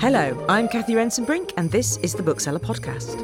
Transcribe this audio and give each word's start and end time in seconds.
Hello, 0.00 0.44
I'm 0.50 0.68
Cathy 0.68 0.92
Rentzenbrink, 0.92 1.52
and 1.56 1.70
this 1.70 1.96
is 1.98 2.12
the 2.12 2.22
Bookseller 2.22 2.58
Podcast. 2.58 3.14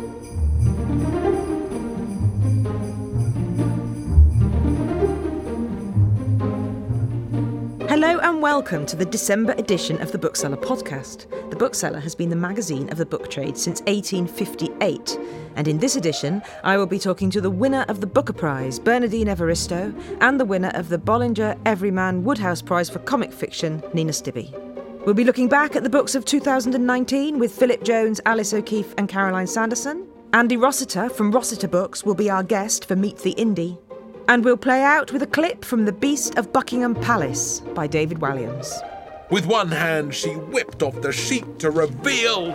Hello 7.86 8.18
and 8.20 8.40
welcome 8.40 8.86
to 8.86 8.96
the 8.96 9.04
December 9.04 9.52
edition 9.58 10.00
of 10.00 10.12
the 10.12 10.18
Bookseller 10.18 10.56
Podcast. 10.56 11.26
Bookseller 11.60 12.00
has 12.00 12.14
been 12.14 12.30
the 12.30 12.36
magazine 12.36 12.88
of 12.88 12.96
the 12.96 13.04
book 13.04 13.28
trade 13.28 13.54
since 13.54 13.82
1858, 13.82 15.18
and 15.56 15.68
in 15.68 15.76
this 15.76 15.94
edition, 15.94 16.40
I 16.64 16.78
will 16.78 16.86
be 16.86 16.98
talking 16.98 17.28
to 17.32 17.40
the 17.42 17.50
winner 17.50 17.84
of 17.86 18.00
the 18.00 18.06
Booker 18.06 18.32
Prize, 18.32 18.78
Bernardine 18.78 19.26
Evaristo, 19.26 19.94
and 20.22 20.40
the 20.40 20.46
winner 20.46 20.70
of 20.72 20.88
the 20.88 20.96
Bollinger 20.96 21.58
Everyman 21.66 22.24
Wodehouse 22.24 22.62
Prize 22.62 22.88
for 22.88 23.00
Comic 23.00 23.30
Fiction, 23.30 23.82
Nina 23.92 24.12
Stibbe. 24.12 24.50
We'll 25.04 25.14
be 25.14 25.22
looking 25.22 25.50
back 25.50 25.76
at 25.76 25.82
the 25.82 25.90
books 25.90 26.14
of 26.14 26.24
2019 26.24 27.38
with 27.38 27.52
Philip 27.52 27.84
Jones, 27.84 28.22
Alice 28.24 28.54
O'Keeffe, 28.54 28.94
and 28.96 29.06
Caroline 29.06 29.46
Sanderson. 29.46 30.08
Andy 30.32 30.56
Rossiter 30.56 31.10
from 31.10 31.30
Rossiter 31.30 31.68
Books 31.68 32.06
will 32.06 32.14
be 32.14 32.30
our 32.30 32.42
guest 32.42 32.86
for 32.86 32.96
Meet 32.96 33.18
the 33.18 33.34
Indie. 33.34 33.78
And 34.28 34.46
we'll 34.46 34.56
play 34.56 34.82
out 34.82 35.12
with 35.12 35.22
a 35.22 35.26
clip 35.26 35.66
from 35.66 35.84
The 35.84 35.92
Beast 35.92 36.38
of 36.38 36.54
Buckingham 36.54 36.94
Palace 36.94 37.60
by 37.74 37.86
David 37.86 38.20
Walliams. 38.20 38.80
With 39.30 39.46
one 39.46 39.70
hand, 39.70 40.12
she 40.14 40.30
whipped 40.30 40.82
off 40.82 41.00
the 41.00 41.12
sheet 41.12 41.60
to 41.60 41.70
reveal. 41.70 42.52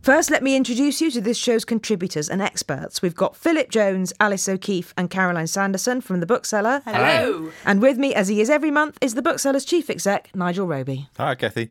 First, 0.00 0.30
let 0.30 0.42
me 0.42 0.54
introduce 0.54 1.00
you 1.00 1.10
to 1.10 1.20
this 1.20 1.38
show's 1.38 1.64
contributors 1.64 2.28
and 2.28 2.42
experts. 2.42 3.00
We've 3.00 3.14
got 3.14 3.34
Philip 3.34 3.70
Jones, 3.70 4.12
Alice 4.20 4.48
O'Keeffe, 4.48 4.92
and 4.96 5.08
Caroline 5.10 5.46
Sanderson 5.46 6.02
from 6.02 6.20
The 6.20 6.26
Bookseller. 6.26 6.82
Hello. 6.84 7.50
And 7.64 7.80
with 7.80 7.96
me, 7.96 8.14
as 8.14 8.28
he 8.28 8.40
is 8.40 8.50
every 8.50 8.70
month, 8.70 8.98
is 9.00 9.14
The 9.14 9.22
Bookseller's 9.22 9.64
chief 9.64 9.88
exec, 9.88 10.28
Nigel 10.36 10.66
Roby. 10.66 11.08
Hi, 11.16 11.34
Cathy. 11.34 11.70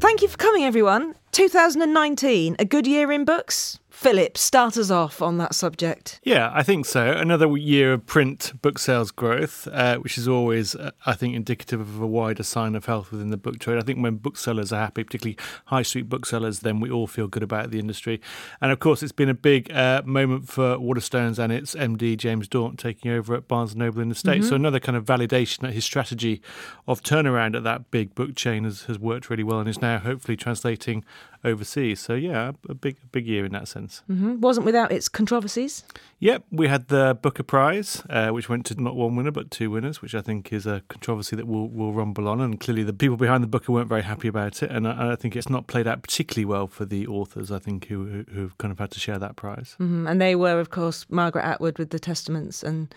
Thank 0.00 0.22
you 0.22 0.28
for 0.28 0.36
coming, 0.36 0.64
everyone. 0.64 1.14
2019, 1.30 2.56
a 2.58 2.64
good 2.64 2.86
year 2.88 3.12
in 3.12 3.24
books? 3.24 3.78
Philip, 3.98 4.38
start 4.38 4.76
us 4.76 4.92
off 4.92 5.20
on 5.20 5.38
that 5.38 5.56
subject. 5.56 6.20
Yeah, 6.22 6.52
I 6.54 6.62
think 6.62 6.86
so. 6.86 7.10
Another 7.10 7.48
year 7.56 7.94
of 7.94 8.06
print 8.06 8.52
book 8.62 8.78
sales 8.78 9.10
growth, 9.10 9.66
uh, 9.72 9.96
which 9.96 10.16
is 10.16 10.28
always, 10.28 10.76
uh, 10.76 10.92
I 11.04 11.14
think, 11.14 11.34
indicative 11.34 11.80
of 11.80 12.00
a 12.00 12.06
wider 12.06 12.44
sign 12.44 12.76
of 12.76 12.84
health 12.84 13.10
within 13.10 13.30
the 13.30 13.36
book 13.36 13.58
trade. 13.58 13.76
I 13.76 13.80
think 13.80 14.00
when 14.00 14.14
booksellers 14.14 14.72
are 14.72 14.78
happy, 14.78 15.02
particularly 15.02 15.36
high 15.64 15.82
street 15.82 16.08
booksellers, 16.08 16.60
then 16.60 16.78
we 16.78 16.92
all 16.92 17.08
feel 17.08 17.26
good 17.26 17.42
about 17.42 17.72
the 17.72 17.80
industry. 17.80 18.20
And 18.60 18.70
of 18.70 18.78
course, 18.78 19.02
it's 19.02 19.10
been 19.10 19.28
a 19.28 19.34
big 19.34 19.68
uh, 19.72 20.02
moment 20.04 20.48
for 20.48 20.76
Waterstones 20.76 21.40
and 21.40 21.52
its 21.52 21.74
MD, 21.74 22.16
James 22.16 22.46
Daunt, 22.46 22.78
taking 22.78 23.10
over 23.10 23.34
at 23.34 23.48
Barnes 23.48 23.74
& 23.74 23.76
Noble 23.76 24.00
in 24.00 24.10
the 24.10 24.14
States. 24.14 24.42
Mm-hmm. 24.44 24.48
So 24.50 24.54
another 24.54 24.78
kind 24.78 24.96
of 24.96 25.06
validation 25.06 25.62
that 25.62 25.72
his 25.72 25.84
strategy 25.84 26.40
of 26.86 27.02
turnaround 27.02 27.56
at 27.56 27.64
that 27.64 27.90
big 27.90 28.14
book 28.14 28.36
chain 28.36 28.62
has, 28.62 28.82
has 28.82 28.96
worked 28.96 29.28
really 29.28 29.42
well 29.42 29.58
and 29.58 29.68
is 29.68 29.82
now 29.82 29.98
hopefully 29.98 30.36
translating 30.36 31.04
overseas. 31.44 32.00
So 32.00 32.14
yeah, 32.14 32.52
a 32.68 32.74
big, 32.74 32.96
big 33.12 33.26
year 33.26 33.44
in 33.44 33.52
that 33.52 33.68
sense. 33.68 34.02
Mm-hmm. 34.10 34.40
Wasn't 34.40 34.66
without 34.66 34.90
its 34.92 35.08
controversies. 35.08 35.84
Yep, 36.20 36.44
we 36.50 36.68
had 36.68 36.88
the 36.88 37.18
Booker 37.22 37.42
Prize, 37.42 38.02
uh, 38.10 38.30
which 38.30 38.48
went 38.48 38.66
to 38.66 38.80
not 38.80 38.96
one 38.96 39.14
winner 39.16 39.30
but 39.30 39.50
two 39.50 39.70
winners, 39.70 40.02
which 40.02 40.14
I 40.14 40.20
think 40.20 40.52
is 40.52 40.66
a 40.66 40.82
controversy 40.88 41.36
that 41.36 41.46
will 41.46 41.68
will 41.68 41.92
rumble 41.92 42.28
on. 42.28 42.40
And 42.40 42.58
clearly, 42.58 42.82
the 42.82 42.92
people 42.92 43.16
behind 43.16 43.42
the 43.42 43.48
Booker 43.48 43.72
weren't 43.72 43.88
very 43.88 44.02
happy 44.02 44.28
about 44.28 44.62
it, 44.62 44.70
and 44.70 44.86
I, 44.88 45.12
I 45.12 45.16
think 45.16 45.36
it's 45.36 45.48
not 45.50 45.66
played 45.66 45.86
out 45.86 46.02
particularly 46.02 46.44
well 46.44 46.66
for 46.66 46.84
the 46.84 47.06
authors. 47.06 47.50
I 47.52 47.58
think 47.58 47.86
who 47.86 48.04
who- 48.06 48.24
who've 48.32 48.58
kind 48.58 48.72
of 48.72 48.78
had 48.78 48.90
to 48.92 49.00
share 49.00 49.18
that 49.18 49.36
prize. 49.36 49.74
hmm 49.78 50.06
And 50.06 50.20
they 50.20 50.34
were, 50.34 50.58
of 50.60 50.70
course, 50.70 51.06
Margaret 51.08 51.44
Atwood 51.44 51.78
with 51.78 51.90
The 51.90 51.98
Testaments 52.00 52.62
and 52.62 52.92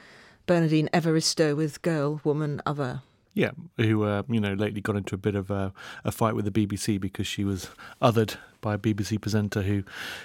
Bernardine 0.47 0.89
Evaristo 0.93 1.55
with 1.55 1.81
Girl, 1.83 2.19
Woman, 2.23 2.61
Other. 2.65 3.01
Yeah, 3.33 3.51
who 3.77 4.03
uh, 4.03 4.23
you 4.27 4.39
know 4.39 4.53
lately 4.53 4.81
got 4.81 4.97
into 4.97 5.15
a 5.15 5.17
bit 5.17 5.35
of 5.35 5.49
a, 5.49 5.73
a 6.03 6.11
fight 6.11 6.35
with 6.35 6.45
the 6.45 6.51
BBC 6.51 6.99
because 6.99 7.27
she 7.27 7.43
was 7.43 7.69
othered 8.01 8.35
by 8.61 8.75
a 8.75 8.77
BBC 8.77 9.19
presenter 9.19 9.63
who 9.63 9.83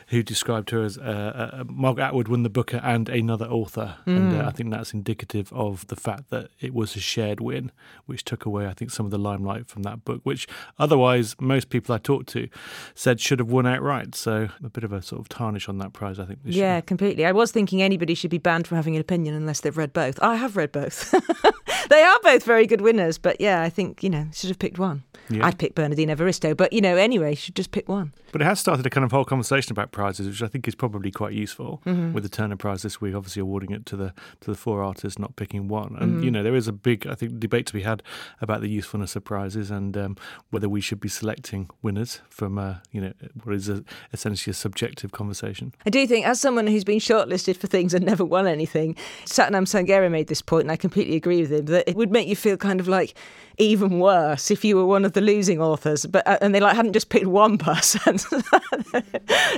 who 0.09 0.23
described 0.23 0.71
her 0.71 0.83
as 0.83 0.99
uh, 0.99 1.51
uh, 1.61 1.65
Margaret 1.69 2.05
Atwood 2.05 2.29
won 2.29 2.43
the 2.43 2.51
Booker 2.51 2.81
and 2.85 3.09
another 3.09 3.47
author, 3.47 3.97
and 4.07 4.33
uh, 4.35 4.47
I 4.47 4.51
think 4.53 4.71
that's 4.71 4.93
indicative 4.95 5.53
of 5.53 5.87
the 5.89 5.97
fact 5.97 6.31
that 6.31 6.51
it 6.61 6.73
was 6.75 6.95
a 6.97 7.01
shared 7.01 7.41
win, 7.41 7.73
which 8.07 8.25
took 8.25 8.45
away 8.45 8.67
I 8.67 8.73
think 8.75 8.91
some 8.91 9.07
of 9.07 9.11
the 9.11 9.19
limelight 9.19 9.67
from 9.69 9.83
that 9.83 10.05
book, 10.05 10.21
which 10.25 10.47
otherwise 10.79 11.35
most 11.41 11.71
people 11.71 11.95
I 11.95 11.99
talked 11.99 12.29
to 12.31 12.49
said 12.95 13.21
should 13.21 13.39
have 13.39 13.51
won 13.51 13.67
outright. 13.67 14.15
So 14.15 14.49
a 14.63 14.69
bit 14.69 14.85
of 14.85 14.93
a 14.93 15.03
sort 15.03 15.21
of 15.21 15.29
tarnish 15.29 15.69
on 15.69 15.79
that 15.79 15.93
prize, 15.93 16.19
I 16.19 16.25
think. 16.27 16.43
This 16.45 16.55
Yeah, 16.55 16.75
year. 16.75 16.83
completely. 16.83 17.25
I 17.27 17.33
was 17.33 17.53
thinking 17.53 17.83
anybody 17.83 18.15
should 18.15 18.31
be 18.31 18.39
banned 18.39 18.67
from 18.67 18.77
having 18.77 18.95
an 18.95 19.01
opinion 19.01 19.35
unless 19.35 19.61
they've 19.61 19.77
read 19.77 19.93
both. 19.93 20.19
I 20.23 20.37
have 20.37 20.57
read 20.57 20.73
both. 20.73 21.11
they 21.91 22.03
are 22.03 22.19
both 22.23 22.45
very 22.45 22.67
good 22.67 22.81
winners, 22.81 23.19
but 23.19 23.41
yeah, 23.41 23.63
I 23.63 23.71
think, 23.71 24.03
you 24.03 24.11
know, 24.11 24.27
should 24.33 24.49
have 24.51 24.59
picked 24.59 24.79
one. 24.79 25.03
Yeah. 25.31 25.47
I'd 25.47 25.59
pick 25.59 25.75
Bernardine 25.75 26.09
Evaristo, 26.11 26.57
but, 26.57 26.73
you 26.73 26.81
know, 26.81 26.97
anyway, 26.97 27.35
should 27.35 27.57
just 27.57 27.71
pick 27.73 27.89
one. 27.89 28.13
But 28.37 28.43
it 28.43 28.49
has 28.49 28.61
started 28.61 28.85
a 28.85 28.91
kind 28.91 29.03
of 29.03 29.13
whole 29.13 29.25
conversation 29.25 29.73
about 29.73 29.93
prizes, 29.93 30.27
which 30.27 30.43
I 30.43 30.47
think 30.47 30.69
is 30.69 30.75
probably 30.75 31.11
quite 31.11 31.33
useful. 31.33 31.81
Mm-hmm. 31.87 32.13
With 32.13 32.23
the 32.23 32.29
Turner 32.29 32.59
Prize 32.59 32.83
this 32.83 33.01
week, 33.01 33.15
obviously 33.15 33.41
awarding 33.41 33.71
it 33.71 33.87
to 33.87 33.97
the 33.97 34.13
to 34.41 34.51
the 34.51 34.55
four 34.55 34.83
artists, 34.83 35.19
not 35.19 35.37
picking 35.37 35.69
one. 35.69 35.97
And 35.99 36.23
you 36.23 36.31
know, 36.31 36.43
there 36.43 36.55
is 36.55 36.69
a 36.69 36.73
big, 36.75 37.07
I 37.07 37.15
think, 37.15 37.41
debate 37.41 37.65
to 37.69 37.73
be 37.73 37.81
had 37.81 38.03
about 38.43 38.61
the 38.61 38.69
usefulness 38.69 39.17
of 39.17 39.25
prizes 39.25 39.71
and 39.71 39.97
um, 39.97 40.17
whether 40.51 40.69
we 40.69 40.83
should 40.83 41.01
be 41.01 41.09
selecting 41.09 41.71
winners 41.81 42.21
from, 42.29 42.59
uh, 42.59 42.75
you 42.93 43.01
know, 43.01 43.15
what 43.43 43.55
is 43.55 43.71
a, 43.71 43.83
essentially 44.13 44.51
a 44.51 44.55
subjective 44.55 45.13
conversation. 45.13 45.73
I 45.87 45.89
do 45.89 46.07
think, 46.07 46.27
as 46.27 46.39
someone 46.39 46.67
who's 46.67 46.85
been 46.85 46.99
shortlisted 46.99 47.57
for 47.57 47.69
things 47.69 47.95
and 47.95 48.05
never 48.05 48.23
won 48.23 48.47
anything, 48.47 48.97
Sathnam 49.25 49.65
Sanghera 49.65 50.11
made 50.11 50.27
this 50.27 50.43
point, 50.43 50.65
and 50.65 50.73
I 50.73 50.77
completely 50.77 51.17
agree 51.17 51.41
with 51.41 51.53
him, 51.53 51.65
that 51.65 51.89
it 51.89 51.97
would 51.97 52.11
make 52.11 52.29
you 52.29 52.37
feel 52.37 52.59
kind 52.59 52.81
of 52.81 52.87
like 52.87 53.15
even 53.59 53.99
worse 53.99 54.51
if 54.51 54.65
you 54.65 54.77
were 54.77 54.87
one 54.87 55.05
of 55.05 55.13
the 55.13 55.21
losing 55.21 55.61
authors, 55.61 56.05
but 56.07 56.27
uh, 56.27 56.39
and 56.41 56.55
they 56.55 56.61
like 56.61 56.77
hadn't 56.77 56.93
just 56.93 57.09
picked 57.09 57.27
one 57.27 57.59
person. 57.71 58.17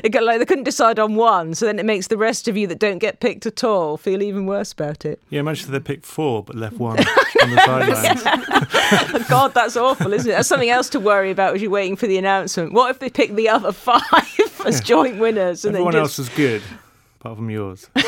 it 0.05 0.11
got 0.11 0.23
like 0.23 0.39
they 0.39 0.45
couldn't 0.45 0.65
decide 0.65 0.99
on 0.99 1.15
one, 1.17 1.55
so 1.55 1.67
then 1.67 1.79
it 1.79 1.85
makes 1.85 2.07
the 2.07 2.17
rest 2.17 2.49
of 2.49 2.57
you 2.57 2.67
that 2.67 2.79
don't 2.79 2.99
get 2.99 3.21
picked 3.21 3.47
at 3.47 3.65
all 3.65 3.97
feel 3.97 4.23
even 4.23 4.47
worse 4.47 4.73
about 4.73 5.05
it. 5.05 5.21
Yeah, 5.31 5.41
imagine 5.41 5.71
they 5.73 5.81
picked 5.81 6.07
four 6.07 6.43
but 6.45 6.57
left 6.57 6.77
one 6.77 6.99
on 7.43 7.51
the 7.51 7.61
sidelines. 7.65 9.29
God, 9.29 9.55
that's 9.55 9.77
awful, 9.77 10.13
isn't 10.13 10.31
it? 10.31 10.35
That's 10.35 10.49
something 10.49 10.71
else 10.71 10.89
to 10.91 11.01
worry 11.01 11.31
about 11.31 11.55
as 11.55 11.63
you're 11.63 11.71
waiting 11.71 11.97
for 11.97 12.07
the 12.07 12.19
announcement. 12.19 12.73
What 12.73 12.91
if 12.91 12.99
they 12.99 13.11
pick 13.11 13.35
the 13.35 13.49
other 13.49 13.73
five 13.73 14.03
as 14.65 14.81
joint 14.81 15.19
winners 15.19 15.65
and 15.65 15.75
Everyone 15.75 15.93
then 15.93 16.03
else 16.03 16.19
is 16.19 16.29
good, 16.31 16.63
apart 17.21 17.37
from 17.37 17.51
yours. 17.51 17.91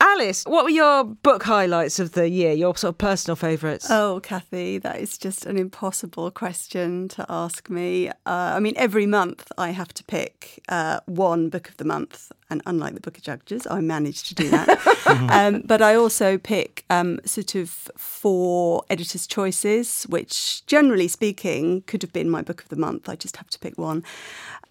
Alice, 0.00 0.44
what 0.44 0.64
were 0.64 0.70
your 0.70 1.04
book 1.04 1.42
highlights 1.44 1.98
of 1.98 2.12
the 2.12 2.28
year? 2.28 2.52
Your 2.52 2.76
sort 2.76 2.94
of 2.94 2.98
personal 2.98 3.36
favourites? 3.36 3.86
Oh, 3.90 4.20
Cathy, 4.22 4.78
that 4.78 4.98
is 4.98 5.16
just 5.16 5.46
an 5.46 5.56
impossible 5.56 6.30
question 6.30 7.08
to 7.08 7.24
ask 7.28 7.70
me. 7.70 8.08
Uh, 8.08 8.12
I 8.26 8.60
mean, 8.60 8.74
every 8.76 9.06
month 9.06 9.50
I 9.56 9.70
have 9.70 9.94
to 9.94 10.04
pick 10.04 10.62
uh, 10.68 11.00
one 11.06 11.48
book 11.48 11.68
of 11.68 11.76
the 11.78 11.84
month, 11.84 12.30
and 12.50 12.62
unlike 12.66 12.94
the 12.94 13.00
Booker 13.00 13.20
judges, 13.20 13.66
I 13.66 13.80
managed 13.80 14.26
to 14.28 14.34
do 14.34 14.48
that. 14.48 15.06
um, 15.30 15.62
but 15.64 15.82
I 15.82 15.94
also 15.94 16.38
pick 16.38 16.84
um, 16.88 17.20
sort 17.24 17.54
of 17.54 17.90
four 17.96 18.84
editors' 18.88 19.26
choices, 19.26 20.04
which, 20.04 20.64
generally 20.66 21.08
speaking, 21.08 21.82
could 21.82 22.02
have 22.02 22.12
been 22.12 22.30
my 22.30 22.42
book 22.42 22.62
of 22.62 22.68
the 22.68 22.76
month. 22.76 23.08
I 23.08 23.16
just 23.16 23.36
have 23.36 23.50
to 23.50 23.58
pick 23.58 23.76
one. 23.76 24.02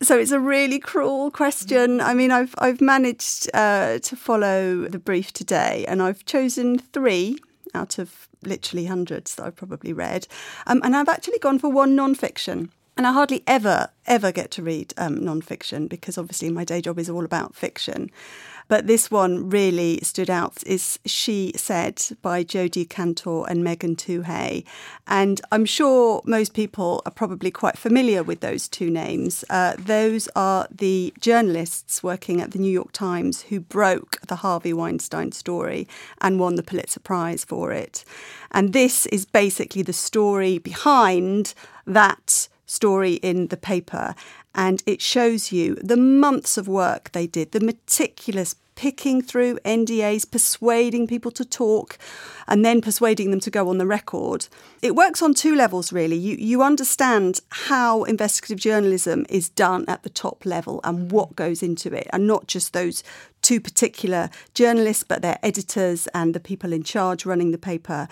So 0.02 0.18
it's 0.18 0.32
a 0.32 0.40
really 0.40 0.80
cruel 0.80 1.32
question. 1.32 2.02
I 2.02 2.14
mean, 2.14 2.32
I've 2.32 2.54
I've 2.58 2.82
managed 2.82 3.50
uh, 3.54 4.00
to 4.00 4.16
follow 4.16 4.88
the 4.88 5.00
brief 5.00 5.34
today, 5.34 5.86
and 5.88 6.02
I've 6.02 6.26
chosen 6.26 6.80
three 6.80 7.38
out 7.74 8.00
of 8.00 8.28
literally 8.44 8.86
hundreds 8.86 9.36
that 9.36 9.46
I've 9.46 9.56
probably 9.56 9.94
read, 9.94 10.28
um, 10.68 10.82
and 10.84 10.96
I've 10.96 11.10
actually 11.10 11.40
gone 11.40 11.60
for 11.60 11.70
one 11.70 11.96
non-fiction. 11.96 12.72
And 12.98 13.06
I 13.06 13.12
hardly 13.12 13.44
ever, 13.46 13.90
ever 14.08 14.32
get 14.32 14.50
to 14.52 14.64
read 14.64 14.92
um, 14.98 15.24
non-fiction 15.24 15.88
because 15.88 16.18
obviously 16.18 16.50
my 16.50 16.64
day 16.64 16.82
job 16.82 16.98
is 16.98 17.12
all 17.12 17.24
about 17.24 17.56
fiction. 17.56 18.10
But 18.68 18.88
this 18.88 19.12
one 19.12 19.50
really 19.50 20.00
stood 20.02 20.32
out 20.32 20.64
is 20.66 20.98
She 21.06 21.54
Said 21.56 22.02
by 22.24 22.44
Jodi 22.44 22.86
Kantor 22.86 23.46
and 23.48 23.64
Megan 23.64 23.96
Twohey. 23.96 24.66
And 25.06 25.40
I'm 25.52 25.64
sure 25.64 26.22
most 26.26 26.56
people 26.56 27.04
are 27.06 27.12
probably 27.12 27.52
quite 27.52 27.78
familiar 27.78 28.24
with 28.24 28.40
those 28.40 28.68
two 28.68 28.90
names. 28.90 29.46
Uh, 29.50 29.76
those 29.78 30.28
are 30.36 30.68
the 30.70 31.14
journalists 31.22 32.02
working 32.02 32.42
at 32.42 32.52
the 32.52 32.60
New 32.60 32.72
York 32.72 32.92
Times 32.94 33.44
who 33.44 33.60
broke 33.60 34.20
the 34.28 34.38
Harvey 34.38 34.74
Weinstein 34.74 35.32
story 35.32 35.88
and 36.20 36.40
won 36.40 36.56
the 36.56 36.64
Pulitzer 36.64 37.00
Prize 37.00 37.46
for 37.46 37.72
it. 37.72 38.04
And 38.52 38.74
this 38.74 39.06
is 39.06 39.24
basically 39.24 39.84
the 39.84 39.94
story 39.94 40.58
behind 40.58 41.54
that 41.86 42.50
story 42.68 43.14
in 43.16 43.48
the 43.48 43.58
paper. 43.58 44.14
And 44.54 44.84
it 44.86 45.02
shows 45.02 45.52
you 45.52 45.76
the 45.76 45.98
months 45.98 46.58
of 46.58 46.68
work 46.68 47.12
they 47.12 47.26
did, 47.26 47.52
the 47.52 47.60
meticulous 47.60 48.56
picking 48.78 49.24
through 49.24 49.58
NDAs, 49.66 50.30
persuading 50.30 51.08
people 51.08 51.32
to 51.32 51.44
talk, 51.44 51.98
and 52.48 52.64
then 52.64 52.80
persuading 52.80 53.32
them 53.32 53.40
to 53.40 53.50
go 53.50 53.70
on 53.70 53.80
the 53.80 53.88
record. 53.88 54.48
It 54.82 54.96
works 54.96 55.22
on 55.22 55.34
two 55.34 55.56
levels, 55.56 55.92
really. 55.92 56.16
You, 56.16 56.36
you 56.38 56.62
understand 56.62 57.42
how 57.50 58.04
investigative 58.04 58.60
journalism 58.60 59.26
is 59.30 59.50
done 59.50 59.84
at 59.88 60.04
the 60.04 60.10
top 60.10 60.46
level 60.46 60.80
and 60.84 61.12
what 61.12 61.36
goes 61.36 61.64
into 61.64 61.92
it, 61.92 62.08
and 62.14 62.28
not 62.28 62.48
just 62.48 62.74
those 62.74 63.04
two 63.48 63.62
particular 63.62 64.30
journalists, 64.54 65.04
but 65.04 65.22
their 65.22 65.40
editors 65.42 66.08
and 66.08 66.34
the 66.34 66.40
people 66.40 66.74
in 66.74 66.84
charge 66.84 67.26
running 67.26 67.52
the 67.52 67.58
paper. 67.58 68.10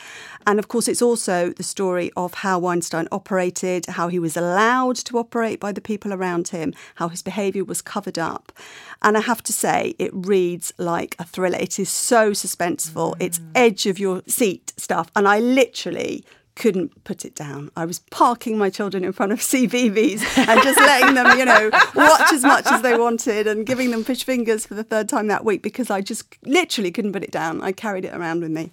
And 0.48 0.60
of 0.60 0.70
course, 0.70 0.88
it's 0.88 1.02
also 1.02 1.50
the 1.50 1.70
story 1.76 2.10
of 2.16 2.36
how 2.36 2.58
Weinstein 2.58 3.10
operated, 3.12 3.86
how 3.88 4.08
he 4.08 4.18
was 4.18 4.38
allowed 4.38 4.96
to 5.08 5.18
operate 5.18 5.60
by 5.60 5.74
the 5.74 5.82
people 5.82 6.14
around 6.14 6.48
him, 6.48 6.74
how 6.96 7.10
his 7.10 7.22
behaviour 7.22 7.66
was 7.66 7.82
covered 7.82 8.18
up. 8.18 8.54
And 9.02 9.18
I 9.18 9.22
have 9.22 9.44
to 9.44 9.52
say, 9.52 9.94
it 10.00 10.12
reads 10.14 10.72
like 10.78 11.18
a 11.20 11.26
thriller. 11.26 11.60
It 11.60 11.80
is 11.80 11.90
so 11.90 12.32
suspenseful, 12.32 13.16
mm. 13.16 13.18
it's 13.20 13.42
edge 13.54 13.88
of 13.88 14.00
your 14.00 14.22
seat 14.28 14.72
stuff. 14.78 15.12
And 15.18 15.28
I 15.28 15.40
literally 15.40 16.24
couldn't 16.56 17.04
put 17.04 17.25
it 17.25 17.36
down. 17.36 17.69
I 17.75 17.86
was 17.86 18.00
parking 18.12 18.57
my 18.57 18.69
children 18.69 19.04
in 19.04 19.12
front 19.12 19.31
of 19.31 19.40
CBeebies 19.40 20.24
and 20.38 20.62
just 20.63 20.80
letting 20.80 21.16
them, 21.16 21.38
you 21.38 21.46
know, 21.46 21.69
watch 21.94 22.31
as 22.31 22.44
much 22.44 22.66
as 22.68 22.81
they 22.81 22.98
wanted 22.98 23.46
and 23.46 23.66
giving 23.66 23.92
them 23.92 24.04
fish 24.04 24.24
fingers 24.24 24.66
for 24.66 24.74
the 24.74 24.84
third 24.84 25.10
time 25.10 25.28
that 25.28 25.44
week 25.44 25.62
because 25.62 25.90
I 25.90 26.02
just 26.02 26.38
literally 26.46 26.92
couldn't 26.92 27.13
put 27.13 27.24
it 27.24 27.31
down. 27.31 27.62
I 27.62 27.72
carried 27.72 28.06
it 28.06 28.13
around 28.13 28.42
with 28.42 28.52
me. 28.52 28.72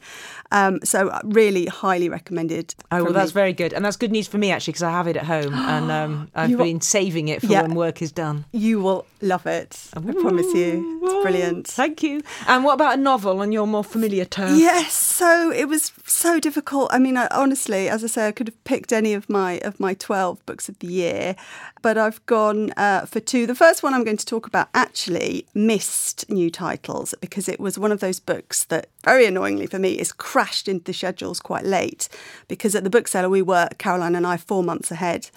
Um, 0.52 0.80
so 0.84 1.08
uh, 1.08 1.20
really 1.24 1.66
highly 1.66 2.08
recommended. 2.08 2.74
Oh 2.90 3.04
well, 3.04 3.12
that's 3.12 3.30
me. 3.30 3.40
very 3.40 3.52
good, 3.54 3.72
and 3.72 3.84
that's 3.84 3.96
good 3.96 4.12
news 4.12 4.28
for 4.28 4.36
me 4.36 4.52
actually 4.52 4.72
because 4.72 4.82
I 4.82 4.90
have 4.90 5.08
it 5.08 5.16
at 5.16 5.24
home 5.24 5.54
and 5.54 5.90
um, 5.90 6.30
I've 6.34 6.50
you 6.50 6.58
been 6.58 6.80
saving 6.80 7.28
it 7.28 7.40
for 7.40 7.46
yeah, 7.46 7.62
when 7.62 7.74
work 7.74 8.02
is 8.02 8.12
done. 8.12 8.44
You 8.52 8.80
will 8.80 9.06
love 9.22 9.46
it. 9.46 9.88
Ooh, 9.96 10.08
I 10.08 10.12
promise 10.12 10.52
you. 10.54 11.00
It's 11.02 11.22
brilliant. 11.22 11.66
Thank 11.66 12.02
you. 12.02 12.22
And 12.46 12.64
what 12.64 12.74
about 12.74 12.94
a 12.98 13.00
novel 13.00 13.40
on 13.40 13.50
your 13.50 13.66
more 13.66 13.82
familiar 13.82 14.26
turf? 14.26 14.58
Yes. 14.58 14.92
So 14.92 15.50
it 15.50 15.68
was 15.68 15.92
so 16.04 16.38
difficult. 16.38 16.92
I 16.92 16.98
mean, 16.98 17.16
I, 17.16 17.28
honestly, 17.30 17.71
as 17.72 18.04
I 18.04 18.06
say, 18.06 18.28
I 18.28 18.32
could 18.32 18.48
have 18.48 18.64
picked 18.64 18.92
any 18.92 19.14
of 19.14 19.28
my 19.28 19.58
of 19.58 19.80
my 19.80 19.94
twelve 19.94 20.44
books 20.46 20.68
of 20.68 20.78
the 20.78 20.86
year, 20.86 21.36
but 21.82 21.98
I've 21.98 22.24
gone 22.26 22.72
uh, 22.76 23.06
for 23.06 23.20
two. 23.20 23.46
The 23.46 23.54
first 23.54 23.82
one 23.82 23.94
I'm 23.94 24.04
going 24.04 24.16
to 24.16 24.26
talk 24.26 24.46
about 24.46 24.68
actually 24.74 25.46
missed 25.54 26.28
new 26.30 26.50
titles 26.50 27.14
because 27.20 27.48
it 27.48 27.60
was 27.60 27.78
one 27.78 27.92
of 27.92 28.00
those 28.00 28.20
books 28.20 28.64
that, 28.64 28.88
very 29.04 29.26
annoyingly 29.26 29.66
for 29.66 29.78
me, 29.78 29.98
is 29.98 30.12
crashed 30.12 30.68
into 30.68 30.84
the 30.84 30.92
schedules 30.92 31.40
quite 31.40 31.64
late 31.64 32.08
because 32.48 32.74
at 32.74 32.84
the 32.84 32.90
bookseller 32.90 33.28
we 33.28 33.42
were, 33.42 33.68
Caroline 33.78 34.14
and 34.14 34.26
I, 34.26 34.36
four 34.36 34.62
months 34.62 34.90
ahead 34.90 35.30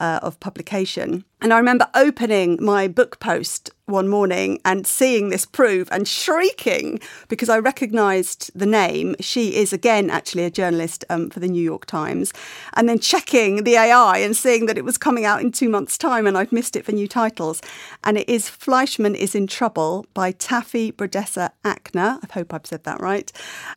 uh, 0.00 0.18
of 0.22 0.40
publication. 0.40 1.24
And 1.42 1.54
I 1.54 1.58
remember 1.58 1.88
opening 1.94 2.58
my 2.60 2.88
book 2.88 3.20
post 3.20 3.70
one 3.86 4.08
morning 4.08 4.60
and 4.64 4.86
seeing 4.86 5.30
this 5.30 5.44
proof 5.44 5.88
and 5.90 6.06
shrieking 6.06 7.00
because 7.28 7.48
I 7.48 7.58
recognised 7.58 8.50
the 8.54 8.66
name. 8.66 9.14
She 9.20 9.56
is 9.56 9.72
again 9.72 10.10
actually 10.10 10.44
a 10.44 10.50
journalist 10.50 11.04
um, 11.10 11.28
for 11.30 11.40
the 11.40 11.48
New 11.48 11.62
York 11.62 11.86
Times. 11.86 12.32
And 12.74 12.88
then 12.88 12.98
checking 12.98 13.64
the 13.64 13.74
AI 13.74 14.18
and 14.18 14.36
seeing 14.36 14.66
that 14.66 14.78
it 14.78 14.84
was 14.84 14.98
coming 14.98 15.24
out 15.24 15.40
in 15.40 15.52
two 15.52 15.68
months' 15.68 15.98
time 15.98 16.26
and 16.26 16.36
I'd 16.36 16.52
missed 16.52 16.76
it 16.76 16.84
for 16.84 16.92
new 16.92 17.08
titles. 17.08 17.60
And 18.04 18.18
it 18.18 18.28
is 18.28 18.48
Fleishman 18.48 19.14
is 19.14 19.34
in 19.34 19.46
Trouble 19.46 20.06
by 20.14 20.32
Taffy 20.32 20.92
Brodesser 20.92 21.50
Akner. 21.64 22.18
I 22.22 22.32
hope 22.32 22.54
I've 22.54 22.66
said 22.66 22.84
that 22.84 23.00
right. 23.00 23.30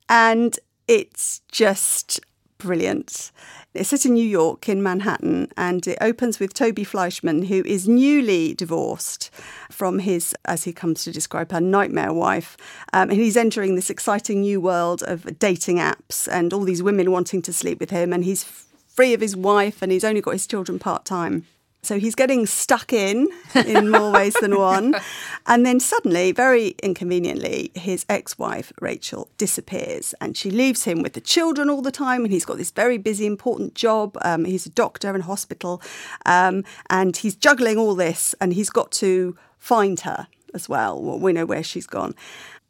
And 0.10 0.58
it's 0.88 1.42
just 1.52 2.20
brilliant. 2.58 3.32
It's 3.74 3.90
set 3.90 4.06
in 4.06 4.14
New 4.14 4.26
York, 4.26 4.70
in 4.70 4.84
Manhattan, 4.84 5.52
and 5.58 5.86
it 5.88 5.98
opens 6.00 6.40
with 6.40 6.54
Toby 6.54 6.84
Fleishman, 6.84 7.44
who 7.44 7.64
is 7.66 7.88
newly 7.88 8.54
divorced 8.54 9.32
from 9.72 10.00
his, 10.00 10.36
as 10.46 10.64
he 10.64 10.74
comes 10.74 11.04
to 11.04 11.12
describe 11.12 11.52
her, 11.52 11.62
nightmare 11.62 12.14
wife. 12.14 12.56
Um, 12.94 13.10
and 13.10 13.20
he's 13.20 13.38
entering 13.38 13.76
this 13.76 13.90
exciting 13.90 14.42
new 14.42 14.62
world 14.62 15.04
of 15.04 15.40
dating 15.40 15.78
apps 15.78 16.28
and 16.32 16.54
all 16.54 16.64
these 16.64 16.84
women 16.84 17.12
wanting 17.12 17.42
to 17.44 17.54
sleep 17.54 17.80
with 17.80 17.90
him. 17.90 18.14
And 18.14 18.24
he's 18.24 18.44
free 18.44 19.14
of 19.14 19.22
his 19.22 19.36
wife 19.36 19.82
and 19.82 19.92
he's 19.92 20.04
only 20.04 20.22
got 20.22 20.32
his 20.32 20.48
children 20.48 20.80
part 20.80 21.04
time. 21.06 21.46
So 21.84 22.00
he's 22.00 22.16
getting 22.16 22.46
stuck 22.46 22.94
in 22.94 23.28
in 23.54 23.90
more 23.92 24.12
ways 24.12 24.34
than 24.42 24.58
one. 24.58 24.96
And 25.46 25.66
then 25.66 25.82
suddenly, 25.82 26.32
very 26.32 26.74
inconveniently, 26.82 27.72
his 27.76 28.06
ex 28.08 28.38
wife, 28.38 28.72
Rachel, 28.80 29.28
disappears 29.38 30.16
and 30.22 30.38
she 30.38 30.50
leaves 30.50 30.86
him 30.86 31.02
with 31.02 31.14
the 31.14 31.22
children 31.22 31.70
all 31.70 31.82
the 31.82 31.92
time. 31.92 32.24
And 32.24 32.32
he's 32.32 32.46
got 32.46 32.58
this 32.58 32.72
very 32.72 32.98
busy, 32.98 33.26
important 33.26 33.76
job. 33.76 34.18
Um, 34.22 34.46
he's 34.46 34.66
a 34.66 34.70
doctor 34.70 35.14
in 35.14 35.20
a 35.20 35.26
hospital. 35.26 35.82
Um, 36.26 36.64
and 36.90 37.18
he's 37.18 37.36
juggling 37.36 37.78
all 37.78 37.94
this 37.94 38.34
and 38.40 38.54
he's 38.54 38.70
got 38.70 38.92
to 38.94 39.38
find 39.58 40.00
her 40.02 40.28
as 40.54 40.70
well. 40.70 41.02
well. 41.02 41.20
We 41.20 41.34
know 41.34 41.46
where 41.46 41.64
she's 41.64 41.88
gone. 41.88 42.16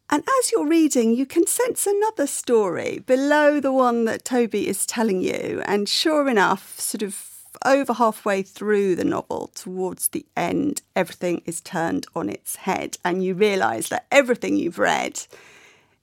And 0.10 0.24
as 0.39 0.51
you're 0.51 0.68
reading, 0.68 1.15
you 1.15 1.27
can 1.27 1.45
sense 1.45 1.86
another 1.86 2.27
story 2.27 3.00
below 3.06 3.60
the 3.60 3.71
one 3.71 4.06
that 4.06 4.25
Toby 4.25 4.68
is 4.68 4.86
telling 4.88 5.21
you. 5.21 5.62
And 5.65 5.88
sure 5.88 6.27
enough, 6.27 6.80
sort 6.80 7.04
of 7.04 7.33
over 7.66 7.94
halfway 7.94 8.42
through 8.42 8.96
the 8.96 9.04
novel, 9.04 9.52
towards 9.54 10.10
the 10.10 10.26
end, 10.36 10.82
everything 10.96 11.42
is 11.46 11.62
turned 11.62 12.06
on 12.16 12.30
its 12.30 12.58
head, 12.58 12.98
and 13.04 13.24
you 13.24 13.34
realise 13.34 13.90
that 13.90 14.08
everything 14.12 14.56
you've 14.56 14.80
read 14.80 15.22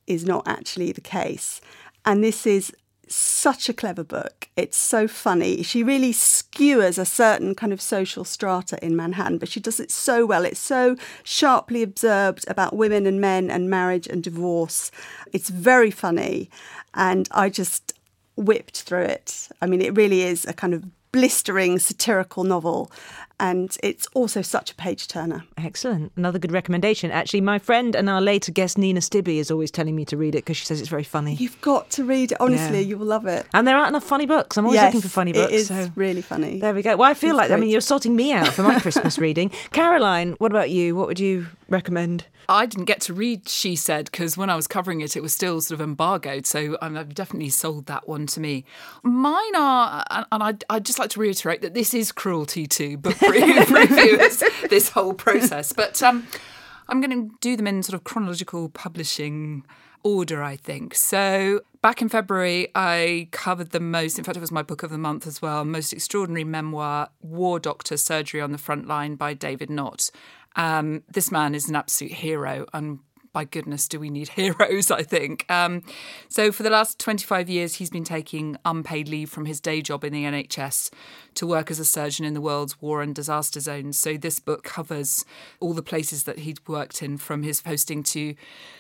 is 0.07 0.25
not 0.25 0.47
actually 0.47 0.93
the 0.93 1.01
case. 1.01 1.61
And 2.05 2.25
this 2.25 2.47
is 2.47 2.73
such 3.13 3.69
a 3.69 3.75
clever 3.75 4.05
book. 4.05 4.49
It's 4.57 4.77
so 4.77 5.09
funny. 5.09 5.63
She 5.63 5.83
really 5.83 6.13
skewers 6.13 6.97
a 6.97 7.05
certain 7.05 7.55
kind 7.55 7.73
of 7.73 7.81
social 7.81 8.25
strata 8.25 8.79
in 8.85 8.97
Manhattan, 8.97 9.39
but 9.39 9.49
she 9.49 9.61
does 9.61 9.81
it 9.81 9.91
so 9.91 10.25
well. 10.25 10.45
It's 10.45 10.61
so 10.61 10.97
sharply 11.25 11.83
observed 11.83 12.45
about 12.49 12.77
women 12.77 13.07
and 13.07 13.21
men 13.21 13.51
and 13.51 13.69
marriage 13.69 14.07
and 14.07 14.23
divorce. 14.23 14.91
It's 15.33 15.51
very 15.51 15.91
funny. 15.91 16.51
And 16.95 17.29
I 17.33 17.49
just 17.51 17.95
whipped 18.37 18.83
through 18.83 19.03
it. 19.03 19.49
I 19.61 19.67
mean, 19.67 19.83
it 19.83 19.97
really 19.97 20.23
is 20.23 20.45
a 20.47 20.53
kind 20.53 20.73
of 20.73 20.85
blistering 21.13 21.79
satirical 21.79 22.45
novel. 22.45 22.91
And 23.41 23.75
it's 23.83 24.07
also 24.13 24.43
such 24.43 24.71
a 24.71 24.75
page 24.75 25.09
turner. 25.09 25.45
Excellent. 25.57 26.13
Another 26.15 26.39
good 26.39 26.53
recommendation. 26.53 27.11
Actually, 27.11 27.41
my 27.41 27.59
friend 27.59 27.97
and 27.97 28.11
our 28.11 28.21
later 28.21 28.53
guest, 28.53 28.77
Nina 28.77 29.01
Stibbe, 29.01 29.39
is 29.39 29.51
always 29.51 29.71
telling 29.71 29.97
me 29.97 30.05
to 30.05 30.17
read 30.19 30.35
it 30.35 30.45
because 30.45 30.59
she 30.59 30.67
says 30.67 30.79
it's 30.79 30.91
very 30.91 31.05
funny. 31.05 31.37
You've 31.37 31.59
got 31.63 31.89
to 31.93 32.05
read 32.05 32.33
it. 32.33 32.41
Honestly, 32.41 32.81
yeah. 32.81 32.87
you 32.89 32.99
will 32.99 33.07
love 33.07 33.27
it. 33.27 33.47
And 33.55 33.67
there 33.67 33.79
aren't 33.79 33.89
enough 33.89 34.05
funny 34.05 34.27
books. 34.27 34.59
I'm 34.59 34.67
always 34.67 34.77
yes, 34.77 34.93
looking 34.93 35.01
for 35.01 35.09
funny 35.09 35.33
books. 35.33 35.53
It 35.53 35.57
is 35.57 35.69
so. 35.69 35.91
really 35.95 36.21
funny. 36.21 36.61
There 36.61 36.75
we 36.75 36.83
go. 36.83 36.97
Well, 36.97 37.11
I 37.11 37.15
feel 37.15 37.31
it's 37.31 37.39
like, 37.39 37.49
great. 37.49 37.57
I 37.57 37.61
mean, 37.61 37.71
you're 37.71 37.81
sorting 37.81 38.15
me 38.15 38.33
out 38.33 38.49
for 38.49 38.63
my 38.63 38.79
Christmas 38.81 39.19
reading. 39.19 39.51
Caroline, 39.73 40.33
what 40.33 40.53
about 40.53 40.69
you? 40.69 40.95
What 40.95 41.07
would 41.07 41.19
you 41.19 41.47
recommend? 41.71 42.27
I 42.51 42.67
didn't 42.67 42.87
get 42.87 43.01
to 43.03 43.15
read 43.15 43.49
She 43.49 43.77
Said 43.77 44.07
because 44.07 44.37
when 44.37 44.51
I 44.51 44.57
was 44.57 44.67
covering 44.67 45.01
it, 45.03 45.17
it 45.17 45.23
was 45.23 45.33
still 45.33 45.61
sort 45.61 45.81
of 45.81 45.85
embargoed. 45.87 46.47
So 46.47 46.77
I've 46.83 47.15
definitely 47.15 47.49
sold 47.51 47.87
that 47.87 48.09
one 48.09 48.27
to 48.27 48.41
me. 48.41 48.65
Mine 49.05 49.55
are, 49.57 50.05
and 50.11 50.43
I'd, 50.43 50.65
I'd 50.69 50.85
just 50.85 50.99
like 51.01 51.11
to 51.11 51.21
reiterate 51.21 51.63
that 51.63 51.75
this 51.75 51.95
is 51.95 52.13
cruelty 52.13 52.67
to 52.67 52.97
book 52.97 53.21
reviewers, 53.23 54.43
this 54.69 54.91
whole 54.91 55.15
process. 55.15 55.73
But 55.73 56.03
um, 56.03 56.27
I'm 56.89 57.01
going 57.01 57.29
to 57.29 57.35
do 57.41 57.57
them 57.57 57.67
in 57.67 57.83
sort 57.83 57.95
of 57.95 58.05
chronological 58.05 58.69
publishing 58.69 59.65
order, 60.03 60.43
I 60.43 60.57
think. 60.57 60.95
So 60.95 61.61
back 61.83 62.03
in 62.03 62.09
February, 62.09 62.69
I 62.75 63.29
covered 63.33 63.71
the 63.71 63.81
most, 63.81 64.19
in 64.19 64.25
fact, 64.25 64.37
it 64.37 64.41
was 64.41 64.53
my 64.53 64.63
book 64.63 64.83
of 64.83 64.91
the 64.91 64.99
month 64.99 65.27
as 65.27 65.43
well, 65.43 65.65
most 65.65 65.93
extraordinary 65.93 66.45
memoir, 66.45 67.09
War 67.21 67.59
Doctor 67.59 67.97
Surgery 67.97 68.41
on 68.41 68.53
the 68.53 68.59
Front 68.59 68.87
Line 68.87 69.17
by 69.17 69.35
David 69.35 69.71
Nott. 69.71 70.11
Um, 70.57 71.03
this 71.09 71.31
man 71.31 71.55
is 71.55 71.69
an 71.69 71.77
absolute 71.77 72.13
hero, 72.13 72.67
and 72.73 72.99
by 73.33 73.45
goodness, 73.45 73.89
do 73.89 74.01
we 74.01 74.11
need 74.11 74.29
heroes? 74.31 74.91
I 74.91 75.03
think. 75.03 75.45
Um, 75.51 75.83
so, 76.29 76.53
for 76.53 76.63
the 76.63 76.71
last 76.71 76.99
25 76.99 77.49
years, 77.49 77.75
he's 77.77 77.91
been 77.91 78.05
taking 78.05 78.57
unpaid 78.65 79.09
leave 79.09 79.31
from 79.31 79.47
his 79.47 79.61
day 79.61 79.83
job 79.83 80.05
in 80.05 80.13
the 80.13 80.25
NHS 80.25 80.91
to 81.35 81.47
work 81.47 81.71
as 81.71 81.79
a 81.79 81.85
surgeon 81.85 82.25
in 82.25 82.35
the 82.35 82.41
world's 82.41 82.81
war 82.81 83.03
and 83.03 83.15
disaster 83.15 83.61
zones. 83.61 83.99
So, 83.99 84.17
this 84.17 84.39
book 84.39 84.65
covers 84.65 85.25
all 85.61 85.75
the 85.75 85.83
places 85.83 86.25
that 86.25 86.41
he'd 86.41 86.67
worked 86.69 87.03
in 87.03 87.19
from 87.19 87.43
his 87.43 87.61
posting 87.61 88.03
to 88.05 88.35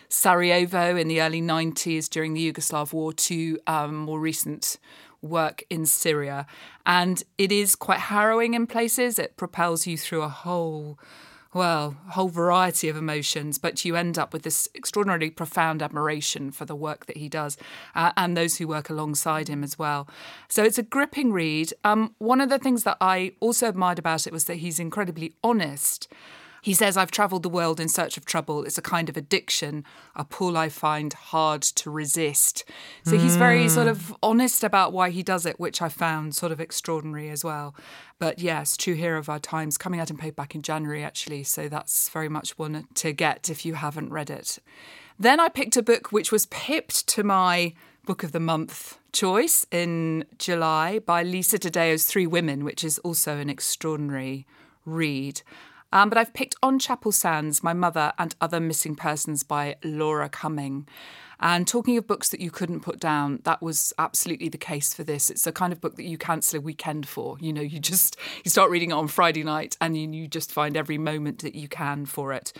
Sarajevo 0.09 0.97
in 0.97 1.09
the 1.09 1.23
early 1.23 1.41
90s 1.41 2.09
during 2.09 2.35
the 2.35 2.53
Yugoslav 2.53 2.93
war 2.93 3.13
to 3.13 3.59
um, 3.67 3.95
more 3.95 4.19
recent 4.19 4.79
work 5.23 5.63
in 5.71 5.87
Syria. 5.87 6.47
And 6.87 7.23
it 7.39 7.53
is 7.53 7.77
quite 7.77 8.01
harrowing 8.01 8.55
in 8.55 8.67
places, 8.67 9.19
it 9.19 9.37
propels 9.37 9.87
you 9.87 9.97
through 9.97 10.23
a 10.23 10.29
whole 10.29 10.99
well, 11.53 11.97
a 12.07 12.13
whole 12.13 12.29
variety 12.29 12.89
of 12.89 12.97
emotions, 12.97 13.59
but 13.59 13.85
you 13.85 13.97
end 13.97 14.19
up 14.19 14.33
with 14.33 14.43
this 14.43 14.69
extraordinarily 14.75 15.31
profound 15.31 15.83
admiration 15.83 16.53
for 16.53 16.65
the 16.65 16.77
work 16.77 17.07
that 17.07 17.17
he 17.17 17.29
does 17.29 17.57
uh, 17.95 18.13
and 18.17 18.37
those 18.37 18.59
who 18.59 18.69
work 18.69 18.89
alongside 18.89 19.49
him 19.49 19.65
as 19.65 19.79
well. 19.79 20.09
So 20.49 20.63
it's 20.63 20.79
a 20.79 20.85
gripping 20.85 21.33
read. 21.33 21.73
Um, 21.83 22.15
one 22.19 22.41
of 22.41 22.51
the 22.51 22.59
things 22.59 22.85
that 22.85 22.99
I 23.01 23.33
also 23.41 23.69
admired 23.69 23.99
about 23.99 24.27
it 24.27 24.33
was 24.33 24.45
that 24.45 24.57
he's 24.57 24.79
incredibly 24.79 25.35
honest 25.43 26.07
He 26.63 26.75
says, 26.75 26.97
I've 26.97 27.11
travelled 27.11 27.43
the 27.43 27.49
world 27.49 27.81
in 27.81 27.89
search 27.89 28.17
of 28.17 28.25
trouble. 28.25 28.65
It's 28.65 28.79
a 28.79 28.83
kind 28.83 29.09
of 29.09 29.17
addiction, 29.17 29.85
a 30.15 30.25
pull 30.25 30.57
I 30.57 30.69
find 30.69 31.13
hard 31.13 31.63
to 31.63 31.91
resist. 31.91 32.65
So 33.05 33.17
he's 33.17 33.37
very 33.37 33.69
sort 33.69 33.89
of 33.89 34.09
hmm. 34.09 34.15
honest 34.23 34.63
about 34.63 34.93
why 34.93 35.11
he 35.11 35.23
does 35.23 35.47
it, 35.47 35.59
which 35.59 35.81
I 35.81 35.89
found 35.89 36.35
sort 36.35 36.53
of 36.53 36.61
extraordinary 36.61 37.31
as 37.31 37.45
well. 37.45 37.75
But 38.19 38.39
yes, 38.39 38.77
True 38.77 38.95
Hero 38.95 39.19
of 39.19 39.29
Our 39.29 39.39
Times, 39.39 39.79
coming 39.79 40.01
out 40.01 40.11
in 40.11 40.17
paperback 40.17 40.55
in 40.55 40.63
January, 40.63 41.03
actually. 41.03 41.45
So 41.45 41.69
that's 41.69 42.09
very 42.11 42.29
much 42.29 42.59
one 42.59 42.87
to 42.95 43.13
get 43.13 43.49
if 43.49 43.65
you 43.65 43.75
haven't 43.75 44.11
read 44.11 44.29
it. 44.31 44.59
Then 45.19 45.41
I 45.41 45.49
picked 45.49 45.77
a 45.77 45.83
book 45.83 46.13
which 46.13 46.33
was 46.33 46.47
pipped 46.47 47.07
to 47.09 47.23
my 47.23 47.75
Book 48.07 48.23
of 48.23 48.33
the 48.33 48.41
Month 48.41 48.99
choice 49.13 49.67
in 49.71 50.25
July 50.39 50.99
by 50.99 51.23
Lisa 51.23 51.59
Taddeo's 51.59 52.05
Three 52.05 52.27
Women, 52.27 52.65
which 52.65 52.83
is 52.83 52.99
also 53.01 53.37
an 53.37 53.51
extraordinary 53.51 54.47
read. 54.85 55.43
Um, 55.93 56.09
but 56.09 56.19
I've 56.19 56.33
picked 56.33 56.57
On 56.63 56.79
Chapel 56.79 57.13
Sands, 57.13 57.63
My 57.63 57.73
Mother 57.73 58.13
and 58.19 58.35
Other 58.41 58.61
Missing 58.61 58.97
Persons 58.97 59.43
by 59.43 59.77
Laura 59.83 60.29
Cumming. 60.29 60.87
And 61.41 61.67
talking 61.67 61.97
of 61.97 62.07
books 62.07 62.29
that 62.29 62.41
you 62.41 62.51
couldn't 62.51 62.81
put 62.81 63.01
down, 63.01 63.41
that 63.45 63.63
was 63.63 63.93
absolutely 63.99 64.49
the 64.49 64.59
case 64.59 64.95
for 64.95 65.03
this. 65.03 65.31
It's 65.31 65.47
a 65.47 65.53
kind 65.53 65.73
of 65.73 65.81
book 65.81 65.97
that 65.97 66.05
you 66.05 66.19
cancel 66.19 66.59
a 66.59 66.61
weekend 66.61 67.09
for. 67.09 67.37
You 67.41 67.53
know, 67.53 67.63
you 67.63 67.81
just 67.81 68.17
you 68.45 68.51
start 68.51 68.71
reading 68.71 68.91
it 68.91 68.95
on 68.95 69.09
Friday 69.09 69.43
night 69.43 69.77
and 69.81 69.97
you, 69.97 70.11
you 70.11 70.29
just 70.29 70.53
find 70.53 70.77
every 70.77 70.99
moment 70.99 71.41
that 71.41 71.55
you 71.55 71.69
can 71.69 72.05
for 72.05 72.33
it. 72.33 72.53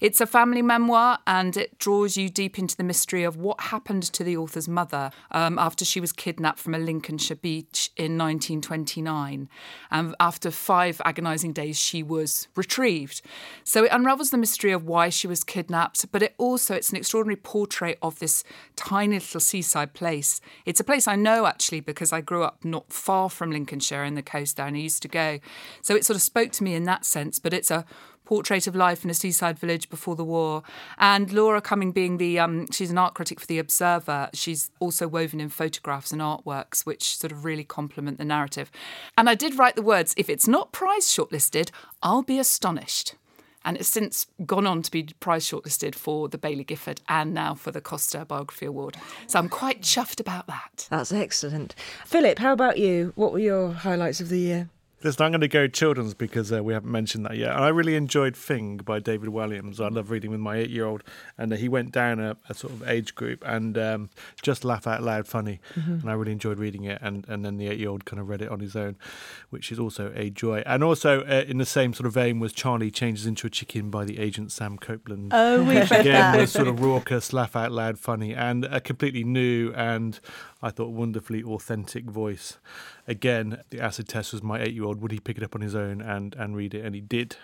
It's 0.00 0.20
a 0.20 0.26
family 0.26 0.62
memoir 0.62 1.18
and 1.28 1.56
it 1.56 1.78
draws 1.78 2.16
you 2.16 2.28
deep 2.28 2.58
into 2.58 2.76
the 2.76 2.82
mystery 2.82 3.22
of 3.22 3.36
what 3.36 3.60
happened 3.60 4.02
to 4.04 4.24
the 4.24 4.36
author's 4.36 4.68
mother 4.68 5.12
um, 5.30 5.60
after 5.60 5.84
she 5.84 6.00
was 6.00 6.12
kidnapped 6.12 6.58
from 6.58 6.74
a 6.74 6.78
Lincolnshire 6.78 7.36
beach 7.36 7.90
in 7.96 8.18
1929. 8.18 9.48
And 9.92 10.16
after 10.18 10.50
five 10.50 11.00
agonising 11.04 11.52
days, 11.52 11.78
she 11.78 12.02
was 12.02 12.48
retrieved. 12.56 13.22
So 13.62 13.84
it 13.84 13.92
unravels 13.92 14.30
the 14.30 14.38
mystery 14.38 14.72
of 14.72 14.84
why 14.84 15.08
she 15.08 15.28
was 15.28 15.44
kidnapped, 15.44 16.10
but 16.10 16.22
it 16.22 16.34
also 16.36 16.74
it's 16.74 16.90
an 16.90 16.96
extraordinary 16.96 17.36
portrait 17.36 17.98
of 18.02 18.18
this 18.22 18.44
tiny 18.76 19.16
little 19.16 19.40
seaside 19.40 19.92
place. 19.92 20.40
It's 20.64 20.80
a 20.80 20.84
place 20.84 21.06
I 21.06 21.16
know 21.16 21.44
actually 21.44 21.80
because 21.80 22.12
I 22.12 22.22
grew 22.22 22.44
up 22.44 22.64
not 22.64 22.90
far 22.92 23.28
from 23.28 23.50
Lincolnshire 23.50 24.04
in 24.04 24.14
the 24.14 24.22
coast 24.22 24.58
and 24.58 24.76
I 24.76 24.78
used 24.78 25.02
to 25.02 25.08
go. 25.08 25.40
So 25.82 25.94
it 25.94 26.06
sort 26.06 26.14
of 26.14 26.22
spoke 26.22 26.52
to 26.52 26.64
me 26.64 26.74
in 26.74 26.84
that 26.84 27.04
sense, 27.04 27.38
but 27.38 27.52
it's 27.52 27.70
a 27.70 27.84
portrait 28.24 28.66
of 28.66 28.76
life 28.76 29.04
in 29.04 29.10
a 29.10 29.14
seaside 29.14 29.58
village 29.58 29.90
before 29.90 30.16
the 30.16 30.24
war. 30.24 30.62
And 30.96 31.32
Laura 31.32 31.60
Cumming 31.60 31.92
being 31.92 32.16
the, 32.18 32.38
um, 32.38 32.70
she's 32.70 32.90
an 32.90 32.98
art 32.98 33.14
critic 33.14 33.40
for 33.40 33.46
The 33.46 33.58
Observer. 33.58 34.30
She's 34.32 34.70
also 34.80 35.08
woven 35.08 35.40
in 35.40 35.48
photographs 35.48 36.12
and 36.12 36.22
artworks, 36.22 36.86
which 36.86 37.16
sort 37.18 37.32
of 37.32 37.44
really 37.44 37.64
complement 37.64 38.18
the 38.18 38.24
narrative. 38.24 38.70
And 39.18 39.28
I 39.28 39.34
did 39.34 39.58
write 39.58 39.76
the 39.76 39.82
words, 39.82 40.14
if 40.16 40.30
it's 40.30 40.48
not 40.48 40.72
prize 40.72 41.06
shortlisted, 41.06 41.70
I'll 42.02 42.22
be 42.22 42.38
astonished. 42.38 43.16
And 43.64 43.76
it's 43.76 43.88
since 43.88 44.26
gone 44.44 44.66
on 44.66 44.82
to 44.82 44.90
be 44.90 45.04
prize 45.20 45.46
shortlisted 45.46 45.94
for 45.94 46.28
the 46.28 46.38
Baillie 46.38 46.66
Gifford 46.66 47.00
and 47.08 47.32
now 47.32 47.54
for 47.54 47.70
the 47.70 47.80
Costa 47.80 48.24
Biography 48.24 48.66
Award. 48.66 48.96
So 49.26 49.38
I'm 49.38 49.48
quite 49.48 49.82
chuffed 49.82 50.20
about 50.20 50.46
that. 50.46 50.88
That's 50.90 51.12
excellent. 51.12 51.74
Philip, 52.04 52.38
how 52.38 52.52
about 52.52 52.78
you? 52.78 53.12
What 53.14 53.32
were 53.32 53.38
your 53.38 53.72
highlights 53.72 54.20
of 54.20 54.28
the 54.28 54.38
year? 54.38 54.68
Listen, 55.04 55.24
I'm 55.26 55.32
going 55.32 55.40
to 55.40 55.48
go 55.48 55.66
children's 55.66 56.14
because 56.14 56.52
uh, 56.52 56.62
we 56.62 56.72
haven't 56.72 56.90
mentioned 56.90 57.24
that 57.26 57.36
yet. 57.36 57.54
And 57.54 57.64
I 57.64 57.68
really 57.68 57.96
enjoyed 57.96 58.36
Thing 58.36 58.76
by 58.78 59.00
David 59.00 59.30
Walliams. 59.30 59.80
I 59.80 59.88
love 59.88 60.10
reading 60.10 60.30
with 60.30 60.40
my 60.40 60.56
eight 60.56 60.70
year 60.70 60.86
old. 60.86 61.02
And 61.36 61.52
uh, 61.52 61.56
he 61.56 61.68
went 61.68 61.92
down 61.92 62.20
a, 62.20 62.36
a, 62.48 62.54
sort 62.54 62.72
of 62.72 62.88
age 62.88 63.14
group 63.14 63.42
and 63.44 63.76
um, 63.76 64.10
just 64.42 64.64
laugh 64.64 64.86
out 64.86 65.02
loud 65.02 65.26
funny. 65.26 65.60
Mm-hmm. 65.74 65.92
And 65.92 66.10
I 66.10 66.12
really 66.12 66.32
enjoyed 66.32 66.58
reading 66.58 66.84
it. 66.84 66.98
And, 67.02 67.26
and 67.28 67.44
then 67.44 67.56
the 67.56 67.68
eight 67.68 67.80
year 67.80 67.88
old 67.88 68.04
kind 68.04 68.20
of 68.20 68.28
read 68.28 68.42
it 68.42 68.48
on 68.48 68.60
his 68.60 68.76
own, 68.76 68.96
which 69.50 69.72
is 69.72 69.78
also 69.78 70.12
a 70.14 70.30
joy. 70.30 70.62
And 70.66 70.84
also, 70.84 71.22
uh, 71.22 71.44
in 71.48 71.58
the 71.58 71.66
same 71.66 71.94
sort 71.94 72.06
of 72.06 72.14
vein, 72.14 72.38
was 72.38 72.52
Charlie 72.52 72.90
Changes 72.90 73.26
into 73.26 73.46
a 73.46 73.50
Chicken 73.50 73.90
by 73.90 74.04
the 74.04 74.18
agent 74.18 74.52
Sam 74.52 74.78
Copeland. 74.78 75.32
Oh, 75.34 75.64
we've 75.64 75.90
read 75.90 76.00
Again, 76.00 76.12
that. 76.12 76.38
was 76.38 76.52
sort 76.52 76.68
of 76.68 76.80
raucous, 76.80 77.32
laugh 77.32 77.56
out 77.56 77.72
loud 77.72 77.98
funny, 77.98 78.34
and 78.34 78.64
a 78.66 78.80
completely 78.80 79.24
new 79.24 79.72
and 79.74 80.20
I 80.62 80.70
thought 80.70 80.90
wonderfully 80.90 81.42
authentic 81.42 82.04
voice. 82.04 82.58
Again, 83.08 83.62
the 83.70 83.80
acid 83.80 84.08
test 84.08 84.32
was 84.32 84.42
my 84.42 84.60
eight 84.60 84.74
year 84.74 84.84
old. 84.84 85.00
Would 85.00 85.10
he 85.10 85.18
pick 85.18 85.36
it 85.36 85.42
up 85.42 85.54
on 85.54 85.60
his 85.60 85.74
own 85.74 86.00
and, 86.00 86.34
and 86.36 86.56
read 86.56 86.74
it? 86.74 86.84
And 86.84 86.94
he 86.94 87.00
did, 87.00 87.36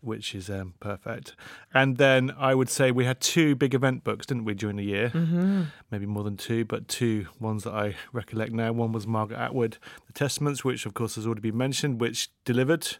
which 0.00 0.34
is 0.34 0.50
um, 0.50 0.74
perfect. 0.80 1.36
And 1.72 1.96
then 1.96 2.32
I 2.36 2.54
would 2.54 2.68
say 2.68 2.90
we 2.90 3.04
had 3.04 3.20
two 3.20 3.54
big 3.54 3.74
event 3.74 4.02
books, 4.02 4.26
didn't 4.26 4.44
we, 4.44 4.54
during 4.54 4.76
the 4.76 4.84
year? 4.84 5.10
Mm-hmm. 5.10 5.62
Maybe 5.90 6.06
more 6.06 6.24
than 6.24 6.36
two, 6.36 6.64
but 6.64 6.88
two 6.88 7.26
ones 7.38 7.64
that 7.64 7.74
I 7.74 7.94
recollect 8.12 8.52
now. 8.52 8.72
One 8.72 8.92
was 8.92 9.06
Margaret 9.06 9.38
Atwood, 9.38 9.78
The 10.06 10.12
Testaments, 10.12 10.64
which 10.64 10.86
of 10.86 10.94
course 10.94 11.14
has 11.14 11.26
already 11.26 11.40
been 11.42 11.56
mentioned, 11.56 12.00
which 12.00 12.30
delivered 12.44 12.96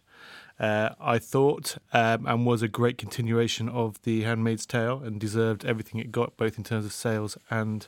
uh, 0.59 0.89
I 0.99 1.19
thought, 1.19 1.77
um, 1.93 2.25
and 2.25 2.45
was 2.45 2.61
a 2.61 2.67
great 2.67 2.97
continuation 2.97 3.69
of 3.69 4.01
The 4.01 4.23
Handmaid's 4.23 4.65
Tale 4.65 5.01
and 5.03 5.19
deserved 5.19 5.65
everything 5.65 5.99
it 5.99 6.11
got, 6.11 6.35
both 6.35 6.57
in 6.57 6.63
terms 6.63 6.85
of 6.85 6.93
sales 6.93 7.37
and 7.49 7.85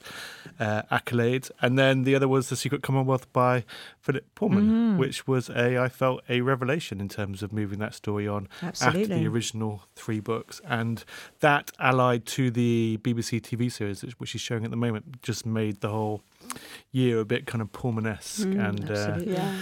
uh, 0.59 0.83
accolades. 0.91 1.49
And 1.61 1.79
then 1.79 2.03
the 2.03 2.13
other 2.13 2.27
was 2.27 2.49
The 2.49 2.55
Secret 2.55 2.83
Commonwealth 2.83 3.31
by 3.33 3.63
Philip 4.01 4.25
Pullman, 4.35 4.69
mm. 4.69 4.97
which 4.97 5.27
was 5.27 5.49
a, 5.49 5.79
I 5.79 5.89
felt, 5.89 6.21
a 6.29 6.41
revelation 6.41 7.01
in 7.01 7.09
terms 7.09 7.41
of 7.41 7.51
moving 7.51 7.79
that 7.79 7.95
story 7.95 8.27
on 8.27 8.47
Absolutely. 8.61 9.01
after 9.01 9.15
the 9.15 9.27
original 9.27 9.83
three 9.95 10.19
books. 10.19 10.61
And 10.65 11.03
that, 11.39 11.71
allied 11.79 12.25
to 12.27 12.51
the 12.51 12.99
BBC 13.01 13.41
TV 13.41 13.71
series, 13.71 14.01
which 14.19 14.35
is 14.35 14.41
showing 14.41 14.63
at 14.63 14.69
the 14.69 14.77
moment, 14.77 15.23
just 15.23 15.45
made 15.45 15.81
the 15.81 15.89
whole 15.89 16.21
year 16.91 17.19
a 17.19 17.25
bit 17.25 17.47
kind 17.47 17.61
of 17.61 17.71
Pullman-esque. 17.71 18.47
Mm, 18.47 18.69
and 18.69 18.91
uh, 18.91 19.17
yeah. 19.25 19.55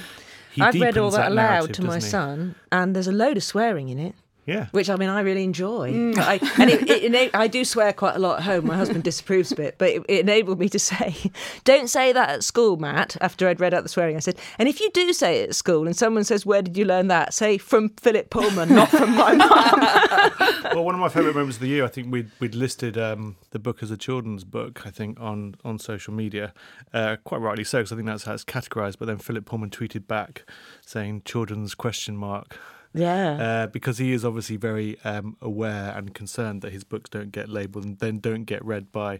I've 0.62 0.74
read 0.80 0.98
all 0.98 1.12
that 1.12 1.32
aloud 1.32 1.74
to 1.76 1.82
my 1.84 2.00
son, 2.00 2.56
and 2.72 2.96
there's 2.96 3.08
a 3.08 3.12
load 3.12 3.38
of 3.38 3.44
swearing 3.44 3.90
in 3.90 4.00
it. 4.00 4.16
Yeah. 4.48 4.68
Which 4.72 4.89
I 4.89 4.96
mean, 4.96 5.10
I 5.10 5.20
really 5.20 5.44
enjoy. 5.44 6.13
I, 6.16 6.39
and 6.58 6.70
it, 6.70 6.89
it, 6.89 7.04
ena- 7.04 7.30
I 7.34 7.48
do 7.48 7.66
swear 7.66 7.92
quite 7.92 8.16
a 8.16 8.20
lot 8.20 8.39
at 8.39 8.46
home. 8.46 8.66
My 8.66 8.77
husband 8.77 9.04
disapproves 9.04 9.51
of 9.51 9.60
it, 9.60 9.75
but 9.77 9.89
it, 9.89 10.06
it 10.08 10.20
enabled 10.22 10.58
me 10.58 10.70
to 10.70 10.80
say, 10.80 11.18
"Don't 11.66 11.89
say 11.89 12.13
that 12.13 12.30
at 12.30 12.44
school, 12.46 12.77
Matt." 12.77 13.18
After 13.20 13.50
I'd 13.50 13.60
read 13.60 13.74
out 13.74 13.84
the 13.84 13.89
swearing, 13.89 14.16
I 14.16 14.20
said, 14.20 14.39
"And 14.58 14.70
if 14.70 14.80
you 14.80 14.89
do 14.92 15.12
say 15.12 15.42
it 15.42 15.50
at 15.50 15.56
school, 15.56 15.86
and 15.86 15.98
someone 15.98 16.24
says, 16.24 16.46
where 16.46 16.62
did 16.62 16.77
you 16.77 16.86
learn 16.86 17.10
that?' 17.10 17.34
Say 17.34 17.58
from 17.58 17.89
Philip 17.89 18.30
Pullman, 18.30 18.74
not 18.74 18.89
from 18.89 19.18
my 19.18 19.36
mum." 19.36 20.63
well, 20.74 20.86
one 20.86 20.96
of 20.96 21.01
my 21.01 21.10
favourite 21.10 21.36
moments 21.36 21.58
of 21.58 21.62
the 21.62 21.68
year, 21.68 21.84
I 21.84 21.89
think 21.89 22.10
we'd 22.10 22.32
we'd 22.39 22.56
listed 22.56 22.98
um, 22.98 23.36
the 23.51 23.60
book 23.60 23.84
as 23.84 23.92
a 23.92 23.98
children's 23.98 24.46
book. 24.46 24.88
I 24.88 24.92
think 24.92 25.20
on 25.20 25.56
on 25.66 25.77
social 25.77 26.13
media, 26.13 26.54
uh, 26.94 27.18
quite 27.25 27.42
rightly 27.42 27.66
so, 27.66 27.80
because 27.80 27.92
I 27.92 27.96
think 27.98 28.08
that's 28.08 28.24
how 28.24 28.34
it's 28.34 28.46
categorised. 28.46 28.96
But 28.98 29.08
then 29.08 29.18
Philip 29.18 29.44
Pullman 29.44 29.72
tweeted 29.72 30.08
back 30.08 30.46
saying 30.86 31.24
"children's 31.25 31.75
question 31.75 32.16
mark." 32.16 32.58
Yeah. 32.94 33.32
Uh, 33.32 33.67
because 33.67 33.98
he 33.98 34.13
is 34.13 34.24
obviously 34.25 34.58
very 34.58 34.98
um, 35.03 35.38
aware 35.41 35.94
and 35.96 36.13
concerned 36.13 36.62
that 36.62 36.72
his 36.72 36.84
books 36.84 37.10
don't 37.10 37.32
get 37.32 37.50
labelled 37.50 37.86
and 37.86 38.00
then 38.00 38.20
don't 38.20 38.44
get 38.44 38.63
read 38.65 38.91
by 38.91 39.20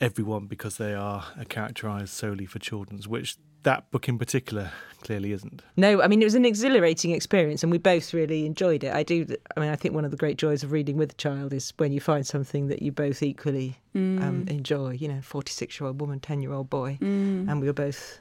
everyone 0.00 0.46
because 0.46 0.76
they 0.76 0.94
are 0.94 1.24
uh, 1.38 1.44
characterised 1.48 2.10
solely 2.10 2.46
for 2.46 2.58
children's, 2.58 3.08
which 3.08 3.36
that 3.64 3.90
book 3.90 4.08
in 4.08 4.16
particular 4.16 4.70
clearly 5.00 5.32
isn't. 5.32 5.62
No, 5.76 6.00
I 6.00 6.06
mean 6.06 6.22
it 6.22 6.24
was 6.24 6.36
an 6.36 6.44
exhilarating 6.44 7.10
experience, 7.10 7.64
and 7.64 7.72
we 7.72 7.78
both 7.78 8.14
really 8.14 8.46
enjoyed 8.46 8.84
it. 8.84 8.94
I 8.94 9.02
do. 9.02 9.26
I 9.56 9.60
mean, 9.60 9.70
I 9.70 9.76
think 9.76 9.94
one 9.94 10.04
of 10.04 10.12
the 10.12 10.16
great 10.16 10.38
joys 10.38 10.62
of 10.62 10.70
reading 10.70 10.96
with 10.96 11.10
a 11.12 11.16
child 11.16 11.52
is 11.52 11.72
when 11.76 11.92
you 11.92 12.00
find 12.00 12.24
something 12.24 12.68
that 12.68 12.82
you 12.82 12.92
both 12.92 13.20
equally 13.20 13.76
um, 13.96 14.46
enjoy. 14.48 14.92
You 14.92 15.08
know, 15.08 15.20
forty-six-year-old 15.20 16.00
woman, 16.00 16.20
ten-year-old 16.20 16.70
boy, 16.70 16.98
and 17.00 17.60
we 17.60 17.66
were 17.66 17.72
both 17.72 18.20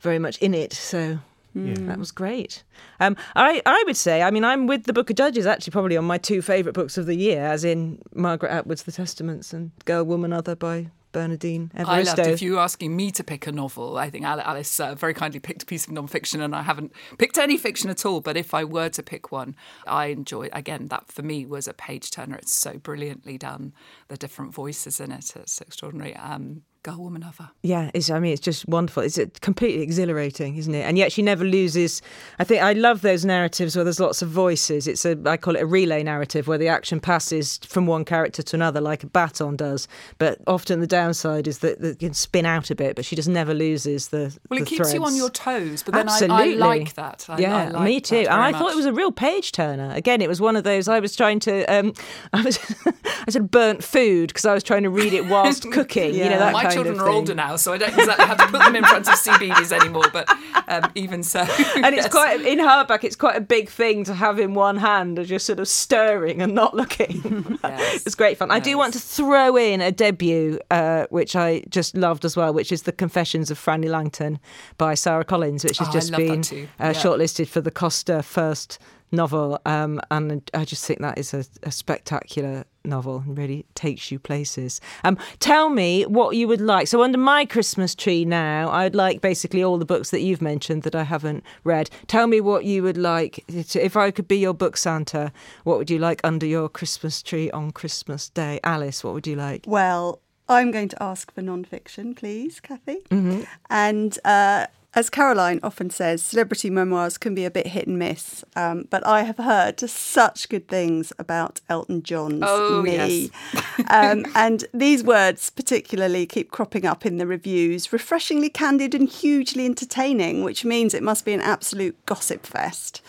very 0.00 0.18
much 0.18 0.36
in 0.38 0.52
it. 0.52 0.74
So 0.74 1.18
Yeah. 1.54 1.74
that 1.78 1.98
was 1.98 2.10
great. 2.10 2.62
Um, 3.00 3.16
I 3.34 3.62
I 3.66 3.82
would 3.86 3.96
say, 3.96 4.22
I 4.22 4.30
mean, 4.30 4.44
I'm 4.44 4.66
with 4.66 4.84
the 4.84 4.92
Booker 4.92 5.14
judges 5.14 5.46
actually 5.46 5.72
probably 5.72 5.96
on 5.96 6.04
my 6.04 6.18
two 6.18 6.42
favourite 6.42 6.74
books 6.74 6.98
of 6.98 7.06
the 7.06 7.16
year, 7.16 7.44
as 7.44 7.64
in 7.64 8.00
Margaret 8.14 8.50
Atwood's 8.50 8.84
The 8.84 8.92
Testaments 8.92 9.52
and 9.52 9.72
Girl, 9.84 10.04
Woman, 10.04 10.32
Other 10.32 10.54
by 10.54 10.90
Bernardine 11.12 11.70
Evaristo. 11.74 11.88
I 11.88 12.02
loved 12.02 12.18
if 12.20 12.42
you 12.42 12.52
were 12.52 12.60
asking 12.60 12.94
me 12.94 13.10
to 13.12 13.24
pick 13.24 13.46
a 13.46 13.52
novel. 13.52 13.96
I 13.96 14.10
think 14.10 14.24
Alice 14.24 14.78
uh, 14.78 14.94
very 14.94 15.14
kindly 15.14 15.40
picked 15.40 15.62
a 15.62 15.66
piece 15.66 15.86
of 15.86 15.92
non-fiction, 15.92 16.40
and 16.40 16.54
I 16.54 16.62
haven't 16.62 16.92
picked 17.18 17.38
any 17.38 17.56
fiction 17.56 17.90
at 17.90 18.04
all. 18.04 18.20
But 18.20 18.36
if 18.36 18.52
I 18.54 18.64
were 18.64 18.90
to 18.90 19.02
pick 19.02 19.32
one, 19.32 19.56
I 19.86 20.06
enjoy. 20.06 20.48
Again, 20.52 20.88
that 20.88 21.10
for 21.10 21.22
me 21.22 21.46
was 21.46 21.66
a 21.66 21.72
page 21.74 22.10
turner. 22.10 22.36
It's 22.36 22.52
so 22.52 22.78
brilliantly 22.78 23.38
done. 23.38 23.72
The 24.08 24.16
different 24.16 24.52
voices 24.52 25.00
in 25.00 25.10
it. 25.10 25.34
It's 25.34 25.60
extraordinary. 25.60 26.14
Um, 26.14 26.62
Girl, 26.88 27.04
woman, 27.04 27.22
other. 27.22 27.50
Yeah, 27.62 27.90
it's, 27.92 28.08
I 28.08 28.18
mean, 28.18 28.32
it's 28.32 28.40
just 28.40 28.66
wonderful. 28.66 29.02
It's 29.02 29.18
completely 29.40 29.82
exhilarating, 29.82 30.56
isn't 30.56 30.74
it? 30.74 30.86
And 30.86 30.96
yet 30.96 31.12
she 31.12 31.20
never 31.20 31.44
loses. 31.44 32.00
I 32.38 32.44
think 32.44 32.62
I 32.62 32.72
love 32.72 33.02
those 33.02 33.26
narratives 33.26 33.76
where 33.76 33.84
there's 33.84 34.00
lots 34.00 34.22
of 34.22 34.30
voices. 34.30 34.88
It's 34.88 35.04
a, 35.04 35.18
I 35.26 35.36
call 35.36 35.54
it 35.54 35.60
a 35.60 35.66
relay 35.66 36.02
narrative 36.02 36.48
where 36.48 36.56
the 36.56 36.68
action 36.68 36.98
passes 36.98 37.58
from 37.58 37.86
one 37.86 38.06
character 38.06 38.42
to 38.42 38.56
another 38.56 38.80
like 38.80 39.04
a 39.04 39.06
baton 39.06 39.54
does. 39.54 39.86
But 40.16 40.38
often 40.46 40.80
the 40.80 40.86
downside 40.86 41.46
is 41.46 41.58
that 41.58 41.78
it 41.84 41.98
can 41.98 42.14
spin 42.14 42.46
out 42.46 42.70
a 42.70 42.74
bit, 42.74 42.96
but 42.96 43.04
she 43.04 43.16
just 43.16 43.28
never 43.28 43.52
loses 43.52 44.08
the. 44.08 44.34
Well, 44.48 44.58
the 44.58 44.62
it 44.62 44.66
keeps 44.66 44.94
you 44.94 45.04
on 45.04 45.14
your 45.14 45.28
toes, 45.28 45.82
but 45.82 45.92
then 45.92 46.08
I, 46.08 46.12
I 46.12 46.14
Absolutely. 46.14 46.56
like 46.56 46.94
that. 46.94 47.26
I, 47.28 47.38
yeah, 47.38 47.56
I 47.56 47.68
like 47.68 47.84
me 47.84 48.00
too. 48.00 48.16
And 48.16 48.28
I 48.28 48.50
very 48.50 48.62
thought 48.62 48.72
it 48.72 48.76
was 48.76 48.86
a 48.86 48.94
real 48.94 49.12
page 49.12 49.52
turner. 49.52 49.92
Again, 49.92 50.22
it 50.22 50.28
was 50.28 50.40
one 50.40 50.56
of 50.56 50.64
those. 50.64 50.88
I 50.88 51.00
was 51.00 51.14
trying 51.14 51.40
to. 51.40 51.64
Um, 51.64 51.92
I 52.32 52.40
was. 52.40 52.58
I 53.26 53.30
said 53.30 53.50
burnt 53.50 53.84
food 53.84 54.28
because 54.28 54.46
I 54.46 54.54
was 54.54 54.62
trying 54.62 54.84
to 54.84 54.90
read 54.90 55.12
it 55.12 55.26
whilst 55.26 55.70
cooking. 55.72 56.14
You 56.14 56.30
know 56.30 56.38
that 56.38 56.54
My 56.54 56.62
kind 56.62 56.77
children 56.84 57.00
are 57.00 57.08
older 57.08 57.34
now, 57.34 57.56
so 57.56 57.72
I 57.72 57.78
don't 57.78 57.96
exactly 57.96 58.26
have 58.26 58.38
to 58.38 58.46
put 58.46 58.60
them 58.60 58.76
in 58.76 58.84
front 58.84 59.08
of 59.08 59.14
CBeebies 59.14 59.72
anymore. 59.72 60.04
But 60.12 60.28
um, 60.68 60.90
even 60.94 61.22
so, 61.22 61.40
and 61.76 61.94
it's 61.94 62.04
yes. 62.04 62.08
quite 62.08 62.40
in 62.40 62.58
hardback. 62.58 63.04
It's 63.04 63.16
quite 63.16 63.36
a 63.36 63.40
big 63.40 63.68
thing 63.68 64.04
to 64.04 64.14
have 64.14 64.38
in 64.38 64.54
one 64.54 64.76
hand, 64.76 65.18
and 65.18 65.26
just 65.26 65.46
sort 65.46 65.60
of 65.60 65.68
stirring 65.68 66.40
and 66.42 66.54
not 66.54 66.74
looking. 66.74 67.58
Yes. 67.68 68.06
it's 68.06 68.14
great 68.14 68.38
fun. 68.38 68.50
I 68.50 68.60
do 68.60 68.76
want 68.78 68.92
to 68.94 68.98
throw 69.00 69.56
in 69.56 69.80
a 69.80 69.92
debut, 69.92 70.58
uh, 70.70 71.06
which 71.10 71.36
I 71.36 71.62
just 71.68 71.96
loved 71.96 72.24
as 72.24 72.36
well, 72.36 72.52
which 72.52 72.72
is 72.72 72.82
the 72.82 72.92
Confessions 72.92 73.50
of 73.50 73.58
Frannie 73.58 73.88
Langton 73.90 74.38
by 74.78 74.94
Sara 74.94 75.24
Collins, 75.24 75.64
which 75.64 75.78
has 75.78 75.88
Oh, 75.88 75.92
just 75.92 76.12
been 76.12 76.40
uh, 76.40 76.44
Yeah. 76.54 76.92
shortlisted 76.92 77.46
for 77.48 77.60
the 77.60 77.70
Costa 77.70 78.22
First 78.22 78.78
novel, 79.12 79.58
um, 79.64 80.00
and 80.10 80.50
I 80.54 80.64
just 80.64 80.84
think 80.84 81.00
that 81.00 81.18
is 81.18 81.32
a, 81.34 81.44
a 81.62 81.70
spectacular 81.70 82.64
novel 82.88 83.22
and 83.26 83.36
really 83.36 83.64
takes 83.74 84.10
you 84.10 84.18
places. 84.18 84.80
Um, 85.04 85.18
tell 85.38 85.70
me 85.70 86.04
what 86.06 86.36
you 86.36 86.48
would 86.48 86.60
like. 86.60 86.88
So 86.88 87.02
under 87.02 87.18
my 87.18 87.44
Christmas 87.44 87.94
tree 87.94 88.24
now, 88.24 88.70
I'd 88.70 88.94
like 88.94 89.20
basically 89.20 89.62
all 89.62 89.78
the 89.78 89.84
books 89.84 90.10
that 90.10 90.20
you've 90.20 90.42
mentioned 90.42 90.82
that 90.82 90.94
I 90.94 91.04
haven't 91.04 91.44
read. 91.64 91.90
Tell 92.06 92.26
me 92.26 92.40
what 92.40 92.64
you 92.64 92.82
would 92.82 92.98
like. 92.98 93.44
To, 93.48 93.84
if 93.84 93.96
I 93.96 94.10
could 94.10 94.26
be 94.26 94.38
your 94.38 94.54
book 94.54 94.76
Santa, 94.76 95.32
what 95.64 95.78
would 95.78 95.90
you 95.90 95.98
like 95.98 96.20
under 96.24 96.46
your 96.46 96.68
Christmas 96.68 97.22
tree 97.22 97.50
on 97.50 97.70
Christmas 97.70 98.28
Day? 98.28 98.60
Alice, 98.64 99.04
what 99.04 99.14
would 99.14 99.26
you 99.26 99.36
like? 99.36 99.64
Well, 99.66 100.20
I'm 100.48 100.70
going 100.70 100.88
to 100.88 101.02
ask 101.02 101.32
for 101.32 101.42
non-fiction, 101.42 102.14
please, 102.14 102.58
Cathy. 102.60 103.00
Mm-hmm. 103.10 103.42
And 103.68 104.18
uh, 104.24 104.66
as 104.94 105.10
Caroline 105.10 105.60
often 105.62 105.90
says, 105.90 106.22
celebrity 106.22 106.70
memoirs 106.70 107.18
can 107.18 107.34
be 107.34 107.44
a 107.44 107.50
bit 107.50 107.68
hit 107.68 107.86
and 107.86 107.98
miss. 107.98 108.42
Um, 108.56 108.86
but 108.88 109.06
I 109.06 109.22
have 109.22 109.36
heard 109.36 109.78
such 109.80 110.48
good 110.48 110.66
things 110.66 111.12
about 111.18 111.60
Elton 111.68 112.02
John's 112.02 112.42
Oh, 112.44 112.82
Me. 112.82 113.30
um, 113.90 114.24
and 114.34 114.64
these 114.72 115.04
words 115.04 115.50
particularly 115.50 116.24
keep 116.24 116.50
cropping 116.50 116.86
up 116.86 117.04
in 117.04 117.18
the 117.18 117.26
reviews. 117.26 117.92
Refreshingly 117.92 118.48
candid 118.48 118.94
and 118.94 119.08
hugely 119.08 119.66
entertaining, 119.66 120.42
which 120.42 120.64
means 120.64 120.94
it 120.94 121.02
must 121.02 121.24
be 121.26 121.34
an 121.34 121.42
absolute 121.42 121.94
gossip 122.06 122.46
fest. 122.46 123.02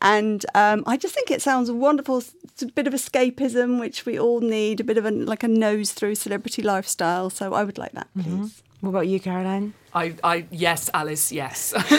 And 0.00 0.46
um, 0.54 0.84
I 0.86 0.96
just 0.96 1.14
think 1.14 1.30
it 1.32 1.42
sounds 1.42 1.70
wonderful. 1.70 2.18
It's 2.44 2.62
a 2.62 2.66
bit 2.66 2.86
of 2.86 2.94
escapism, 2.94 3.80
which 3.80 4.06
we 4.06 4.18
all 4.18 4.40
need, 4.40 4.78
a 4.80 4.84
bit 4.84 4.98
of 4.98 5.04
a, 5.04 5.10
like 5.10 5.42
a 5.42 5.48
nose 5.48 5.92
through 5.92 6.14
celebrity 6.14 6.62
lifestyle. 6.62 7.28
So 7.28 7.54
I 7.54 7.64
would 7.64 7.78
like 7.78 7.92
that, 7.92 8.06
please. 8.20 8.62
What 8.80 8.90
about 8.90 9.08
you, 9.08 9.18
Caroline? 9.18 9.74
I, 9.94 10.14
I, 10.24 10.46
yes, 10.50 10.90
Alice, 10.92 11.30
yes. 11.30 11.72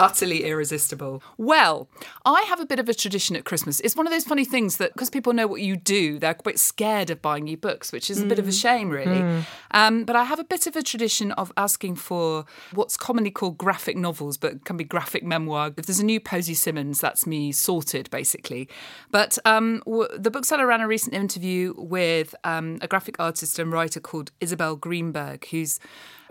Utterly 0.00 0.44
irresistible. 0.44 1.22
Well, 1.36 1.88
I 2.24 2.42
have 2.42 2.60
a 2.60 2.66
bit 2.66 2.78
of 2.78 2.88
a 2.88 2.94
tradition 2.94 3.36
at 3.36 3.44
Christmas. 3.44 3.80
It's 3.80 3.96
one 3.96 4.06
of 4.06 4.12
those 4.12 4.24
funny 4.24 4.44
things 4.44 4.78
that 4.78 4.92
because 4.94 5.10
people 5.10 5.32
know 5.32 5.46
what 5.46 5.60
you 5.60 5.76
do, 5.76 6.18
they're 6.18 6.34
quite 6.34 6.58
scared 6.58 7.10
of 7.10 7.20
buying 7.20 7.46
you 7.46 7.56
books, 7.56 7.92
which 7.92 8.10
is 8.10 8.22
a 8.22 8.26
bit 8.26 8.38
of 8.38 8.48
a 8.48 8.52
shame, 8.52 8.88
really. 8.90 9.44
Um, 9.72 10.04
but 10.04 10.16
I 10.16 10.24
have 10.24 10.38
a 10.38 10.44
bit 10.44 10.66
of 10.66 10.76
a 10.76 10.82
tradition 10.82 11.32
of 11.32 11.52
asking 11.56 11.96
for 11.96 12.46
what's 12.72 12.96
commonly 12.96 13.30
called 13.30 13.58
graphic 13.58 13.96
novels, 13.96 14.36
but 14.36 14.64
can 14.64 14.76
be 14.76 14.84
graphic 14.84 15.22
memoir. 15.22 15.72
If 15.76 15.86
there's 15.86 16.00
a 16.00 16.04
new 16.04 16.20
Posy 16.20 16.54
Simmonds, 16.54 17.00
that's 17.00 17.26
me 17.26 17.52
sorted, 17.52 18.10
basically. 18.10 18.68
But 19.10 19.38
um, 19.44 19.82
w- 19.84 20.08
the 20.16 20.30
bookseller 20.30 20.66
ran 20.66 20.80
a 20.80 20.88
recent 20.88 21.14
interview 21.14 21.74
with 21.76 22.34
um, 22.44 22.78
a 22.80 22.88
graphic 22.88 23.16
artist 23.18 23.58
and 23.58 23.70
writer 23.72 24.00
called 24.00 24.32
Isabel 24.40 24.76
Greenberg, 24.76 25.46
who's 25.50 25.78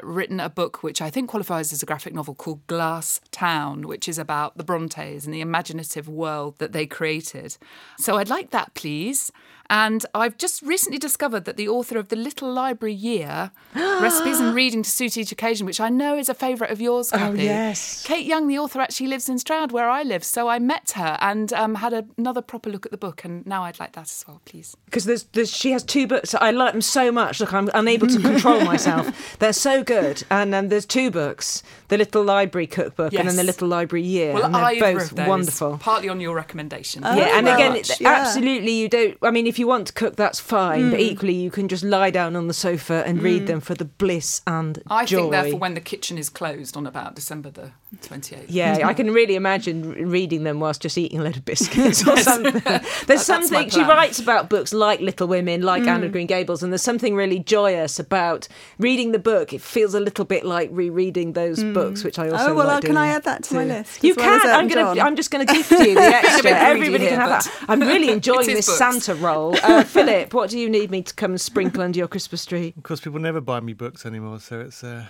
written 0.02 0.40
a 0.40 0.50
book 0.50 0.84
which 0.84 1.02
I 1.02 1.10
think 1.10 1.30
qualifies 1.30 1.72
as 1.74 1.82
a 1.82 1.86
graphic 1.86 2.14
novel 2.14 2.36
called 2.36 2.66
Glass 2.68 3.22
Town, 3.32 3.88
which 3.88 4.08
is 4.08 4.18
about 4.18 4.58
the 4.58 4.64
Brontes 4.64 5.25
and 5.25 5.34
the 5.34 5.42
imaginative 5.42 6.08
world 6.08 6.58
that 6.60 6.72
they 6.72 6.86
created. 6.86 7.58
So 7.98 8.18
I'd 8.18 8.30
like 8.30 8.52
that, 8.52 8.74
please. 8.74 9.32
And 9.70 10.06
I've 10.14 10.38
just 10.38 10.62
recently 10.62 10.98
discovered 11.00 11.46
that 11.46 11.58
the 11.58 11.68
author 11.68 11.98
of 11.98 12.10
The 12.10 12.16
Little 12.16 12.52
Library 12.52 12.94
Year, 12.94 13.52
Recipes 13.76 14.40
and 14.40 14.54
Reading 14.56 14.84
to 14.84 14.90
Suit 14.90 15.18
Each 15.18 15.32
Occasion, 15.32 15.66
which 15.66 15.80
I 15.80 15.90
know 15.90 16.18
is 16.18 16.30
a 16.30 16.34
favourite 16.34 16.72
of 16.72 16.80
yours, 16.82 17.12
Cathy. 17.12 17.44
yes. 17.44 18.04
Kate 18.06 18.26
Young, 18.26 18.48
the 18.48 18.58
author, 18.60 18.80
actually 18.80 19.08
lives 19.08 19.28
in 19.30 19.40
Stroud, 19.40 19.72
where 19.72 19.90
I 19.90 20.04
live. 20.04 20.24
So 20.24 20.48
I 20.48 20.60
met 20.60 20.92
her 20.92 21.18
and 21.20 21.52
um, 21.54 21.76
had 21.76 21.94
another 22.18 22.42
proper 22.42 22.70
look 22.70 22.86
at 22.86 22.92
the 22.92 22.98
book. 22.98 23.24
And 23.26 23.46
now 23.46 23.64
I'd 23.64 23.80
like 23.80 23.94
that 23.94 24.04
as 24.04 24.24
well, 24.28 24.42
please. 24.46 24.76
because 24.86 25.06
there's, 25.06 25.24
there's 25.34 25.52
she 25.56 25.72
has 25.72 25.84
two 25.84 26.08
books. 26.08 26.36
I 26.36 26.52
like 26.52 26.74
them 26.74 26.82
so 26.82 27.12
much. 27.12 27.40
Look, 27.40 27.54
I'm 27.54 27.70
unable 27.74 28.08
to 28.08 28.20
control 28.20 28.62
myself. 28.66 29.38
They're 29.40 29.54
so 29.54 29.84
good. 29.84 30.24
And 30.30 30.54
um, 30.54 30.70
there's 30.70 30.86
two 30.86 31.10
books: 31.12 31.64
the 31.88 31.98
Little 31.98 32.24
Library 32.24 32.68
Cookbook 32.68 33.14
and 33.14 33.28
then 33.28 33.36
the 33.36 33.44
Little 33.44 33.68
Library 33.68 34.04
Year. 34.04 34.34
Well, 34.34 34.46
and 34.46 34.56
they're 34.56 34.94
both 34.94 35.14
wonderful. 35.14 35.78
Partly 35.80 36.10
on 36.10 36.20
your 36.22 36.36
recommendation. 36.36 37.02
yeah, 37.04 37.38
and 37.38 37.48
again, 37.48 37.76
it- 37.76 38.00
yeah. 38.00 38.10
absolutely, 38.10 38.72
you 38.74 38.90
don't. 38.90 39.18
I 39.22 39.32
mean, 39.32 39.48
if 39.48 39.55
you 39.60 39.68
want 39.68 39.88
to 39.88 39.94
cook, 39.94 40.16
that's 40.16 40.40
fine. 40.40 40.86
Hmm. 40.86 40.92
But 40.92 41.00
equally, 41.00 41.34
you 41.34 41.52
can 41.52 41.68
just 41.68 41.84
lie 41.84 42.12
down 42.12 42.36
on 42.36 42.48
the 42.48 42.54
sofa 42.54 43.04
and 43.06 43.22
read 43.22 43.48
them 43.48 43.60
for 43.62 43.74
the 43.76 43.86
bliss 43.86 44.42
and 44.48 44.82
I 44.90 45.06
joy. 45.06 45.18
think 45.18 45.32
therefore 45.32 45.60
when 45.60 45.74
the 45.74 45.82
kitchen 45.82 46.18
is 46.18 46.30
closed 46.30 46.76
on 46.78 46.86
about 46.88 47.16
December 47.16 47.50
the 47.50 47.72
28th. 48.02 48.46
Yeah, 48.48 48.82
I 48.88 48.94
can 48.94 49.12
really 49.12 49.36
imagine 49.36 49.92
reading 50.10 50.44
them 50.44 50.60
whilst 50.60 50.82
just 50.82 50.98
eating 50.98 51.20
a 51.20 51.24
load 51.24 51.38
of 51.38 51.46
biscuits 51.46 52.08
or 52.08 52.18
something. 52.22 52.54
There's 52.64 53.06
that's 53.08 53.25
something 53.25 53.70
she 53.70 53.82
writes 53.82 54.20
about 54.20 54.50
books 54.50 54.74
like 54.74 55.00
Little 55.00 55.28
Women, 55.28 55.62
like 55.62 55.84
Anne 55.88 56.04
of 56.04 56.12
Green 56.12 56.28
Gables, 56.28 56.64
and 56.64 56.72
there's 56.72 56.81
something 56.81 57.16
really 57.16 57.40
joyous 57.40 58.00
about 58.00 58.48
reading 58.79 59.12
the 59.12 59.20
book. 59.20 59.53
It 59.53 59.62
feels 59.62 59.94
a 59.94 60.00
little 60.00 60.25
bit 60.25 60.46
like 60.46 60.70
rereading 60.72 61.34
those 61.34 61.64
books, 61.64 62.03
which 62.03 62.20
I 62.20 62.29
also 62.29 62.51
Oh, 62.51 62.53
well, 62.55 62.68
like 62.68 62.84
uh, 62.84 62.88
can 62.88 62.98
I 62.98 63.08
add 63.08 63.24
that 63.24 63.44
to 63.46 63.55
my 63.55 63.66
list, 63.66 64.03
You 64.03 64.14
well 64.16 64.25
can. 64.40 64.42
I'm 64.50 64.50
Elton 64.50 64.68
gonna. 64.70 64.96
John? 64.96 65.08
I'm 65.08 65.16
just 65.16 65.31
going 65.31 65.46
to 65.48 65.53
gift 65.53 65.72
you 65.72 65.96
the 65.96 66.01
extra. 66.01 66.42
greedy 66.42 66.55
Everybody 66.55 67.03
here, 67.03 67.10
can 67.18 67.20
have 67.22 67.44
that. 67.44 67.51
I'm 67.68 67.79
really 67.81 68.10
enjoying 68.12 68.48
this 68.48 68.66
books. 68.68 68.77
Santa 68.77 69.16
role. 69.16 69.55
Uh, 69.64 69.84
Philip, 69.84 70.34
what 70.34 70.50
do 70.50 70.60
you 70.60 70.70
need 70.70 70.92
me 70.92 71.01
to 71.01 71.14
come 71.14 71.31
and 71.31 71.42
sprinkle 71.42 71.81
under 71.81 71.98
your 71.98 72.08
Christmas 72.08 72.46
tree? 72.46 72.74
Of 72.77 72.84
course, 72.84 73.00
people 73.01 73.20
never 73.20 73.42
buy 73.42 73.60
me 73.60 73.74
books 73.74 74.05
anymore, 74.05 74.40
so 74.40 74.60
it's 74.62 74.84
uh, 74.84 75.05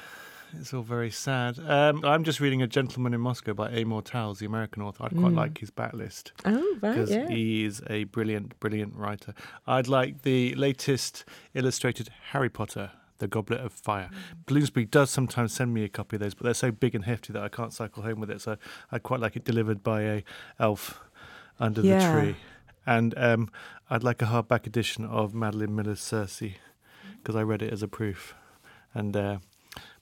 it's 0.59 0.73
all 0.73 0.81
very 0.81 1.11
sad. 1.11 1.57
Um, 1.59 2.03
I'm 2.03 2.23
just 2.23 2.39
reading 2.39 2.61
A 2.61 2.67
Gentleman 2.67 3.13
in 3.13 3.21
Moscow 3.21 3.53
by 3.53 3.69
Amor 3.71 4.01
Towles, 4.01 4.39
the 4.39 4.45
American 4.45 4.81
author. 4.83 5.03
I'd 5.05 5.15
quite 5.17 5.33
like 5.33 5.57
his 5.59 5.71
backlist 5.71 6.31
Oh, 6.45 6.77
right, 6.81 6.93
because 6.95 7.11
yeah. 7.11 7.27
he 7.29 7.63
is 7.65 7.81
a 7.89 8.05
brilliant, 8.05 8.59
brilliant 8.59 8.95
writer. 8.95 9.33
I'd 9.67 9.87
like 9.87 10.21
the 10.23 10.53
latest 10.55 11.25
illustrated 11.53 12.09
Harry 12.31 12.49
Potter. 12.49 12.91
The 13.19 13.29
Goblet 13.29 13.61
of 13.61 13.71
Fire. 13.71 14.09
Bloomsbury 14.45 14.85
does 14.87 15.09
sometimes 15.09 15.53
send 15.53 15.73
me 15.73 15.85
a 15.85 15.87
copy 15.87 16.17
of 16.17 16.19
those, 16.19 16.33
but 16.33 16.43
they're 16.43 16.53
so 16.53 16.69
big 16.69 16.93
and 16.95 17.05
hefty 17.05 17.31
that 17.31 17.41
I 17.41 17.47
can't 17.47 17.71
cycle 17.71 18.03
home 18.03 18.19
with 18.19 18.29
it. 18.29 18.41
So 18.41 18.57
I'd 18.91 19.03
quite 19.03 19.21
like 19.21 19.37
it 19.37 19.45
delivered 19.45 19.81
by 19.85 20.01
a 20.01 20.23
elf 20.59 20.99
under 21.57 21.79
Yeah. 21.79 21.99
the 22.13 22.19
tree. 22.21 22.35
And 22.85 23.13
um, 23.17 23.49
I'd 23.89 24.03
like 24.03 24.21
a 24.21 24.25
hardback 24.25 24.67
edition 24.67 25.05
of 25.05 25.33
Madeline 25.33 25.73
Miller's 25.73 26.01
Circe 26.01 26.43
because 27.19 27.37
I 27.37 27.41
read 27.43 27.61
it 27.61 27.71
as 27.71 27.81
a 27.81 27.87
proof, 27.87 28.35
and 28.93 29.15
uh, 29.15 29.37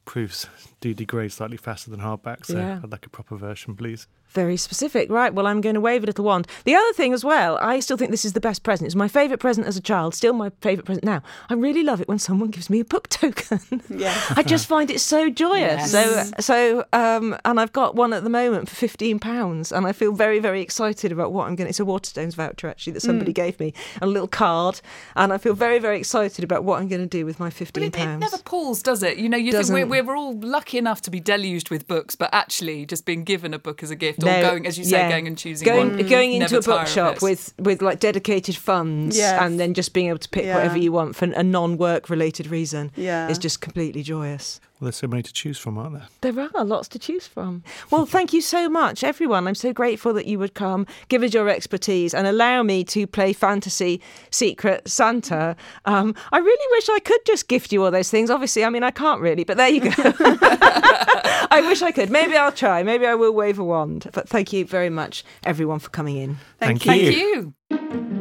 proofs 0.06 0.48
do 0.82 0.94
degrade 0.94 1.32
slightly 1.32 1.58
faster 1.58 1.90
than 1.90 2.00
hardback. 2.02 2.46
So 2.46 2.58
Yeah. 2.58 2.80
I'd 2.84 2.92
like 2.92 3.06
a 3.06 3.10
proper 3.10 3.36
version, 3.36 3.76
please. 3.76 4.08
Very 4.34 4.58
specific. 4.58 5.12
Right, 5.12 5.34
well, 5.34 5.48
I'm 5.48 5.62
going 5.62 5.76
to 5.76 5.82
wave 5.82 6.04
a 6.04 6.08
little 6.08 6.26
wand. 6.26 6.48
The 6.66 6.76
other 6.76 6.94
thing 6.94 7.14
as 7.14 7.24
well, 7.24 7.58
I 7.62 7.80
still 7.80 7.98
think 7.98 8.12
this 8.12 8.26
is 8.26 8.34
the 8.34 8.40
best 8.42 8.64
present. 8.64 8.88
It's 8.88 8.96
my 8.96 9.08
favourite 9.08 9.40
present 9.40 9.68
as 9.68 9.78
a 9.78 9.82
child, 9.82 10.16
still 10.16 10.34
my 10.34 10.52
favourite 10.62 10.86
present 10.86 11.04
now. 11.06 11.22
I 11.50 11.54
really 11.54 11.84
love 11.84 12.02
it 12.02 12.08
when 12.08 12.20
someone 12.20 12.50
gives 12.50 12.70
me 12.70 12.80
a 12.80 12.86
book 12.86 13.08
token. 13.10 13.60
Yeah. 13.90 14.20
I 14.36 14.44
just 14.44 14.68
find 14.68 14.90
it 14.90 15.00
so 15.00 15.30
joyous. 15.30 15.94
Yes. 15.94 16.32
So, 16.32 16.32
so, 16.40 16.86
um, 16.94 17.38
and 17.46 17.60
I've 17.60 17.74
got 17.74 17.96
one 17.96 18.12
at 18.14 18.24
the 18.24 18.30
moment 18.30 18.70
for 18.70 18.76
fifteen 18.76 19.20
pounds, 19.20 19.72
and 19.72 19.86
I 19.86 19.92
feel 19.92 20.14
very, 20.14 20.40
very 20.40 20.62
excited 20.62 21.12
about 21.12 21.32
what 21.32 21.48
I'm 21.48 21.56
going. 21.56 21.68
to 21.68 21.70
It's 21.70 21.80
a 21.80 21.84
Waterstones 21.84 22.36
voucher 22.36 22.68
actually 22.68 22.94
that 22.94 23.02
somebody 23.02 23.34
gave 23.34 23.60
me, 23.60 23.74
a 24.02 24.08
little 24.08 24.28
card, 24.28 24.82
and 25.16 25.32
I 25.32 25.38
feel 25.38 25.54
very, 25.54 25.80
very 25.80 25.98
excited 25.98 26.44
about 26.44 26.64
what 26.64 26.82
I'm 26.82 26.88
going 26.88 27.02
to 27.02 27.08
do 27.08 27.26
with 27.26 27.40
my 27.40 27.48
But 27.48 27.54
fifteen 27.54 27.84
it, 27.84 27.96
it 27.96 28.18
never 28.18 28.38
pulls, 28.40 28.82
does 28.82 29.04
it? 29.04 29.18
You 29.18 29.30
know, 29.30 29.38
you 29.38 29.52
Doesn't. 29.52 29.76
think 29.76 29.90
we're, 29.90 30.04
we're 30.04 30.16
all 30.18 30.40
lucky 30.40 30.78
enough 30.78 31.02
to 31.02 31.12
be 31.12 31.20
deluged 31.20 31.70
with 31.70 31.88
books, 31.88 32.16
but 32.16 32.30
actually 32.34 32.86
just 32.86 33.06
being 33.06 33.24
given 33.24 33.54
a 33.54 33.60
book 33.60 33.84
as 33.84 33.92
a 33.92 33.96
gift 33.96 34.23
or 34.24 34.32
No, 34.32 34.42
going, 34.42 34.68
as 34.68 34.78
you 34.78 34.84
say, 34.84 34.98
yeah. 35.00 35.10
going 35.10 35.28
and 35.28 35.38
choosing 35.38 35.66
going 35.66 35.96
one. 35.98 36.08
going 36.08 36.32
mm. 36.32 36.42
into 36.42 36.58
a 36.58 36.62
bookshop 36.62 37.22
with 37.22 37.54
with 37.60 37.82
like 37.82 38.00
dedicated 38.00 38.56
funds 38.56 39.18
Yes. 39.18 39.42
and 39.42 39.60
then 39.60 39.74
just 39.74 39.94
being 39.94 40.08
able 40.08 40.20
to 40.20 40.30
pick 40.30 40.46
Yeah. 40.46 40.56
whatever 40.56 40.78
you 40.78 40.92
want 40.92 41.16
for 41.16 41.26
a 41.26 41.44
non-work 41.44 42.10
related 42.10 42.48
reason 42.48 42.92
Yeah. 42.96 43.30
is 43.30 43.38
just 43.38 43.62
completely 43.62 44.04
joyous. 44.04 44.60
Well, 44.84 44.88
there's 44.88 44.98
so 44.98 45.08
many 45.08 45.24
to 45.24 45.32
choose 45.32 45.58
from, 45.58 45.78
aren't 45.78 45.94
there? 45.94 46.34
There 46.34 46.50
are 46.56 46.66
lots 46.66 46.90
to 46.90 47.00
choose 47.00 47.26
from. 47.26 47.64
Well, 47.90 48.06
thank 48.06 48.34
you 48.34 48.42
so 48.42 48.68
much, 48.68 49.02
everyone. 49.02 49.48
I'm 49.48 49.56
so 49.56 49.72
grateful 49.72 50.12
that 50.12 50.26
you 50.26 50.38
would 50.40 50.56
come, 50.56 50.86
give 51.08 51.24
us 51.24 51.34
your 51.34 51.48
expertise, 51.48 52.14
and 52.14 52.28
allow 52.28 52.64
me 52.64 52.84
to 52.84 53.08
play 53.08 53.32
fantasy 53.32 54.02
Secret 54.30 54.86
Santa. 54.86 55.56
Um, 55.86 56.14
I 56.34 56.40
really 56.40 56.68
wish 56.72 56.90
I 56.90 57.00
could 57.00 57.22
just 57.26 57.48
gift 57.48 57.72
you 57.72 57.82
all 57.82 57.92
those 57.92 58.12
things. 58.12 58.30
Obviously, 58.30 58.66
I 58.66 58.70
mean, 58.70 58.84
I 58.84 58.92
can't 58.92 59.22
really, 59.22 59.46
but 59.46 59.56
there 59.56 59.70
you 59.70 59.80
go. 59.80 59.94
I 59.96 61.64
wish 61.66 61.82
I 61.82 61.94
could. 61.94 62.10
Maybe 62.10 62.36
I'll 62.36 62.52
try. 62.52 62.84
Maybe 62.84 63.06
I 63.06 63.16
will 63.16 63.32
wave 63.32 63.60
a 63.60 63.64
wand. 63.64 64.10
But 64.12 64.28
thank 64.28 64.52
you 64.52 64.66
very 64.66 64.90
much, 64.90 65.24
everyone, 65.46 65.80
for 65.80 65.92
coming 65.92 66.18
in. 66.18 66.40
Thank, 66.60 66.82
Thank 66.82 67.04
you. 67.04 67.54
you. 67.70 68.13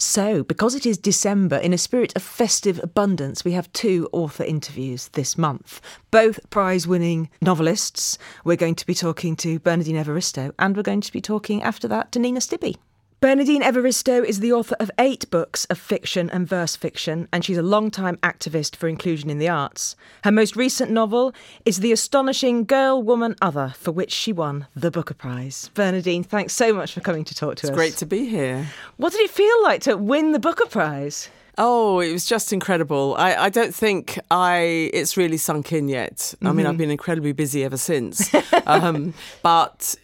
So, 0.00 0.44
because 0.44 0.74
it 0.74 0.86
is 0.86 0.96
December, 0.96 1.58
in 1.58 1.74
a 1.74 1.78
spirit 1.78 2.16
of 2.16 2.22
festive 2.22 2.80
abundance, 2.82 3.44
we 3.44 3.52
have 3.52 3.70
two 3.74 4.08
author 4.12 4.42
interviews 4.42 5.08
this 5.08 5.36
month. 5.36 5.82
Both 6.10 6.48
prize 6.48 6.86
winning 6.86 7.28
novelists. 7.42 8.16
We're 8.42 8.56
going 8.56 8.76
to 8.76 8.86
be 8.86 8.94
talking 8.94 9.36
to 9.36 9.58
Bernardine 9.58 9.96
Evaristo, 9.96 10.54
and 10.58 10.74
we're 10.74 10.84
going 10.84 11.02
to 11.02 11.12
be 11.12 11.20
talking 11.20 11.62
after 11.62 11.86
that 11.88 12.12
to 12.12 12.18
Nina 12.18 12.40
Stibbe. 12.40 12.76
Bernardine 13.20 13.60
Evaristo 13.60 14.24
is 14.24 14.40
the 14.40 14.50
author 14.50 14.76
of 14.80 14.90
eight 14.98 15.30
books 15.30 15.66
of 15.66 15.78
fiction 15.78 16.30
and 16.30 16.48
verse 16.48 16.74
fiction, 16.74 17.28
and 17.30 17.44
she's 17.44 17.58
a 17.58 17.62
long-time 17.62 18.16
activist 18.22 18.74
for 18.74 18.88
inclusion 18.88 19.28
in 19.28 19.38
the 19.38 19.48
arts. 19.48 19.94
Her 20.24 20.32
most 20.32 20.56
recent 20.56 20.90
novel 20.90 21.34
is 21.66 21.80
The 21.80 21.92
Astonishing 21.92 22.64
Girl, 22.64 23.02
Woman, 23.02 23.36
Other, 23.42 23.74
for 23.76 23.92
which 23.92 24.10
she 24.10 24.32
won 24.32 24.68
the 24.74 24.90
Booker 24.90 25.12
Prize. 25.12 25.70
Bernardine, 25.74 26.24
thanks 26.24 26.54
so 26.54 26.72
much 26.72 26.94
for 26.94 27.00
coming 27.00 27.24
to 27.24 27.34
talk 27.34 27.56
to 27.56 27.60
It's 27.60 27.64
us. 27.64 27.68
It's 27.68 27.76
great 27.76 27.96
to 27.98 28.06
be 28.06 28.24
here. 28.24 28.66
What 28.96 29.12
did 29.12 29.20
it 29.20 29.30
feel 29.30 29.62
like 29.64 29.82
to 29.82 29.98
win 29.98 30.32
the 30.32 30.38
Booker 30.38 30.64
Prize? 30.64 31.28
Oh, 31.58 32.00
it 32.00 32.12
was 32.12 32.24
just 32.24 32.54
incredible. 32.54 33.16
I, 33.18 33.34
I 33.34 33.48
don't 33.50 33.74
think 33.74 34.18
I 34.30 34.88
it's 34.94 35.18
really 35.18 35.36
sunk 35.36 35.74
in 35.74 35.90
yet. 35.90 36.32
I 36.42 36.52
mean, 36.52 36.64
I've 36.64 36.78
been 36.78 36.90
incredibly 36.90 37.32
busy 37.32 37.64
ever 37.64 37.76
since. 37.76 38.32
um, 38.66 39.12
but 39.42 39.94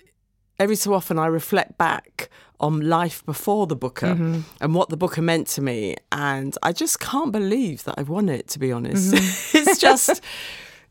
every 0.58 0.76
so 0.76 0.92
often 0.92 1.18
I 1.18 1.26
reflect 1.28 1.78
back 1.78 2.28
on 2.60 2.80
life 2.80 3.24
before 3.24 3.66
the 3.66 3.76
Booker 3.76 4.14
mm-hmm. 4.14 4.40
and 4.60 4.74
what 4.74 4.88
the 4.88 4.96
Booker 4.96 5.22
meant 5.22 5.46
to 5.48 5.62
me. 5.62 5.96
And 6.12 6.56
I 6.62 6.72
just 6.72 7.00
can't 7.00 7.32
believe 7.32 7.84
that 7.84 7.96
I've 7.98 8.08
won 8.08 8.28
it, 8.28 8.48
to 8.48 8.58
be 8.58 8.72
honest. 8.72 9.14
Mm-hmm. 9.14 9.58
it's 9.58 9.80
just. 9.80 10.20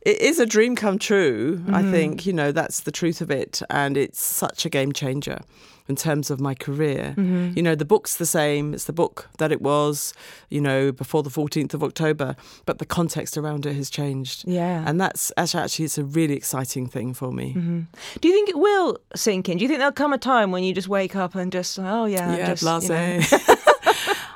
It 0.06 0.22
is 0.22 0.40
a 0.40 0.46
dream 0.46 0.76
come 0.76 1.00
true. 1.00 1.64
I 1.68 1.82
mm-hmm. 1.82 1.92
think, 1.92 2.26
you 2.28 2.34
know, 2.34 2.52
that's 2.52 2.82
the 2.82 2.92
truth 2.92 3.22
of 3.22 3.32
it. 3.32 3.62
And 3.72 3.98
it's 3.98 4.22
such 4.22 4.64
a 4.66 4.70
game 4.70 4.94
changer 4.94 5.40
in 5.88 5.96
terms 5.96 6.32
of 6.32 6.40
my 6.40 6.54
career. 6.54 7.16
Mm-hmm. 7.18 7.52
You 7.56 7.64
know, 7.64 7.76
the 7.76 7.86
book's 7.86 8.18
the 8.18 8.26
same. 8.26 8.74
It's 8.76 8.86
the 8.86 8.94
book 8.94 9.30
that 9.40 9.52
it 9.52 9.62
was, 9.62 10.14
you 10.50 10.62
know, 10.62 10.92
before 10.92 11.24
the 11.24 11.30
14th 11.30 11.74
of 11.74 11.84
October, 11.84 12.36
but 12.66 12.78
the 12.78 12.86
context 12.86 13.36
around 13.36 13.66
it 13.66 13.76
has 13.76 13.90
changed. 13.90 14.46
Yeah. 14.48 14.84
And 14.86 15.02
that's 15.02 15.32
actually, 15.38 15.86
it's 15.86 15.98
a 15.98 16.04
really 16.04 16.36
exciting 16.36 16.88
thing 16.88 17.14
for 17.16 17.32
me. 17.32 17.56
Mm-hmm. 17.56 17.82
Do 18.22 18.28
you 18.28 18.34
think 18.34 18.50
it 18.50 18.58
will 18.58 19.00
sink 19.16 19.50
in? 19.50 19.58
Do 19.58 19.64
you 19.64 19.68
think 19.68 19.80
there'll 19.80 19.92
come 19.92 20.14
a 20.14 20.20
time 20.20 20.52
when 20.52 20.64
you 20.64 20.74
just 20.74 20.88
wake 20.88 21.16
up 21.16 21.34
and 21.34 21.52
just, 21.52 21.80
oh 21.80 22.06
yeah, 22.06 22.36
Yeah, 22.36 22.54
just, 22.54 22.62
you 22.62 22.70
know- 22.70 22.80
blase. 22.80 23.60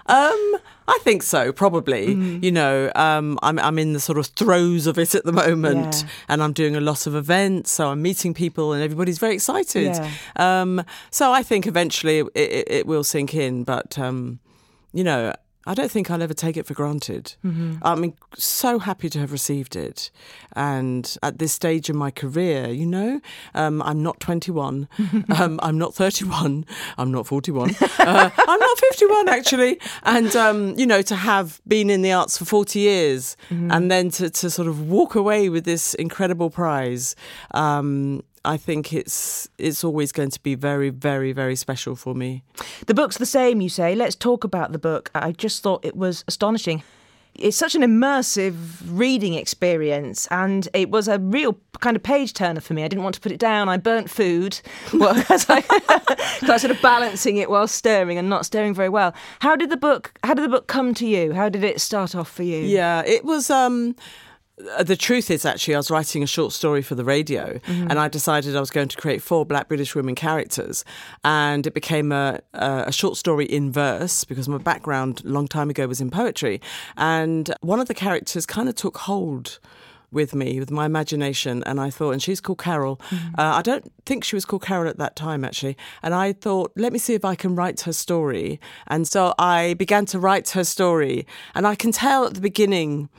um, 0.09 0.57
I 0.87 0.97
think 1.03 1.21
so, 1.23 1.51
probably. 1.51 2.15
Mm-hmm. 2.15 2.43
You 2.43 2.51
know, 2.51 2.91
um, 2.95 3.37
I'm 3.43 3.59
I'm 3.59 3.77
in 3.77 3.93
the 3.93 3.99
sort 3.99 4.17
of 4.17 4.25
throes 4.27 4.87
of 4.87 4.97
it 4.97 5.13
at 5.15 5.23
the 5.23 5.31
moment, 5.31 6.03
Yeah. 6.03 6.09
and 6.29 6.43
I'm 6.43 6.53
doing 6.53 6.75
a 6.75 6.81
lot 6.81 7.05
of 7.07 7.13
events, 7.15 7.71
so 7.71 7.89
I'm 7.89 8.01
meeting 8.01 8.33
people, 8.33 8.73
and 8.73 8.81
everybody's 8.83 9.19
very 9.19 9.35
excited. 9.35 9.93
Yeah. 9.95 10.11
Um, 10.35 10.83
so 11.11 11.31
I 11.31 11.43
think 11.43 11.67
eventually 11.67 12.19
it, 12.19 12.27
it, 12.35 12.71
it 12.71 12.87
will 12.87 13.03
sink 13.03 13.33
in, 13.35 13.63
but 13.63 13.97
um, 13.99 14.39
you 14.93 15.03
know. 15.03 15.33
I 15.69 15.75
don't 15.75 15.91
think 15.91 16.09
I'll 16.09 16.23
ever 16.23 16.33
take 16.33 16.57
it 16.57 16.65
for 16.65 16.73
granted. 16.73 17.35
Mm-hmm. 17.45 17.75
I'm 17.83 18.15
so 18.35 18.79
happy 18.79 19.07
to 19.11 19.19
have 19.19 19.31
received 19.31 19.75
it. 19.75 20.09
And 20.53 21.15
at 21.21 21.37
this 21.37 21.53
stage 21.53 21.91
in 21.91 21.95
my 21.95 22.09
career, 22.09 22.69
you 22.69 22.87
know, 22.87 23.21
um, 23.53 23.83
I'm 23.83 24.01
not 24.01 24.19
21, 24.19 24.87
um, 25.37 25.59
I'm 25.61 25.77
not 25.77 25.93
31, 25.93 26.65
I'm 26.97 27.11
not 27.11 27.27
41, 27.27 27.75
uh, 27.99 28.29
I'm 28.35 28.59
not 28.59 28.79
51 28.79 29.29
actually. 29.29 29.79
And, 30.01 30.35
um, 30.35 30.73
you 30.75 30.87
know, 30.87 31.03
to 31.03 31.15
have 31.15 31.61
been 31.67 31.91
in 31.91 32.01
the 32.01 32.13
arts 32.13 32.39
for 32.39 32.45
40 32.45 32.79
years 32.79 33.37
and 33.51 33.91
then 33.91 34.09
to, 34.11 34.31
to 34.31 34.49
sort 34.49 34.67
of 34.67 34.89
walk 34.89 35.13
away 35.13 35.49
with 35.49 35.65
this 35.65 35.93
incredible 35.93 36.49
prize, 36.49 37.15
um, 37.51 38.23
I 38.45 38.57
think 38.57 38.93
it's 38.93 39.49
it's 39.57 39.83
always 39.83 40.11
going 40.11 40.31
to 40.31 40.39
be 40.41 40.55
very, 40.55 40.89
very, 40.89 41.33
very 41.33 41.55
special 41.55 41.95
for 41.95 42.13
me. 42.15 42.43
The 42.87 42.93
book's 42.93 43.17
the 43.17 43.25
same, 43.25 43.61
you 43.61 43.69
say. 43.69 43.95
Let's 43.95 44.15
talk 44.15 44.43
about 44.43 44.71
the 44.71 44.79
book. 44.79 45.11
I 45.13 45.31
just 45.31 45.63
thought 45.63 45.83
it 45.83 45.95
was 45.95 46.23
astonishing. 46.27 46.83
It's 47.35 47.55
such 47.55 47.73
an 47.73 47.83
immersive 47.83 48.55
reading 48.85 49.33
experience, 49.33 50.27
and 50.29 50.67
it 50.73 50.89
was 50.89 51.07
a 51.07 51.19
real 51.19 51.57
kind 51.79 51.95
of 51.95 52.03
page 52.03 52.33
turner 52.33 52.59
for 52.59 52.73
me. 52.73 52.83
I 52.83 52.87
didn't 52.89 53.03
want 53.03 53.15
to 53.15 53.21
put 53.21 53.31
it 53.31 53.39
down. 53.39 53.69
I 53.69 53.77
burnt 53.77 54.09
food 54.09 54.59
because 54.91 55.45
I, 55.49 55.63
I 55.89 56.49
was 56.49 56.61
sort 56.61 56.71
of 56.71 56.81
balancing 56.81 57.37
it 57.37 57.49
while 57.49 57.67
stirring 57.67 58.17
and 58.17 58.29
not 58.29 58.45
stirring 58.45 58.73
very 58.73 58.89
well. 58.89 59.13
How 59.39 59.55
did 59.55 59.69
the 59.69 59.77
book? 59.77 60.13
How 60.23 60.33
did 60.33 60.43
the 60.43 60.49
book 60.49 60.67
come 60.67 60.93
to 60.95 61.05
you? 61.05 61.33
How 61.33 61.47
did 61.49 61.63
it 61.63 61.79
start 61.79 62.13
off 62.15 62.29
for 62.29 62.43
you? 62.43 62.57
Yeah, 62.57 63.03
it 63.05 63.23
was. 63.23 63.49
Um, 63.49 63.95
Uh, 64.75 64.83
the 64.83 64.97
truth 64.97 65.31
is, 65.31 65.45
actually, 65.45 65.75
I 65.75 65.77
was 65.77 65.89
writing 65.89 66.23
a 66.23 66.27
short 66.27 66.51
story 66.51 66.81
for 66.81 66.95
the 66.95 67.05
radio, 67.05 67.59
mm-hmm. 67.59 67.87
and 67.89 67.99
I 67.99 68.07
decided 68.07 68.55
I 68.55 68.59
was 68.59 68.71
going 68.71 68.89
to 68.89 68.97
create 68.97 69.21
four 69.21 69.45
Black 69.45 69.67
British 69.67 69.95
women 69.95 70.15
characters, 70.15 70.83
and 71.23 71.65
it 71.65 71.73
became 71.73 72.11
a, 72.11 72.41
a, 72.53 72.91
short 72.91 73.17
story 73.17 73.45
in 73.45 73.71
verse 73.71 74.23
because 74.25 74.49
my 74.49 74.57
background 74.57 75.23
a 75.23 75.29
long 75.29 75.47
time 75.47 75.69
ago 75.69 75.87
was 75.87 76.01
in 76.01 76.09
poetry, 76.09 76.61
and 76.97 77.53
one 77.61 77.79
of 77.79 77.87
the 77.87 77.93
characters 77.93 78.45
kind 78.45 78.67
of 78.67 78.75
took 78.75 78.97
hold 78.97 79.59
with 80.11 80.33
me 80.33 80.59
with 80.59 80.71
my 80.71 80.87
imagination 80.87 81.63
and 81.67 81.79
i 81.79 81.87
thought 81.87 82.11
and 82.11 82.23
she's 82.23 82.41
called 82.41 82.57
carol. 82.57 82.99
Mm-hmm. 83.09 83.39
Uh, 83.39 83.57
i 83.57 83.61
don't 83.61 83.91
think 84.07 84.23
she 84.23 84.35
was 84.35 84.43
called 84.43 84.63
carol 84.63 84.89
at 84.89 84.97
that 84.97 85.15
time 85.15 85.45
actually. 85.45 85.77
And 86.01 86.15
i 86.15 86.33
thought 86.33 86.71
let 86.75 86.91
me 86.91 86.99
see 86.99 87.13
if 87.13 87.23
i 87.23 87.35
can 87.35 87.55
write 87.55 87.81
her 87.81 87.93
story. 87.93 88.59
And 88.87 89.07
so 89.07 89.33
i 89.37 89.75
began 89.75 90.05
to 90.07 90.19
write 90.19 90.49
her 90.51 90.63
story. 90.63 91.27
And 91.53 91.67
i 91.67 91.75
can 91.75 91.91
tell 91.91 92.25
at 92.25 92.33
the 92.33 92.41
beginning 92.41 93.09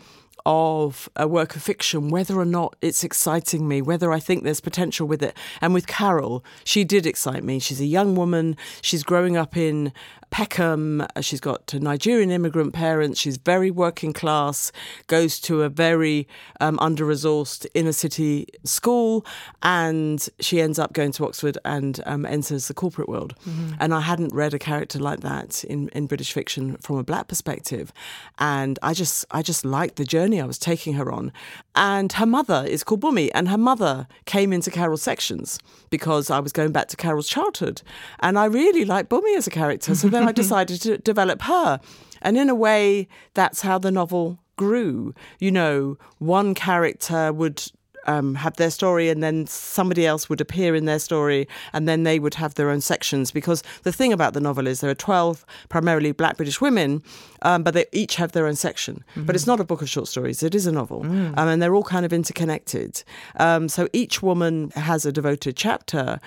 of 0.46 1.08
a 1.16 1.26
work 1.28 1.56
of 1.56 1.62
fiction, 1.62 2.08
whether 2.08 2.38
or 2.38 2.44
not 2.44 2.76
it's 2.80 3.04
exciting 3.04 3.66
me, 3.66 3.82
whether 3.82 4.12
I 4.12 4.20
think 4.20 4.42
there's 4.42 4.60
potential 4.60 5.06
with 5.06 5.22
it. 5.22 5.36
And 5.60 5.74
with 5.74 5.86
Carol, 5.86 6.44
she 6.64 6.84
did 6.84 7.06
excite 7.06 7.44
me. 7.44 7.58
She's 7.58 7.80
a 7.80 7.86
young 7.86 8.14
woman. 8.14 8.56
She's 8.82 9.02
growing 9.02 9.36
up 9.36 9.56
in 9.56 9.92
Peckham. 10.30 11.06
She's 11.20 11.40
got 11.40 11.72
Nigerian 11.74 12.30
immigrant 12.30 12.72
parents. 12.72 13.20
She's 13.20 13.36
very 13.36 13.70
working 13.70 14.12
class, 14.12 14.72
goes 15.06 15.40
to 15.40 15.62
a 15.62 15.68
very 15.68 16.28
um, 16.60 16.78
under 16.80 17.04
resourced 17.04 17.66
inner 17.74 17.92
city 17.92 18.46
school, 18.64 19.24
and 19.62 20.28
she 20.40 20.60
ends 20.60 20.78
up 20.78 20.92
going 20.92 21.12
to 21.12 21.26
Oxford 21.26 21.58
and 21.64 22.00
um, 22.06 22.24
enters 22.24 22.68
the 22.68 22.74
corporate 22.74 23.08
world. 23.08 23.34
And 23.80 23.92
I 23.92 24.00
hadn't 24.00 24.32
read 24.32 24.54
a 24.54 24.58
character 24.58 24.98
like 24.98 25.20
that 25.20 25.64
in, 25.64 25.88
in 25.88 26.06
British 26.06 26.32
fiction 26.32 26.76
from 26.76 26.96
a 26.96 27.02
black 27.02 27.28
perspective. 27.28 27.92
And 28.38 28.78
I 28.82 28.94
just 28.94 29.24
I 29.30 29.42
just 29.42 29.64
liked 29.64 29.96
the 29.96 30.04
journey 30.04 30.40
I 30.40 30.46
was 30.46 30.58
taking 30.58 30.94
her 30.94 31.10
on. 31.10 31.32
And 31.74 32.12
her 32.12 32.26
mother 32.26 32.64
is 32.66 32.84
called 32.84 33.00
Bummi, 33.00 33.30
and 33.34 33.48
her 33.48 33.58
mother 33.58 34.06
came 34.26 34.52
into 34.52 34.70
Carol's 34.70 35.02
sections 35.02 35.58
because 35.90 36.30
I 36.30 36.38
was 36.38 36.52
going 36.52 36.72
back 36.72 36.88
to 36.88 36.96
Carol's 36.96 37.28
childhood. 37.28 37.82
And 38.20 38.38
I 38.38 38.44
really 38.46 38.84
liked 38.84 39.10
Bummi 39.10 39.36
as 39.36 39.46
a 39.46 39.50
character. 39.50 39.94
So 39.94 40.08
then 40.20 40.28
I 40.28 40.32
decided 40.42 40.80
to 40.82 40.98
develop 40.98 41.42
her. 41.42 41.80
And 42.22 42.36
in 42.36 42.48
a 42.48 42.54
way, 42.54 43.08
that's 43.34 43.62
how 43.62 43.78
the 43.78 43.90
novel 43.90 44.38
grew. 44.56 45.14
You 45.38 45.50
know, 45.50 45.96
one 46.18 46.54
character 46.54 47.32
would 47.32 47.62
um, 48.06 48.34
have 48.34 48.56
their 48.56 48.70
story, 48.70 49.08
and 49.08 49.22
then 49.22 49.46
somebody 49.46 50.06
else 50.06 50.28
would 50.28 50.40
appear 50.40 50.74
in 50.74 50.84
their 50.84 50.98
story, 50.98 51.46
and 51.72 51.88
then 51.88 52.02
they 52.02 52.18
would 52.18 52.34
have 52.34 52.54
their 52.54 52.70
own 52.70 52.80
sections. 52.80 53.30
Because 53.30 53.62
the 53.82 53.92
thing 53.92 54.12
about 54.12 54.34
the 54.34 54.40
novel 54.40 54.66
is 54.66 54.80
there 54.80 54.90
are 54.90 54.94
12 54.94 55.44
primarily 55.68 56.12
black 56.12 56.36
British 56.36 56.60
women, 56.60 57.02
um, 57.42 57.62
but 57.62 57.74
they 57.74 57.86
each 57.92 58.16
have 58.16 58.32
their 58.32 58.46
own 58.46 58.56
section. 58.56 59.04
But 59.16 59.34
it's 59.34 59.46
not 59.46 59.60
a 59.60 59.64
book 59.64 59.82
of 59.82 59.88
short 59.88 60.08
stories, 60.08 60.42
it 60.42 60.54
is 60.54 60.66
a 60.66 60.72
novel. 60.72 61.02
Um, 61.02 61.34
and 61.36 61.62
they're 61.62 61.74
all 61.74 61.84
kind 61.84 62.06
of 62.06 62.12
interconnected. 62.12 63.02
Um, 63.36 63.68
so 63.68 63.88
each 63.92 64.22
woman 64.22 64.70
has 64.70 65.04
a 65.04 65.12
devoted 65.12 65.56
chapter. 65.56 66.20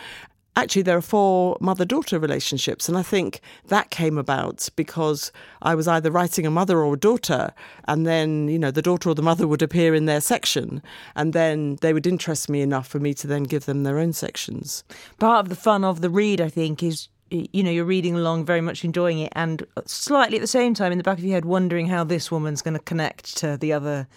Actually, 0.56 0.84
there 0.84 0.98
are 0.98 1.02
four 1.02 1.58
mother 1.60 1.84
daughter 1.84 2.20
relationships. 2.20 2.88
And 2.88 2.98
I 2.98 3.02
think 3.02 3.42
that 3.68 3.89
came 3.89 4.18
about 4.18 4.70
because 4.76 5.32
I 5.62 5.74
was 5.74 5.88
either 5.88 6.12
writing 6.12 6.46
a 6.46 6.52
mother 6.52 6.80
or 6.80 6.94
a 6.94 7.00
daughter, 7.00 7.54
and 7.86 8.06
then, 8.06 8.48
you 8.50 8.60
know, 8.60 8.72
the 8.72 8.82
daughter 8.82 9.10
or 9.10 9.16
the 9.16 9.24
mother 9.24 9.48
would 9.48 9.62
appear 9.62 9.96
in 9.96 10.06
their 10.06 10.22
section, 10.22 10.84
and 11.16 11.34
then 11.34 11.78
they 11.82 11.94
would 11.94 12.06
interest 12.06 12.50
me 12.50 12.62
enough 12.62 12.88
for 12.88 13.00
me 13.00 13.13
to 13.16 13.28
then 13.28 13.44
give 13.44 13.66
them 13.66 13.84
their 13.84 13.98
own 13.98 14.13
sections. 14.13 14.84
Part 15.20 15.46
of 15.46 15.50
the 15.50 15.56
fun 15.56 15.84
of 15.84 16.02
the 16.02 16.10
read, 16.10 16.39
I 16.39 16.50
think, 16.50 16.84
is 16.84 17.08
you 17.30 17.63
know 17.63 17.72
you're 17.72 17.86
reading 17.86 18.16
along, 18.16 18.46
very 18.46 18.62
much 18.62 18.84
enjoying 18.84 19.20
it, 19.20 19.34
and 19.36 19.66
slightly 19.86 20.38
at 20.38 20.42
the 20.42 20.48
same 20.48 20.76
time 20.76 20.92
in 20.92 21.00
the 21.00 21.04
back 21.04 21.18
of 21.18 21.24
your 21.24 21.34
head 21.34 21.46
wondering 21.46 21.88
how 21.88 22.04
this 22.04 22.32
woman's 22.32 22.62
going 22.62 22.76
to 22.76 22.84
connect 22.84 23.36
to 23.38 23.58
the 23.58 23.74
other 23.74 24.08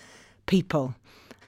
people. 0.44 0.94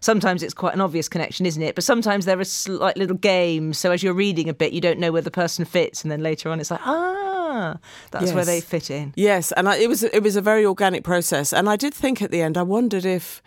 Sometimes 0.00 0.42
it's 0.42 0.54
quite 0.54 0.74
an 0.74 0.80
obvious 0.80 1.08
connection, 1.08 1.46
isn't 1.46 1.62
it? 1.62 1.74
But 1.74 1.84
sometimes 1.84 2.24
there 2.24 2.38
are 2.38 2.42
a 2.42 2.44
slight 2.44 2.96
little 2.96 3.16
games. 3.16 3.78
So 3.78 3.90
as 3.92 4.02
you're 4.02 4.14
reading 4.14 4.48
a 4.48 4.54
bit, 4.54 4.72
you 4.72 4.80
don't 4.80 4.98
know 4.98 5.12
where 5.12 5.22
the 5.22 5.30
person 5.30 5.64
fits, 5.64 6.02
and 6.02 6.10
then 6.10 6.22
later 6.22 6.50
on, 6.50 6.60
it's 6.60 6.70
like, 6.70 6.86
ah, 6.86 7.78
that's 8.10 8.32
where 8.32 8.44
they 8.44 8.60
fit 8.60 8.90
in. 8.90 9.12
Yes, 9.16 9.52
and 9.52 9.68
I, 9.68 9.76
it 9.76 9.88
was 9.88 10.02
it 10.02 10.22
was 10.22 10.36
a 10.36 10.42
very 10.42 10.64
organic 10.64 11.04
process, 11.04 11.52
and 11.52 11.68
I 11.68 11.76
did 11.76 11.94
think 11.94 12.22
at 12.22 12.30
the 12.30 12.42
end, 12.42 12.56
I 12.56 12.62
wondered 12.62 13.04
if 13.04 13.42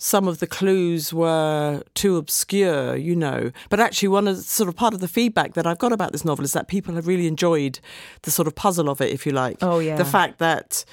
some 0.00 0.28
of 0.28 0.38
the 0.38 0.46
clues 0.46 1.12
were 1.12 1.82
too 1.94 2.16
obscure, 2.16 2.94
you 2.96 3.16
know. 3.16 3.50
But 3.68 3.80
actually, 3.80 4.08
one 4.08 4.28
of 4.28 4.36
the, 4.36 4.42
sort 4.42 4.68
of 4.68 4.76
part 4.76 4.94
of 4.94 5.00
the 5.00 5.08
feedback 5.08 5.54
that 5.54 5.66
I've 5.66 5.78
got 5.78 5.92
about 5.92 6.12
this 6.12 6.24
novel 6.24 6.44
is 6.44 6.52
that 6.52 6.68
people 6.68 6.94
have 6.94 7.08
really 7.08 7.26
enjoyed 7.26 7.80
the 8.22 8.30
sort 8.30 8.46
of 8.46 8.54
puzzle 8.54 8.88
of 8.88 9.00
it, 9.00 9.10
if 9.10 9.26
you 9.26 9.32
like. 9.32 9.58
Oh, 9.60 9.80
yeah. 9.80 9.96
the 9.96 10.04
fact 10.04 10.38
that 10.38 10.84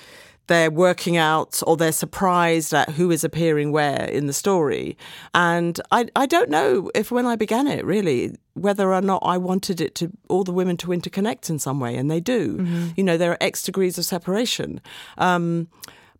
they're 0.47 0.71
working 0.71 1.17
out 1.17 1.61
or 1.65 1.77
they're 1.77 1.91
surprised 1.91 2.73
at 2.73 2.89
who 2.91 3.11
is 3.11 3.23
appearing 3.23 3.71
where 3.71 4.05
in 4.05 4.27
the 4.27 4.33
story. 4.33 4.97
And 5.33 5.79
I, 5.91 6.07
I 6.15 6.25
don't 6.25 6.49
know 6.49 6.91
if 6.93 7.11
when 7.11 7.25
I 7.25 7.35
began 7.35 7.67
it, 7.67 7.83
really, 7.85 8.35
whether 8.53 8.93
or 8.93 9.01
not 9.01 9.21
I 9.25 9.37
wanted 9.37 9.81
it 9.81 9.95
to 9.95 10.11
all 10.29 10.43
the 10.43 10.51
women 10.53 10.77
to 10.77 10.87
interconnect 10.87 11.49
in 11.49 11.59
some 11.59 11.79
way, 11.79 11.95
and 11.95 12.09
they 12.09 12.19
do. 12.19 12.57
You 12.95 13.03
know, 13.03 13.17
there 13.17 13.31
are 13.31 13.37
X 13.41 13.63
degrees 13.63 13.97
of 13.97 14.05
separation. 14.05 14.81
Um, 15.17 15.67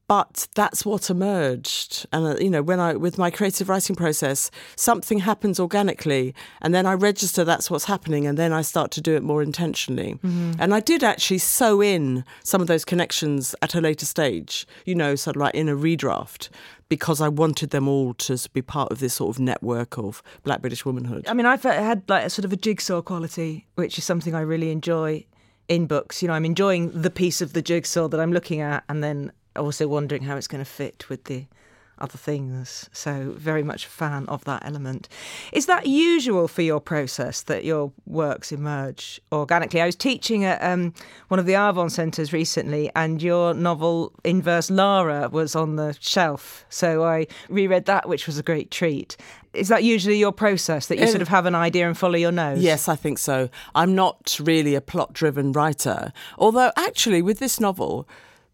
but 0.08 0.48
that's 0.56 0.86
what 0.86 1.10
emerged 1.10 2.06
and 2.12 2.26
uh, 2.26 2.36
you 2.38 2.50
know 2.50 2.62
when 2.62 2.80
i 2.80 2.94
with 2.94 3.18
my 3.18 3.30
creative 3.30 3.70
writing 3.70 3.96
process 3.96 4.52
something 4.76 5.20
happens 5.20 5.60
organically 5.60 6.34
and 6.62 6.74
then 6.74 6.86
i 6.86 6.94
register 6.94 7.44
that's 7.44 7.70
what's 7.70 7.86
happening 7.86 8.26
and 8.26 8.38
then 8.38 8.54
i 8.54 8.62
start 8.62 8.92
to 8.92 9.02
do 9.02 9.16
it 9.16 9.24
more 9.24 9.42
intentionally 9.42 10.14
mm-hmm. 10.16 10.52
and 10.60 10.74
i 10.74 10.80
did 10.80 11.04
actually 11.04 11.38
sew 11.38 11.82
in 11.82 12.24
some 12.44 12.62
of 12.62 12.68
those 12.68 12.86
connections 12.86 13.56
at 13.62 13.76
a 13.76 13.82
later 13.82 14.06
stage 14.06 14.68
you 14.86 14.96
know 14.96 15.16
sort 15.16 15.36
of 15.36 15.40
like 15.42 15.56
in 15.56 15.70
a 15.70 15.76
redraft 15.76 16.50
because 16.88 17.20
I 17.20 17.30
wanted 17.30 17.72
them 17.72 17.88
all 17.88 18.14
to 18.14 18.38
be 18.54 18.62
part 18.62 18.92
of 18.92 19.00
this 19.00 19.16
sort 19.16 19.36
of 19.36 19.40
network 19.40 19.98
of 19.98 20.22
Black 20.44 20.62
British 20.62 20.86
womanhood. 20.86 21.28
I 21.28 21.34
mean, 21.34 21.48
I've 21.48 21.64
had 21.64 22.04
like 22.08 22.26
a 22.26 22.30
sort 22.30 22.46
of 22.46 22.54
a 22.54 22.56
jigsaw 22.56 23.02
quality, 23.02 23.66
which 23.74 23.98
is 23.98 24.04
something 24.04 24.36
I 24.36 24.42
really 24.42 24.70
enjoy 24.70 25.26
in 25.68 25.88
books. 25.88 26.22
You 26.22 26.28
know, 26.28 26.36
I'm 26.36 26.46
enjoying 26.46 26.92
the 27.02 27.10
piece 27.10 27.42
of 27.42 27.54
the 27.54 27.62
jigsaw 27.62 28.08
that 28.10 28.20
I'm 28.20 28.32
looking 28.32 28.62
at, 28.62 28.84
and 28.88 29.04
then 29.04 29.32
also 29.56 29.88
wondering 29.88 30.24
how 30.24 30.38
it's 30.38 30.48
going 30.48 30.64
to 30.64 30.70
fit 30.70 31.10
with 31.10 31.26
the 31.26 31.46
other 31.98 32.18
things. 32.18 32.90
So, 32.92 33.34
very 33.38 33.64
much 33.64 33.86
a 33.86 33.90
fan 33.90 34.26
of 34.28 34.44
that 34.46 34.66
element. 34.66 35.08
Is 35.54 35.66
that 35.68 35.88
usual 35.88 36.48
for 36.48 36.62
your 36.62 36.80
process 36.80 37.44
that 37.44 37.64
your 37.64 37.92
works 38.06 38.52
emerge 38.52 39.22
organically? 39.32 39.82
I 39.82 39.86
was 39.86 39.96
teaching 39.96 40.44
at 40.44 40.62
um, 40.62 40.94
one 41.30 41.40
of 41.40 41.46
the 41.46 41.54
Arvon 41.54 41.90
centres 41.90 42.34
recently, 42.34 42.92
and 42.96 43.22
your 43.22 43.54
novel 43.54 44.14
Inverse 44.24 44.70
Lara 44.70 45.30
was 45.30 45.56
on 45.56 45.76
the 45.76 45.96
shelf. 46.00 46.66
So, 46.70 47.04
I 47.04 47.28
reread 47.50 47.86
that, 47.86 48.10
which 48.10 48.28
was 48.28 48.38
a 48.38 48.44
great 48.44 48.72
treat. 48.72 49.16
Is 49.54 49.70
that 49.70 49.86
usually 49.86 50.18
your 50.18 50.34
process 50.34 50.88
that 50.88 51.00
you 51.00 51.08
sort 51.08 51.22
of 51.22 51.30
have 51.30 51.46
an 51.46 51.56
idea 51.56 51.88
and 51.88 51.98
follow 51.98 52.18
your 52.18 52.34
nose? 52.34 52.62
Yes, 52.62 52.90
I 52.90 52.98
think 52.98 53.18
so. 53.18 53.50
I'm 53.74 53.96
not 53.96 54.38
really 54.44 54.76
a 54.76 54.82
plot 54.82 55.14
driven 55.14 55.54
writer, 55.54 56.12
although, 56.38 56.74
actually, 56.76 57.22
with 57.22 57.40
this 57.40 57.58
novel, 57.58 58.06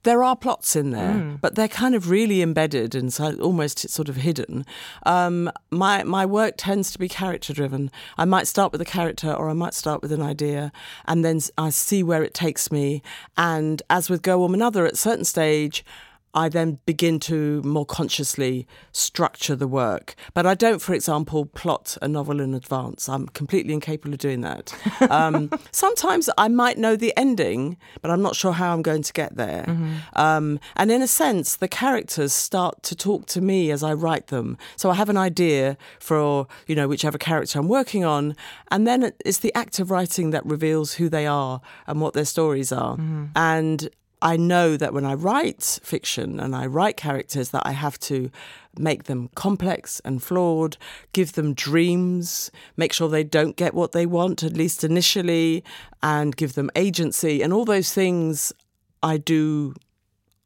there 0.03 0.23
are 0.23 0.35
plots 0.35 0.75
in 0.75 0.91
there, 0.91 1.13
mm. 1.13 1.41
but 1.41 1.55
they're 1.55 1.67
kind 1.67 1.95
of 1.95 2.09
really 2.09 2.41
embedded 2.41 2.95
and 2.95 3.13
so 3.13 3.35
almost 3.35 3.89
sort 3.89 4.09
of 4.09 4.17
hidden. 4.17 4.65
Um, 5.05 5.51
my 5.69 6.03
my 6.03 6.25
work 6.25 6.55
tends 6.57 6.91
to 6.91 6.99
be 6.99 7.07
character 7.07 7.53
driven. 7.53 7.91
I 8.17 8.25
might 8.25 8.47
start 8.47 8.71
with 8.71 8.81
a 8.81 8.85
character, 8.85 9.31
or 9.31 9.49
I 9.49 9.53
might 9.53 9.73
start 9.73 10.01
with 10.01 10.11
an 10.11 10.21
idea, 10.21 10.71
and 11.05 11.23
then 11.23 11.39
I 11.57 11.69
see 11.69 12.03
where 12.03 12.23
it 12.23 12.33
takes 12.33 12.71
me. 12.71 13.01
And 13.37 13.81
as 13.89 14.09
with 14.09 14.21
Girl 14.21 14.39
Woman 14.39 14.61
Other, 14.61 14.85
at 14.85 14.93
a 14.93 14.97
certain 14.97 15.25
stage. 15.25 15.85
I 16.33 16.49
then 16.49 16.79
begin 16.85 17.19
to 17.21 17.61
more 17.63 17.85
consciously 17.85 18.67
structure 18.91 19.55
the 19.55 19.67
work. 19.67 20.15
But 20.33 20.45
I 20.45 20.53
don't, 20.53 20.81
for 20.81 20.93
example, 20.93 21.45
plot 21.45 21.97
a 22.01 22.07
novel 22.07 22.39
in 22.39 22.53
advance. 22.53 23.09
I'm 23.09 23.27
completely 23.27 23.73
incapable 23.73 24.13
of 24.13 24.19
doing 24.19 24.41
that. 24.41 24.73
Um, 25.11 25.49
sometimes 25.71 26.29
I 26.37 26.47
might 26.47 26.77
know 26.77 26.95
the 26.95 27.11
ending, 27.17 27.77
but 28.01 28.11
I'm 28.11 28.21
not 28.21 28.35
sure 28.35 28.53
how 28.53 28.73
I'm 28.73 28.81
going 28.81 29.01
to 29.01 29.11
get 29.11 29.35
there. 29.35 29.65
Mm-hmm. 29.67 29.95
Um, 30.15 30.59
and 30.75 30.91
in 30.91 31.01
a 31.01 31.07
sense, 31.07 31.57
the 31.57 31.67
characters 31.67 32.31
start 32.31 32.81
to 32.83 32.95
talk 32.95 33.25
to 33.27 33.41
me 33.41 33.71
as 33.71 33.83
I 33.83 33.93
write 33.93 34.27
them. 34.27 34.57
So 34.77 34.89
I 34.89 34.93
have 34.93 35.09
an 35.09 35.17
idea 35.17 35.75
for, 35.99 36.47
you 36.67 36.75
know, 36.75 36.87
whichever 36.87 37.17
character 37.17 37.59
I'm 37.59 37.67
working 37.67 38.05
on. 38.05 38.35
And 38.69 38.87
then 38.87 39.11
it's 39.25 39.39
the 39.39 39.53
act 39.53 39.79
of 39.79 39.91
writing 39.91 40.29
that 40.29 40.45
reveals 40.45 40.93
who 40.93 41.09
they 41.09 41.27
are 41.27 41.61
and 41.87 41.99
what 41.99 42.13
their 42.13 42.25
stories 42.25 42.71
are. 42.71 42.95
Mm-hmm. 42.95 43.25
And 43.35 43.89
I 44.21 44.37
know 44.37 44.77
that 44.77 44.93
when 44.93 45.05
I 45.05 45.15
write 45.15 45.79
fiction 45.83 46.39
and 46.39 46.55
I 46.55 46.67
write 46.67 46.95
characters 46.97 47.49
that 47.49 47.63
I 47.65 47.71
have 47.71 47.99
to 48.01 48.29
make 48.77 49.05
them 49.05 49.29
complex 49.35 49.99
and 50.05 50.21
flawed, 50.21 50.77
give 51.13 51.33
them 51.33 51.53
dreams, 51.53 52.51
make 52.77 52.93
sure 52.93 53.09
they 53.09 53.23
don't 53.23 53.55
get 53.55 53.73
what 53.73 53.93
they 53.93 54.05
want, 54.05 54.43
at 54.43 54.53
least 54.53 54.83
initially, 54.83 55.63
and 56.03 56.35
give 56.35 56.53
them 56.53 56.69
agency. 56.75 57.41
And 57.41 57.51
all 57.51 57.65
those 57.65 57.91
things 57.91 58.53
I 59.01 59.17
do 59.17 59.73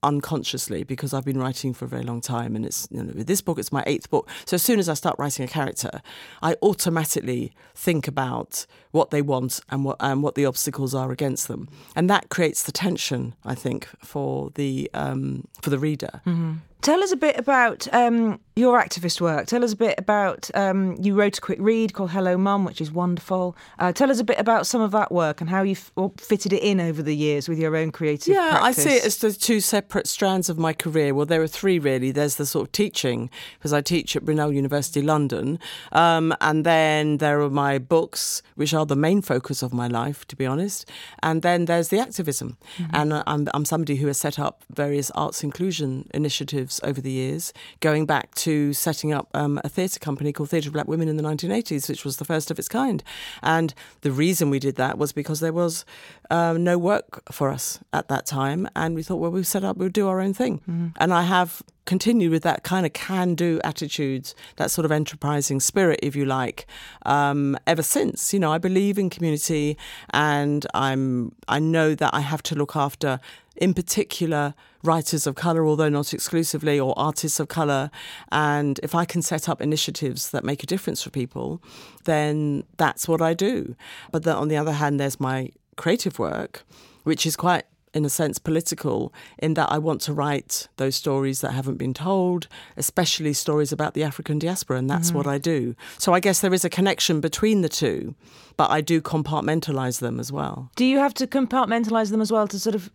unconsciously 0.06 0.84
because 0.84 1.14
I've 1.14 1.26
been 1.26 1.40
writing 1.40 1.74
for 1.74 1.86
a 1.86 1.88
very 1.88 2.04
long 2.04 2.22
time, 2.22 2.56
and 2.56 2.66
it's 2.66 2.88
you 2.92 3.04
know, 3.04 3.14
with 3.14 3.28
this 3.28 3.42
book 3.42 3.60
it's 3.60 3.72
my 3.72 3.84
eighth 3.86 4.10
book. 4.10 4.30
So 4.46 4.56
as 4.56 4.64
soon 4.64 4.80
as 4.80 4.88
I 4.88 4.94
start 4.94 5.16
writing 5.20 5.44
a 5.44 5.48
character, 5.48 6.02
I 6.42 6.56
automatically 6.62 7.54
think 7.74 8.08
about 8.08 8.66
what 8.92 9.10
they 9.10 9.22
want 9.22 9.60
and 9.70 9.84
what 9.84 9.98
and 10.00 10.24
what 10.24 10.36
the 10.36 10.46
obstacles 10.46 10.96
are 10.96 11.12
against 11.12 11.48
them, 11.48 11.68
and 11.96 12.10
that 12.10 12.30
creates 12.30 12.64
the 12.64 12.72
tension 12.72 13.36
I 13.44 13.56
think 13.56 13.88
for 14.04 14.52
the 14.56 14.90
um, 14.94 15.48
for 15.62 15.70
the 15.70 15.80
reader. 15.80 16.22
Mm-hmm. 16.26 16.54
Tell 16.86 17.02
us 17.02 17.12
a 17.12 17.18
bit 17.18 17.40
about 17.40 17.92
um, 17.96 18.40
your 18.56 18.80
activist 18.80 19.20
work. 19.20 19.48
Tell 19.48 19.64
us 19.64 19.74
a 19.74 19.76
bit 19.76 19.96
about 19.98 20.52
um, 20.54 20.96
you 21.02 21.16
wrote 21.16 21.40
a 21.40 21.42
quick 21.42 21.58
read 21.60 21.94
called 21.94 22.12
Hello 22.12 22.38
Mum, 22.38 22.64
which 22.64 22.80
is 22.80 22.92
wonderful. 22.92 23.58
Uh, 23.80 23.92
tell 23.92 24.12
us 24.12 24.20
a 24.20 24.24
bit 24.24 24.38
about 24.40 24.68
some 24.68 24.82
of 24.82 24.92
that 24.92 25.12
work 25.12 25.42
and 25.42 25.50
how 25.50 25.64
you 25.64 25.72
f- 25.72 25.92
fitted 26.18 26.54
it 26.54 26.62
in 26.62 26.80
over 26.80 27.02
the 27.02 27.16
years 27.16 27.50
with 27.50 27.58
your 27.58 27.76
own 27.76 27.92
creative. 27.92 28.36
Yeah, 28.36 28.60
practice. 28.60 28.86
I 28.86 28.88
see 28.90 28.96
it 28.98 29.04
as 29.04 29.18
the 29.18 29.34
two 29.34 29.62
separate 29.62 30.06
strands 30.06 30.48
of 30.48 30.60
my 30.60 30.74
career. 30.74 31.16
Well, 31.16 31.26
there 31.26 31.42
are 31.42 31.48
three 31.48 31.80
really. 31.80 32.12
There's 32.12 32.36
the 32.36 32.46
sort 32.46 32.68
of 32.68 32.72
teaching 32.72 33.32
because 33.58 33.74
I 33.74 33.82
teach 33.82 34.16
at 34.16 34.24
Brunel 34.24 34.54
University 34.54 35.02
London, 35.02 35.58
um, 35.92 36.36
and 36.40 36.68
then 36.68 37.18
there 37.18 37.42
are 37.42 37.50
my 37.50 37.80
books, 37.80 38.44
which 38.54 38.76
are 38.76 38.86
the 38.86 38.96
main 38.96 39.24
focus 39.24 39.64
of 39.64 39.74
my 39.74 39.88
life, 39.88 40.24
to 40.28 40.36
be 40.36 40.46
honest. 40.46 40.88
And 41.24 41.42
then 41.42 41.66
there's 41.66 41.90
the 41.90 41.98
activism, 41.98 42.58
mm-hmm. 42.78 42.96
and 42.96 43.24
I'm, 43.26 43.48
I'm 43.56 43.66
somebody 43.66 43.96
who 43.96 44.06
has 44.06 44.20
set 44.20 44.38
up 44.38 44.64
various 44.70 45.10
arts 45.12 45.44
inclusion 45.44 46.08
initiatives 46.14 46.75
over 46.84 47.02
the 47.02 47.12
years, 47.12 47.54
going 47.80 48.06
back 48.06 48.34
to 48.36 48.74
setting 48.74 49.14
up 49.14 49.30
um, 49.34 49.60
a 49.64 49.70
theatre 49.70 50.00
company 50.00 50.32
called 50.32 50.50
Theatre 50.50 50.70
of 50.70 50.74
Black 50.74 50.88
Women 50.88 51.08
in 51.08 51.18
the 51.18 51.24
1980s, 51.24 51.90
which 51.90 52.06
was 52.06 52.18
the 52.18 52.26
first 52.26 52.52
of 52.52 52.60
its 52.60 52.68
kind. 52.68 53.04
And 53.42 53.74
the 54.02 54.12
reason 54.12 54.50
we 54.50 54.60
did 54.60 54.76
that 54.76 54.98
was 54.98 55.12
because 55.12 55.40
there 55.40 55.54
was 55.54 55.86
um, 56.30 56.64
no 56.64 56.78
work 56.78 57.24
for 57.32 57.50
us 57.50 57.80
at 57.94 58.08
that 58.10 58.26
time. 58.26 58.68
And 58.76 58.96
we 58.96 59.04
thought, 59.04 59.18
well, 59.18 59.32
we've 59.32 59.48
set 59.48 59.64
up, 59.64 59.78
we'll 59.78 59.90
do 59.90 60.08
our 60.08 60.20
own 60.20 60.34
thing. 60.34 60.60
Mm-hmm. 60.60 60.88
And 60.98 61.14
I 61.14 61.24
have 61.24 61.62
continued 61.86 62.32
with 62.32 62.44
that 62.44 62.64
kind 62.64 62.86
of 62.86 62.94
can 62.94 63.36
do 63.36 63.62
attitudes, 63.64 64.36
that 64.58 64.72
sort 64.72 64.86
of 64.86 64.92
enterprising 64.92 65.60
spirit, 65.60 66.00
if 66.02 66.16
you 66.16 66.26
like, 66.26 66.66
um, 67.06 67.58
ever 67.68 67.84
since. 67.84 68.34
You 68.34 68.40
know, 68.40 68.52
I 68.52 68.58
believe 68.58 68.98
in 68.98 69.10
community 69.10 69.78
and 70.12 70.66
I'm, 70.74 71.34
I 71.48 71.60
know 71.60 71.96
that 71.96 72.14
I 72.14 72.22
have 72.22 72.44
to 72.44 72.56
look 72.56 72.76
after 72.76 73.20
in 73.56 73.74
particular 73.74 74.54
writers 74.86 75.28
of 75.28 75.36
colour, 75.36 75.66
although 75.66 75.90
not 75.90 76.14
exclusively, 76.14 76.80
or 76.80 76.94
artists 76.98 77.40
of 77.40 77.48
colour. 77.48 77.90
And 78.32 78.80
if 78.84 78.96
I 78.96 79.06
can 79.06 79.22
set 79.22 79.50
up 79.50 79.62
initiatives 79.62 80.30
that 80.32 80.44
make 80.44 80.64
a 80.64 80.68
difference 80.68 81.04
for 81.04 81.10
people, 81.10 81.62
then 82.06 82.64
that's 82.78 83.08
what 83.08 83.22
I 83.22 83.34
do. 83.34 83.76
But 84.12 84.24
then 84.24 84.36
on 84.36 84.48
the 84.48 84.58
other 84.58 84.74
hand, 84.74 85.00
there's 85.00 85.20
my 85.20 85.52
creative 85.76 86.20
work, 86.20 86.64
which 87.04 87.26
is 87.26 87.36
quite 87.36 87.66
in 87.96 88.04
a 88.04 88.10
sense 88.10 88.38
political 88.38 89.14
in 89.40 89.54
that 89.54 89.72
I 89.72 89.78
want 89.78 90.02
to 90.02 90.14
write 90.14 90.68
those 90.76 90.96
stories 90.96 91.40
that 91.40 91.54
haven't 91.54 91.78
been 91.78 91.94
told, 91.94 92.48
especially 92.76 93.32
stories 93.32 93.72
about 93.72 93.94
the 93.94 94.04
African 94.04 94.38
diaspora, 94.38 94.78
and 94.78 94.90
that's 94.90 95.08
mm-hmm. 95.08 95.18
what 95.18 95.28
I 95.28 95.38
do. 95.38 95.76
So 95.98 96.14
I 96.14 96.20
guess 96.20 96.42
there 96.42 96.54
is 96.54 96.66
a 96.66 96.70
connection 96.70 97.22
between 97.22 97.62
the 97.62 97.70
two, 97.70 98.14
but 98.58 98.70
I 98.70 98.82
do 98.82 99.02
compartmentalize 99.02 100.02
them 100.02 100.20
as 100.20 100.30
well. 100.30 100.70
Do 100.76 100.84
you 100.84 101.00
have 101.00 101.14
to 101.16 101.26
compartmentalize 101.26 102.12
them 102.12 102.20
as 102.20 102.32
well 102.32 102.48
to 102.50 102.60
sort 102.60 102.76
of 102.76 102.92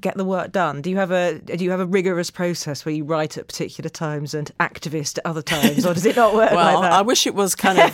get 0.00 0.16
the 0.16 0.24
work 0.24 0.52
done? 0.52 0.82
Do 0.82 0.90
you 0.90 0.96
have 0.96 1.10
a 1.10 1.38
do 1.38 1.62
you 1.64 1.70
have 1.70 1.80
a 1.80 1.86
rigorous 1.86 2.30
process 2.30 2.84
where 2.84 2.94
you 2.94 3.04
write 3.04 3.36
at 3.38 3.46
particular 3.46 3.90
times 3.90 4.34
and 4.34 4.50
activist 4.58 5.18
at 5.18 5.26
other 5.26 5.42
times, 5.42 5.86
or 5.86 5.94
does 5.94 6.06
it 6.06 6.16
not 6.16 6.34
work 6.34 6.52
well, 6.52 6.80
like 6.80 6.90
that? 6.90 6.92
I 6.92 7.02
wish 7.02 7.26
it 7.26 7.34
was 7.34 7.54
kind 7.54 7.78
of 7.78 7.92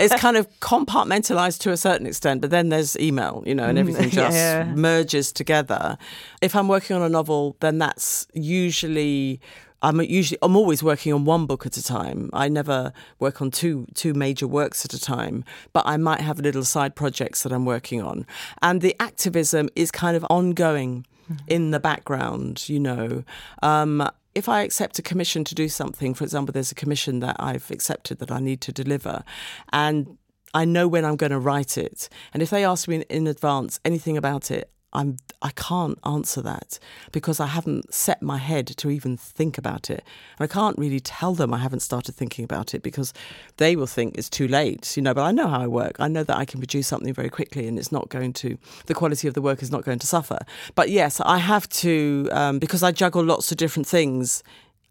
it's 0.00 0.14
kind 0.16 0.36
of 0.36 0.48
compartmentalized 0.60 1.60
to 1.60 1.72
a 1.72 1.76
certain 1.76 2.06
extent, 2.06 2.40
but 2.40 2.50
then 2.50 2.68
there's 2.68 2.98
email, 2.98 3.42
you 3.46 3.54
know, 3.54 3.64
and 3.64 3.76
mm, 3.76 3.80
everything 3.80 4.10
just 4.10 4.36
yeah. 4.36 4.72
merges 4.74 5.32
together. 5.32 5.98
If 6.40 6.54
I'm 6.56 6.68
working 6.68 6.96
on 6.96 7.02
a 7.02 7.08
novel, 7.08 7.56
then 7.60 7.78
that's 7.78 8.26
usually 8.32 9.40
I'm 9.80 10.00
usually 10.00 10.38
I'm 10.42 10.56
always 10.56 10.82
working 10.82 11.12
on 11.12 11.24
one 11.24 11.46
book 11.46 11.64
at 11.64 11.76
a 11.76 11.82
time. 11.82 12.30
I 12.32 12.48
never 12.48 12.92
work 13.18 13.40
on 13.40 13.50
two 13.50 13.86
two 13.94 14.12
major 14.12 14.46
works 14.46 14.84
at 14.84 14.92
a 14.92 15.00
time, 15.00 15.44
but 15.72 15.86
I 15.86 15.96
might 15.96 16.20
have 16.20 16.40
little 16.40 16.64
side 16.64 16.96
projects 16.96 17.42
that 17.42 17.52
I'm 17.52 17.64
working 17.64 18.02
on. 18.02 18.26
And 18.60 18.80
the 18.80 18.96
activism 18.98 19.68
is 19.76 19.90
kind 19.90 20.16
of 20.16 20.26
ongoing 20.28 21.06
mm-hmm. 21.30 21.44
in 21.46 21.70
the 21.70 21.80
background, 21.80 22.68
you 22.68 22.80
know. 22.80 23.24
Um, 23.62 24.08
if 24.34 24.48
I 24.48 24.62
accept 24.62 24.98
a 24.98 25.02
commission 25.02 25.44
to 25.44 25.54
do 25.54 25.68
something, 25.68 26.14
for 26.14 26.24
example, 26.24 26.52
there's 26.52 26.72
a 26.72 26.76
commission 26.76 27.20
that 27.20 27.36
I've 27.38 27.70
accepted 27.70 28.18
that 28.18 28.30
I 28.30 28.38
need 28.38 28.60
to 28.62 28.72
deliver, 28.72 29.24
and 29.72 30.18
I 30.54 30.64
know 30.64 30.88
when 30.88 31.04
I'm 31.04 31.16
going 31.16 31.32
to 31.32 31.38
write 31.38 31.76
it. 31.76 32.08
And 32.32 32.42
if 32.42 32.50
they 32.50 32.64
ask 32.64 32.88
me 32.88 32.96
in, 32.96 33.02
in 33.02 33.26
advance 33.26 33.80
anything 33.84 34.16
about 34.16 34.50
it, 34.50 34.70
I'm 34.92 35.16
I 35.40 35.50
can't 35.50 35.98
answer 36.04 36.42
that 36.42 36.78
because 37.12 37.38
I 37.38 37.46
haven't 37.46 37.94
set 37.94 38.22
my 38.22 38.38
head 38.38 38.66
to 38.66 38.90
even 38.90 39.16
think 39.16 39.56
about 39.56 39.88
it. 39.88 40.02
And 40.38 40.50
I 40.50 40.52
can't 40.52 40.76
really 40.76 40.98
tell 40.98 41.34
them 41.34 41.54
I 41.54 41.58
haven't 41.58 41.80
started 41.80 42.14
thinking 42.16 42.44
about 42.44 42.74
it 42.74 42.82
because 42.82 43.12
they 43.58 43.76
will 43.76 43.86
think 43.86 44.18
it's 44.18 44.28
too 44.28 44.48
late, 44.48 44.96
you 44.96 45.02
know, 45.02 45.14
but 45.14 45.22
I 45.22 45.30
know 45.30 45.46
how 45.46 45.60
I 45.60 45.66
work. 45.68 45.96
I 46.00 46.08
know 46.08 46.24
that 46.24 46.36
I 46.36 46.44
can 46.44 46.58
produce 46.58 46.88
something 46.88 47.14
very 47.14 47.28
quickly 47.28 47.68
and 47.68 47.78
it's 47.78 47.92
not 47.92 48.08
going 48.08 48.32
to 48.34 48.58
the 48.86 48.94
quality 48.94 49.28
of 49.28 49.34
the 49.34 49.42
work 49.42 49.62
is 49.62 49.70
not 49.70 49.84
going 49.84 50.00
to 50.00 50.06
suffer. 50.06 50.38
But 50.74 50.90
yes, 50.90 51.20
I 51.24 51.38
have 51.38 51.68
to 51.68 52.28
um, 52.32 52.58
because 52.58 52.82
I 52.82 52.90
juggle 52.90 53.22
lots 53.22 53.52
of 53.52 53.58
different 53.58 53.86
things 53.86 54.42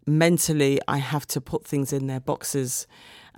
mentally 0.08 0.80
I 0.88 0.98
have 0.98 1.26
to 1.28 1.40
put 1.40 1.66
things 1.66 1.92
in 1.92 2.06
their 2.06 2.20
boxes 2.20 2.86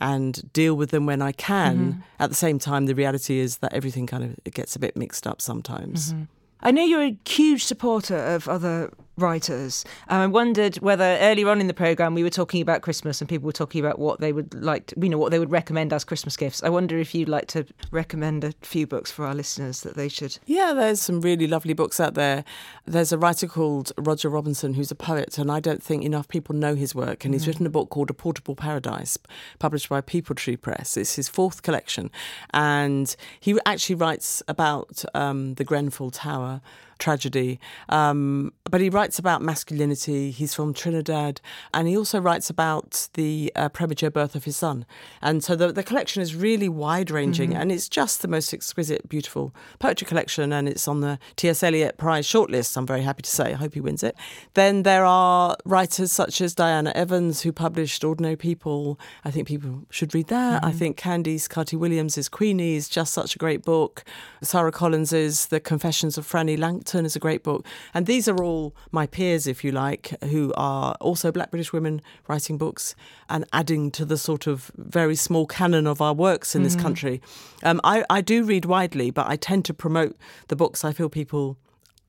and 0.01 0.51
deal 0.53 0.75
with 0.75 0.90
them 0.90 1.05
when 1.05 1.20
I 1.20 1.33
can. 1.33 1.79
Mm-hmm. 1.79 2.01
At 2.18 2.31
the 2.31 2.37
same 2.37 2.59
time, 2.59 2.87
the 2.87 2.94
reality 2.94 3.38
is 3.38 3.59
that 3.59 3.75
everything 3.75 4.07
kind 4.07 4.25
of 4.25 4.37
it 4.44 4.55
gets 4.55 4.77
a 4.77 4.79
bit 4.79 4.96
mixed 4.96 5.27
up 5.27 5.42
sometimes. 5.42 6.12
Mm-hmm. 6.12 6.23
I 6.62 6.70
know 6.70 6.83
you're 6.85 7.03
a 7.03 7.16
huge 7.27 7.64
supporter 7.64 8.16
of 8.16 8.49
other 8.49 8.92
writers. 9.16 9.85
And 10.09 10.23
I 10.23 10.27
wondered 10.27 10.77
whether 10.77 11.05
earlier 11.20 11.49
on 11.49 11.61
in 11.61 11.66
the 11.66 11.75
programme 11.75 12.14
we 12.14 12.23
were 12.23 12.31
talking 12.31 12.62
about 12.62 12.83
Christmas 12.83 13.20
and 13.20 13.29
people 13.29 13.46
were 13.46 13.53
talking 13.53 13.85
about 13.85 13.99
what 13.99 14.20
they 14.20 14.33
would 14.33 14.55
like, 14.55 14.87
to, 14.88 15.01
you 15.01 15.09
know, 15.09 15.18
what 15.18 15.31
they 15.31 15.38
would 15.38 15.51
recommend 15.51 15.92
as 15.92 16.05
Christmas 16.05 16.37
gifts. 16.37 16.62
I 16.62 16.68
wonder 16.68 16.99
if 16.99 17.14
you'd 17.14 17.29
like 17.29 17.46
to 17.49 17.66
recommend 17.90 18.44
a 18.44 18.53
few 18.62 18.87
books 18.87 19.11
for 19.11 19.27
our 19.27 19.35
listeners 19.35 19.83
that 19.83 19.96
they 19.96 20.09
should. 20.09 20.38
Yeah, 20.46 20.73
there's 20.73 21.01
some 21.01 21.20
really 21.20 21.46
lovely 21.46 21.75
books 21.75 22.01
out 22.01 22.14
there. 22.14 22.44
There's 22.87 23.12
a 23.12 23.18
writer 23.18 23.46
called 23.46 23.92
Roger 23.99 24.29
Robinson 24.29 24.75
who's 24.75 24.90
a 24.90 24.96
poet, 24.96 25.38
and 25.38 25.51
I 25.51 25.61
don't 25.61 25.83
think 25.83 26.05
enough 26.05 26.29
people 26.29 26.55
know 26.55 26.75
his 26.75 26.94
work. 26.94 27.25
And 27.25 27.35
he's 27.35 27.46
written 27.46 27.66
a 27.66 27.70
book 27.70 27.90
called 27.90 28.11
A 28.11 28.14
Portable 28.14 28.57
Paradise, 28.57 29.18
published 29.59 29.88
by 29.88 30.01
Peepal 30.01 30.37
Tree 30.37 30.57
Press. 30.57 30.96
It's 30.96 31.16
his 31.16 31.29
fourth 31.29 31.62
collection, 31.62 32.11
and 32.53 33.14
he 33.38 33.59
actually 33.66 33.96
writes 33.96 34.42
about 34.49 35.05
um, 35.14 35.55
the 35.55 35.64
Grenfell 35.64 36.11
Tower 36.11 36.61
tragedy. 37.01 37.59
Um, 37.89 38.53
but 38.71 38.81
he 38.81 38.89
writes 38.89 39.19
about 39.19 39.43
masculinity. 39.43 40.31
He's 40.31 40.55
from 40.55 40.73
Trinidad, 40.73 41.41
and 41.75 41.89
he 41.89 41.97
also 41.97 42.21
writes 42.21 42.49
about 42.49 43.09
the 43.15 43.51
uh, 43.57 43.69
premature 43.71 44.11
birth 44.11 44.37
of 44.37 44.45
his 44.45 44.57
son. 44.57 44.87
And 45.21 45.43
so 45.43 45.57
the, 45.57 45.73
the 45.73 45.83
collection 45.83 46.23
is 46.23 46.35
really 46.37 46.69
wide 46.69 47.11
ranging, 47.11 47.55
and 47.55 47.73
it's 47.73 47.89
just 47.89 48.23
the 48.23 48.29
most 48.29 48.55
exquisite, 48.55 49.09
beautiful 49.09 49.53
poetry 49.79 50.07
collection. 50.07 50.53
And 50.53 50.69
it's 50.69 50.87
on 50.87 51.01
the 51.01 51.19
T.S. 51.37 51.63
Eliot 51.63 51.99
Prize 51.99 52.27
shortlist. 52.27 52.77
I'm 52.77 52.87
very 52.87 53.03
happy 53.03 53.23
to 53.23 53.31
say. 53.31 53.53
I 53.53 53.57
hope 53.57 53.75
he 53.75 53.81
wins 53.81 54.03
it. 54.05 54.15
Then 54.55 54.85
there 54.85 55.05
are 55.05 55.57
writers 55.65 56.13
such 56.13 56.41
as 56.41 56.55
Diana 56.55 56.93
Evans, 56.95 57.43
who 57.43 57.53
published 57.53 58.05
Ordinary 58.05 58.37
People. 58.37 59.01
I 59.25 59.31
think 59.31 59.49
people 59.49 59.87
should 59.91 60.15
read 60.15 60.29
that. 60.29 60.63
I 60.65 60.71
think 60.71 60.97
Candice 60.97 61.49
Carty 61.49 61.77
Williams' 61.77 62.29
Queenie 62.29 62.77
is 62.77 62.89
just 62.89 63.13
such 63.13 63.35
a 63.35 63.39
great 63.39 63.63
book. 63.63 64.05
Sara 64.43 64.71
Collins's 64.71 65.47
The 65.47 65.61
Confessions 65.61 66.17
of 66.19 66.27
Frannie 66.27 66.59
Langton 66.59 66.89
is 66.94 67.16
a 67.16 67.18
great 67.18 67.42
book. 67.42 67.66
And 67.94 68.07
these 68.07 68.29
are 68.29 68.42
all 68.42 68.74
my 68.90 69.07
peers, 69.07 69.46
if 69.46 69.64
you 69.64 69.72
like, 69.72 70.14
who 70.24 70.53
are 70.57 70.94
also 71.00 71.31
black 71.33 71.50
British 71.50 71.72
women 71.72 72.03
writing 72.29 72.59
books 72.59 72.94
and 73.29 73.44
adding 73.53 73.90
to 73.92 74.05
the 74.05 74.16
sort 74.16 74.46
of 74.46 74.70
very 74.76 75.16
small 75.16 75.46
canon 75.46 75.87
of 75.87 76.00
our 76.00 76.12
works 76.14 76.55
in 76.55 76.62
this 76.62 76.74
country. 76.83 77.20
Um, 77.62 77.81
I, 77.85 78.05
I 78.11 78.20
do 78.20 78.44
read 78.44 78.64
widely, 78.64 79.11
but 79.11 79.26
I 79.29 79.37
tend 79.37 79.64
to 79.66 79.74
promote 79.74 80.16
the 80.48 80.57
books 80.57 80.85
I 80.85 80.92
feel 80.92 81.09
people 81.09 81.57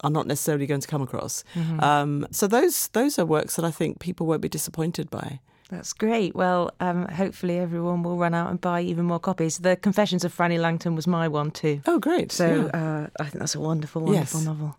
are 0.03 0.09
not 0.09 0.25
necessarily 0.25 0.65
going 0.65 0.81
to 0.81 0.87
come 0.87 1.01
across. 1.01 1.43
Um, 1.79 2.25
so 2.31 2.47
those 2.47 2.87
those 2.89 3.19
are 3.19 3.25
works 3.25 3.55
that 3.55 3.65
I 3.65 3.71
think 3.71 3.99
people 3.99 4.25
won't 4.25 4.41
be 4.41 4.49
disappointed 4.49 5.09
by. 5.09 5.39
That's 5.71 5.93
great. 5.93 6.35
Well, 6.35 6.73
um, 6.81 7.07
hopefully 7.07 7.57
everyone 7.57 8.03
will 8.03 8.17
run 8.17 8.33
out 8.33 8.49
and 8.49 8.59
buy 8.59 8.81
even 8.81 9.05
more 9.05 9.19
copies. 9.19 9.59
The 9.59 9.77
Confessions 9.77 10.25
of 10.25 10.35
Frannie 10.35 10.59
Langton 10.59 10.95
was 10.95 11.07
my 11.07 11.29
one 11.29 11.49
too. 11.49 11.79
Oh, 11.87 11.97
great! 11.97 12.31
So 12.33 12.69
Yeah. 12.73 12.79
uh, 12.79 13.07
I 13.19 13.23
think 13.23 13.39
that's 13.39 13.55
a 13.55 13.59
wonderful, 13.61 14.01
wonderful 14.01 14.39
Yes. 14.41 14.45
novel. 14.45 14.75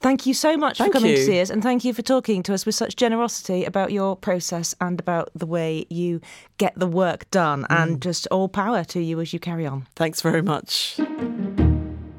Thank 0.00 0.26
you 0.26 0.34
so 0.34 0.56
much 0.56 0.78
Thank 0.78 0.92
for 0.92 0.98
coming 0.98 1.14
to 1.14 1.24
see 1.24 1.40
us, 1.40 1.48
and 1.48 1.62
thank 1.62 1.84
you 1.84 1.94
for 1.94 2.02
talking 2.02 2.42
to 2.42 2.54
us 2.54 2.66
with 2.66 2.74
such 2.74 2.96
generosity 2.96 3.64
about 3.64 3.92
your 3.92 4.16
process 4.16 4.74
and 4.80 4.98
about 4.98 5.30
the 5.32 5.46
way 5.46 5.86
you 5.88 6.20
get 6.58 6.72
the 6.76 6.88
work 6.88 7.30
done. 7.30 7.64
And 7.70 8.02
just 8.02 8.26
all 8.32 8.48
power 8.48 8.82
to 8.84 9.00
you 9.00 9.20
as 9.20 9.32
you 9.32 9.38
carry 9.38 9.64
on. 9.64 9.86
thanks 9.94 10.20
very 10.20 10.42
much. 10.42 10.98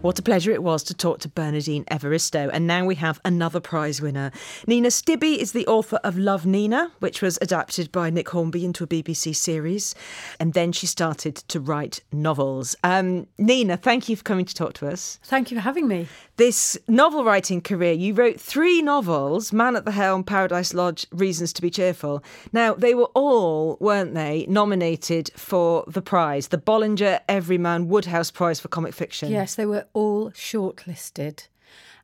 What 0.03 0.19
a 0.19 0.21
pleasure 0.21 0.51
it 0.51 0.61
was 0.61 0.83
to 0.83 0.93
talk 0.93 1.19
to 1.19 1.29
Bernardine 1.29 1.85
Evaristo. 1.85 2.49
And 2.51 2.67
now 2.67 2.83
we 2.83 2.95
have 2.95 3.21
another 3.23 3.61
prize 3.61 4.01
winner. 4.01 4.31
Nina 4.67 4.89
Stibbe 4.89 5.37
is 5.37 5.53
the 5.53 5.65
author 5.65 5.95
of 6.03 6.17
Love 6.17 6.45
Nina, 6.45 6.91
which 6.99 7.21
was 7.21 7.39
adapted 7.41 7.89
by 7.89 8.09
Nick 8.09 8.27
Hornby 8.27 8.65
into 8.65 8.83
a 8.83 8.87
BBC 8.87 9.33
series. 9.33 9.95
And 10.41 10.51
then 10.51 10.73
she 10.73 10.87
started 10.87 11.37
to 11.37 11.61
write 11.61 12.01
novels. 12.11 12.75
Um, 12.83 13.27
Nina, 13.37 13.77
thank 13.77 14.09
you 14.09 14.17
for 14.17 14.23
coming 14.23 14.43
to 14.43 14.53
talk 14.53 14.73
to 14.73 14.89
us. 14.89 15.19
Thank 15.23 15.51
you 15.51 15.55
for 15.55 15.61
having 15.61 15.87
me. 15.87 16.09
This 16.35 16.77
novel 16.87 17.23
writing 17.23 17.61
career, 17.61 17.93
you 17.93 18.13
wrote 18.13 18.41
three 18.41 18.81
novels 18.81 19.53
Man 19.53 19.77
at 19.77 19.85
the 19.85 19.91
Helm, 19.91 20.25
Paradise 20.25 20.73
Lodge, 20.73 21.05
Reasons 21.11 21.53
to 21.53 21.61
Be 21.61 21.69
Cheerful. 21.69 22.21
Now, 22.51 22.73
they 22.73 22.93
were 22.93 23.09
all, 23.13 23.77
weren't 23.79 24.15
they, 24.15 24.47
nominated 24.49 25.31
for 25.37 25.85
the 25.87 26.01
prize, 26.01 26.49
the 26.49 26.57
Bollinger 26.57 27.21
Everyman 27.29 27.87
Wodehouse 27.87 28.31
Prize 28.31 28.59
for 28.59 28.67
Comic 28.67 28.93
Fiction. 28.93 29.31
Yes, 29.31 29.55
they 29.55 29.65
were 29.65 29.85
all 29.93 30.31
shortlisted. 30.31 31.47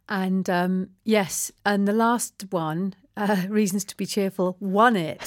And 0.08 0.50
um, 0.50 0.90
yes, 1.04 1.52
and 1.66 1.88
the 1.88 1.94
last 1.94 2.46
one, 2.50 2.96
uh, 3.16 3.44
Reasons 3.48 3.86
to 3.86 3.98
Be 3.98 4.06
Cheerful, 4.08 4.58
won 4.60 4.96
it. 4.96 5.20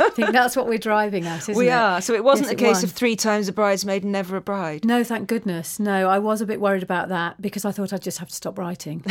I 0.00 0.10
think 0.14 0.30
that's 0.32 0.56
what 0.56 0.66
we're 0.66 0.78
driving 0.78 1.26
at, 1.26 1.42
isn't 1.42 1.56
we 1.56 1.66
it? 1.66 1.68
We 1.68 1.72
are. 1.72 2.00
So 2.00 2.14
it 2.14 2.24
wasn't 2.24 2.46
Yes, 2.48 2.52
a 2.52 2.56
case 2.56 2.76
won. 2.76 2.84
of 2.84 2.92
three 2.92 3.16
times 3.16 3.48
a 3.48 3.52
bridesmaid 3.52 4.02
and 4.02 4.12
never 4.12 4.36
a 4.36 4.40
bride. 4.40 4.84
No, 4.86 5.04
thank 5.04 5.28
goodness. 5.28 5.78
No, 5.78 6.08
I 6.08 6.18
was 6.18 6.40
a 6.40 6.46
bit 6.46 6.58
worried 6.60 6.82
about 6.82 7.10
that 7.10 7.42
because 7.42 7.66
I 7.66 7.72
thought 7.72 7.92
I'd 7.92 8.02
just 8.02 8.18
have 8.18 8.28
to 8.28 8.34
stop 8.34 8.58
writing. 8.58 9.04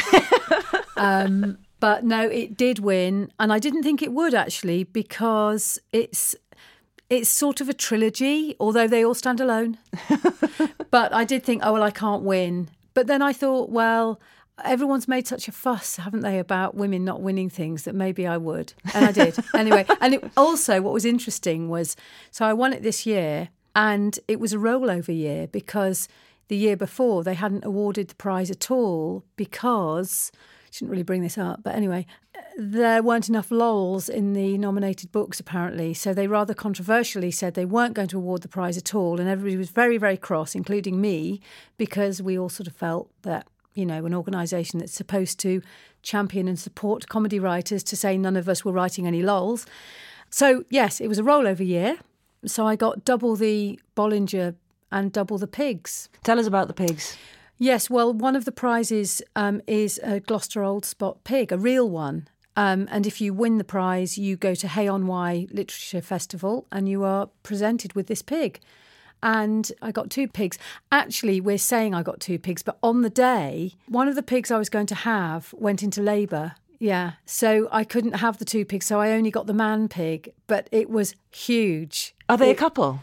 um, 0.97 1.57
but 1.79 2.03
no, 2.03 2.27
it 2.27 2.57
did 2.57 2.79
win, 2.79 3.31
and 3.39 3.53
I 3.53 3.59
didn't 3.59 3.83
think 3.83 4.01
it 4.01 4.11
would 4.11 4.33
actually 4.33 4.83
because 4.83 5.79
it's 5.93 6.35
it's 7.09 7.29
sort 7.29 7.61
of 7.61 7.69
a 7.69 7.73
trilogy, 7.73 8.55
although 8.59 8.87
they 8.87 9.03
all 9.03 9.13
stand 9.15 9.39
alone. 9.39 9.77
but 10.91 11.13
I 11.13 11.23
did 11.23 11.43
think, 11.43 11.61
oh 11.65 11.73
well, 11.73 11.83
I 11.83 11.91
can't 11.91 12.23
win. 12.23 12.69
But 12.93 13.07
then 13.07 13.21
I 13.21 13.33
thought, 13.33 13.69
well. 13.69 14.19
Everyone's 14.65 15.07
made 15.07 15.25
such 15.25 15.47
a 15.47 15.53
fuss, 15.53 15.95
haven't 15.95 16.19
they, 16.19 16.37
about 16.37 16.75
women 16.75 17.05
not 17.05 17.21
winning 17.21 17.49
things 17.49 17.83
that 17.83 17.95
maybe 17.95 18.27
I 18.27 18.35
would. 18.35 18.73
And 18.93 19.05
I 19.05 19.13
did. 19.13 19.37
anyway, 19.55 19.85
and 20.01 20.15
it, 20.15 20.31
also 20.35 20.81
what 20.81 20.91
was 20.91 21.05
interesting 21.05 21.69
was 21.69 21.95
so 22.29 22.43
I 22.43 22.51
won 22.51 22.73
it 22.73 22.83
this 22.83 23.05
year 23.05 23.51
and 23.73 24.19
it 24.27 24.39
was 24.39 24.51
a 24.51 24.57
rollover 24.57 25.17
year 25.17 25.47
because 25.47 26.09
the 26.49 26.57
year 26.57 26.75
before 26.75 27.23
they 27.23 27.35
hadn't 27.35 27.63
awarded 27.63 28.09
the 28.09 28.15
prize 28.15 28.51
at 28.51 28.69
all 28.69 29.23
because 29.35 30.31
shouldn't 30.71 30.91
really 30.91 31.03
bring 31.03 31.21
this 31.21 31.37
up, 31.37 31.61
but 31.63 31.75
anyway, 31.75 32.05
there 32.57 33.01
weren't 33.01 33.29
enough 33.29 33.51
lols 33.51 34.09
in 34.09 34.33
the 34.33 34.57
nominated 34.57 35.11
books 35.11 35.39
apparently. 35.39 35.93
So 35.93 36.13
they 36.13 36.27
rather 36.27 36.53
controversially 36.53 37.31
said 37.31 37.53
they 37.53 37.65
weren't 37.65 37.93
going 37.93 38.07
to 38.09 38.17
award 38.17 38.41
the 38.41 38.47
prize 38.47 38.77
at 38.77 38.93
all, 38.93 39.19
and 39.19 39.29
everybody 39.29 39.57
was 39.57 39.69
very, 39.69 39.97
very 39.97 40.17
cross, 40.17 40.55
including 40.55 41.01
me, 41.01 41.41
because 41.77 42.21
we 42.21 42.37
all 42.37 42.49
sort 42.49 42.67
of 42.67 42.75
felt 42.75 43.09
that 43.23 43.47
you 43.73 43.85
know 43.85 44.05
an 44.05 44.13
organisation 44.13 44.79
that's 44.79 44.93
supposed 44.93 45.39
to 45.39 45.61
champion 46.01 46.47
and 46.47 46.59
support 46.59 47.07
comedy 47.07 47.39
writers 47.39 47.83
to 47.83 47.95
say 47.95 48.17
none 48.17 48.35
of 48.35 48.47
us 48.49 48.63
were 48.63 48.71
writing 48.71 49.07
any 49.07 49.21
lols. 49.21 49.65
So 50.29 50.63
yes, 50.69 51.01
it 51.01 51.07
was 51.07 51.19
a 51.19 51.23
rollover 51.23 51.65
year. 51.65 51.97
So 52.45 52.65
I 52.65 52.75
got 52.75 53.03
double 53.03 53.35
the 53.35 53.79
Bollinger 53.97 54.55
and 54.91 55.11
double 55.11 55.37
the 55.37 55.47
pigs. 55.47 56.09
Tell 56.23 56.39
us 56.39 56.47
about 56.47 56.67
the 56.67 56.73
pigs. 56.73 57.17
Yes, 57.61 57.89
well, 57.89 58.13
one 58.13 58.37
of 58.37 58.45
the 58.45 58.53
prizes 58.53 59.21
um, 59.35 59.61
is 59.67 59.99
a 60.01 60.21
Gloucester 60.21 60.63
Old 60.63 60.85
Spot 60.85 61.21
pig, 61.25 61.51
a 61.51 61.57
real 61.57 61.89
one. 61.89 62.29
Um, 62.55 62.87
and 62.89 63.05
if 63.05 63.19
you 63.19 63.33
win 63.33 63.57
the 63.57 63.65
prize, 63.65 64.17
you 64.17 64.37
go 64.37 64.55
to 64.55 64.67
Hay 64.67 64.87
on 64.87 65.07
Wye 65.07 65.45
Literature 65.51 66.01
Festival 66.01 66.67
and 66.71 66.87
you 66.87 67.03
are 67.03 67.29
presented 67.43 67.93
with 67.93 68.07
this 68.07 68.21
pig. 68.21 68.61
And 69.21 69.69
I 69.81 69.91
got 69.91 70.09
two 70.09 70.29
pigs. 70.29 70.57
Actually, 70.89 71.41
we're 71.41 71.57
saying 71.57 71.93
I 71.93 72.01
got 72.01 72.21
two 72.21 72.39
pigs, 72.39 72.63
but 72.63 72.77
on 72.81 73.01
the 73.01 73.09
day, 73.09 73.73
one 73.89 74.07
of 74.07 74.15
the 74.15 74.23
pigs 74.23 74.51
I 74.51 74.57
was 74.57 74.69
going 74.69 74.87
to 74.87 74.95
have 74.95 75.53
went 75.57 75.83
into 75.83 76.01
labour. 76.01 76.53
Yeah. 76.79 77.13
So 77.25 77.67
I 77.73 77.83
couldn't 77.83 78.13
have 78.13 78.37
the 78.37 78.45
two 78.45 78.63
pigs. 78.63 78.85
So 78.85 79.01
I 79.01 79.11
only 79.11 79.31
got 79.31 79.47
the 79.47 79.53
man 79.53 79.89
pig, 79.89 80.31
but 80.47 80.69
it 80.71 80.89
was 80.89 81.13
huge. 81.29 82.15
Are 82.29 82.37
they 82.37 82.51
a 82.51 82.55
couple? 82.55 83.01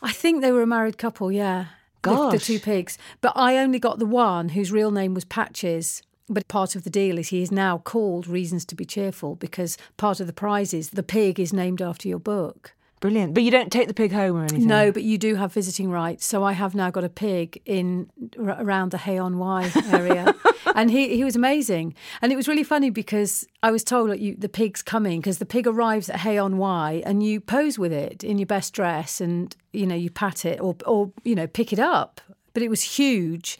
I 0.00 0.12
think 0.12 0.40
they 0.40 0.50
were 0.50 0.62
a 0.62 0.66
married 0.66 0.96
couple, 0.96 1.30
yeah. 1.30 1.66
The- 2.02 2.10
The, 2.32 2.38
two 2.38 2.58
pigs. 2.60 2.98
But 3.20 3.32
I 3.36 3.56
only 3.58 3.78
got 3.78 3.98
the 3.98 4.06
one 4.06 4.50
whose 4.50 4.72
real 4.72 4.90
name 4.90 5.14
was 5.14 5.24
Patches. 5.24 6.02
But 6.28 6.48
part 6.48 6.74
of 6.76 6.84
the 6.84 6.90
deal 6.90 7.18
is 7.18 7.28
he 7.28 7.42
is 7.42 7.50
now 7.52 7.78
called 7.78 8.26
Reasons 8.26 8.64
to 8.66 8.74
Be 8.74 8.84
Cheerful 8.84 9.34
because 9.36 9.76
part 9.96 10.20
of 10.20 10.26
the 10.26 10.32
prize 10.32 10.72
is 10.72 10.90
the 10.90 11.02
pig 11.02 11.38
is 11.38 11.52
named 11.52 11.82
after 11.82 12.08
your 12.08 12.20
book. 12.20 12.74
Brilliant. 13.02 13.34
But 13.34 13.42
you 13.42 13.50
don't 13.50 13.72
take 13.72 13.88
the 13.88 13.94
pig 13.94 14.12
home 14.12 14.36
or 14.36 14.44
anything? 14.44 14.64
No, 14.64 14.92
but 14.92 15.02
you 15.02 15.18
do 15.18 15.34
have 15.34 15.52
visiting 15.52 15.90
rights. 15.90 16.24
So 16.24 16.44
I 16.44 16.52
have 16.52 16.72
now 16.72 16.88
got 16.88 17.02
a 17.02 17.08
pig 17.08 17.60
in 17.66 18.08
r- 18.38 18.56
around 18.62 18.92
the 18.92 18.98
Hay 18.98 19.18
on 19.18 19.38
Wye 19.38 19.72
area, 19.90 20.32
and 20.76 20.88
he 20.88 21.16
he 21.16 21.24
was 21.24 21.34
amazing. 21.34 21.96
And 22.22 22.30
it 22.30 22.36
was 22.36 22.46
really 22.46 22.62
funny 22.62 22.90
because 22.90 23.44
I 23.60 23.72
was 23.72 23.82
told 23.82 24.10
that 24.10 24.20
you 24.20 24.36
the 24.36 24.48
pig's 24.48 24.82
coming 24.82 25.20
because 25.20 25.38
the 25.38 25.44
pig 25.46 25.66
arrives 25.66 26.08
at 26.08 26.20
Hay 26.20 26.38
on 26.38 26.58
Wye, 26.58 27.02
and 27.04 27.24
you 27.24 27.40
pose 27.40 27.76
with 27.76 27.92
it 27.92 28.22
in 28.22 28.38
your 28.38 28.46
best 28.46 28.72
dress, 28.72 29.20
and 29.20 29.54
you 29.72 29.84
know 29.84 29.96
you 29.96 30.08
pat 30.08 30.44
it 30.44 30.60
or 30.60 30.76
or 30.86 31.10
you 31.24 31.34
know 31.34 31.48
pick 31.48 31.72
it 31.72 31.80
up. 31.80 32.20
But 32.54 32.62
it 32.62 32.68
was 32.68 32.82
huge. 32.82 33.58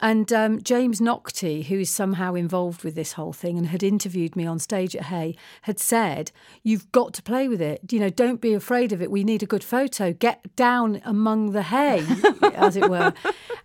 And 0.00 0.32
um, 0.32 0.62
James 0.62 1.00
Naughtie, 1.00 1.62
who 1.62 1.78
is 1.78 1.90
somehow 1.90 2.34
involved 2.34 2.84
with 2.84 2.94
this 2.94 3.12
whole 3.12 3.32
thing 3.32 3.56
and 3.56 3.68
had 3.68 3.82
interviewed 3.82 4.36
me 4.36 4.46
on 4.46 4.58
stage 4.58 4.94
at 4.96 5.04
Hay, 5.04 5.36
had 5.62 5.78
said, 5.78 6.32
You've 6.62 6.90
got 6.92 7.14
to 7.14 7.22
play 7.22 7.48
with 7.48 7.62
it. 7.62 7.80
You 7.90 8.00
know, 8.00 8.10
don't 8.10 8.40
be 8.40 8.54
afraid 8.54 8.92
of 8.92 9.00
it. 9.00 9.10
We 9.10 9.24
need 9.24 9.42
a 9.42 9.46
good 9.46 9.64
photo. 9.64 10.12
Get 10.12 10.54
down 10.56 11.00
among 11.04 11.52
the 11.52 11.62
hay, 11.62 12.04
as 12.54 12.76
it 12.76 12.90
were. 12.90 13.14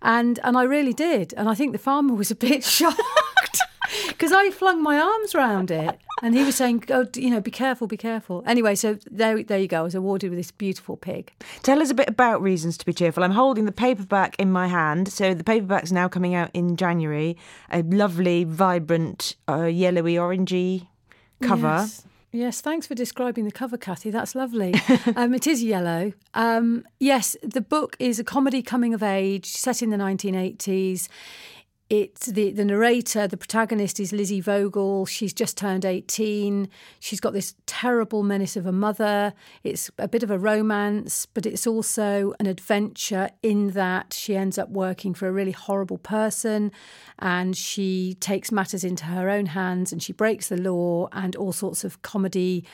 And, 0.02 0.38
and 0.42 0.56
I 0.56 0.62
really 0.62 0.92
did. 0.92 1.34
And 1.36 1.48
I 1.48 1.54
think 1.54 1.72
the 1.72 1.78
farmer 1.78 2.14
was 2.14 2.30
a 2.30 2.36
bit 2.36 2.64
shocked 2.78 3.00
because 4.10 4.32
I 4.32 4.50
flung 4.50 4.82
my 4.82 4.98
arms 4.98 5.34
round 5.34 5.70
it. 5.70 5.98
And 6.22 6.34
he 6.34 6.44
was 6.44 6.56
saying, 6.56 6.84
Oh, 6.90 7.06
you 7.16 7.30
know, 7.30 7.40
be 7.40 7.50
careful, 7.50 7.86
be 7.86 7.96
careful. 7.96 8.42
Anyway, 8.46 8.74
so 8.74 8.98
there, 9.10 9.42
there 9.42 9.58
you 9.58 9.68
go. 9.68 9.80
I 9.80 9.82
was 9.82 9.94
awarded 9.94 10.30
with 10.30 10.38
this 10.38 10.50
beautiful 10.50 10.96
pig. 10.96 11.32
Tell 11.62 11.80
us 11.80 11.90
a 11.90 11.94
bit 11.94 12.08
about 12.08 12.42
Reasons 12.42 12.76
to 12.78 12.86
Be 12.86 12.92
Cheerful. 12.92 13.24
I'm 13.24 13.30
holding 13.32 13.64
the 13.64 13.72
paperback 13.72 14.36
in 14.38 14.52
my 14.52 14.66
hand. 14.68 15.08
So 15.12 15.32
the 15.32 15.44
paperback's 15.44 15.92
now 15.92 16.08
coming 16.08 16.34
out 16.34 16.50
in 16.52 16.76
January. 16.76 17.36
A 17.70 17.82
lovely, 17.82 18.44
vibrant, 18.44 19.36
uh, 19.48 19.64
yellowy, 19.64 20.14
orangey 20.14 20.88
cover. 21.42 21.66
Yes. 21.66 22.06
Yes, 22.32 22.60
thanks 22.60 22.86
for 22.86 22.94
describing 22.94 23.44
the 23.44 23.50
cover, 23.50 23.76
Cathy. 23.76 24.10
That's 24.10 24.36
lovely. 24.36 24.72
um, 25.16 25.34
it 25.34 25.48
is 25.48 25.64
yellow. 25.64 26.12
Um, 26.32 26.84
yes, 27.00 27.36
the 27.42 27.60
book 27.60 27.96
is 27.98 28.20
a 28.20 28.24
comedy 28.24 28.62
coming 28.62 28.94
of 28.94 29.02
age 29.02 29.46
set 29.46 29.82
in 29.82 29.90
the 29.90 29.96
1980s. 29.96 31.08
It's 31.90 32.26
the, 32.26 32.52
the 32.52 32.64
narrator, 32.64 33.26
the 33.26 33.36
protagonist 33.36 33.98
is 33.98 34.12
Lizzie 34.12 34.40
Vogel. 34.40 35.06
She's 35.06 35.32
just 35.32 35.56
turned 35.56 35.84
18. 35.84 36.68
She's 37.00 37.18
got 37.18 37.32
this 37.32 37.56
terrible 37.66 38.22
menace 38.22 38.56
of 38.56 38.64
a 38.64 38.70
mother. 38.70 39.32
It's 39.64 39.90
a 39.98 40.06
bit 40.06 40.22
of 40.22 40.30
a 40.30 40.38
romance, 40.38 41.26
but 41.26 41.46
it's 41.46 41.66
also 41.66 42.32
an 42.38 42.46
adventure 42.46 43.30
in 43.42 43.72
that 43.72 44.14
she 44.14 44.36
ends 44.36 44.56
up 44.56 44.68
working 44.68 45.14
for 45.14 45.26
a 45.26 45.32
really 45.32 45.50
horrible 45.50 45.98
person 45.98 46.70
and 47.18 47.56
she 47.56 48.16
takes 48.20 48.52
matters 48.52 48.84
into 48.84 49.06
her 49.06 49.28
own 49.28 49.46
hands 49.46 49.90
and 49.90 50.00
she 50.00 50.12
breaks 50.12 50.48
the 50.48 50.56
law 50.56 51.08
and 51.10 51.34
all 51.34 51.52
sorts 51.52 51.82
of 51.82 52.02
comedy 52.02 52.64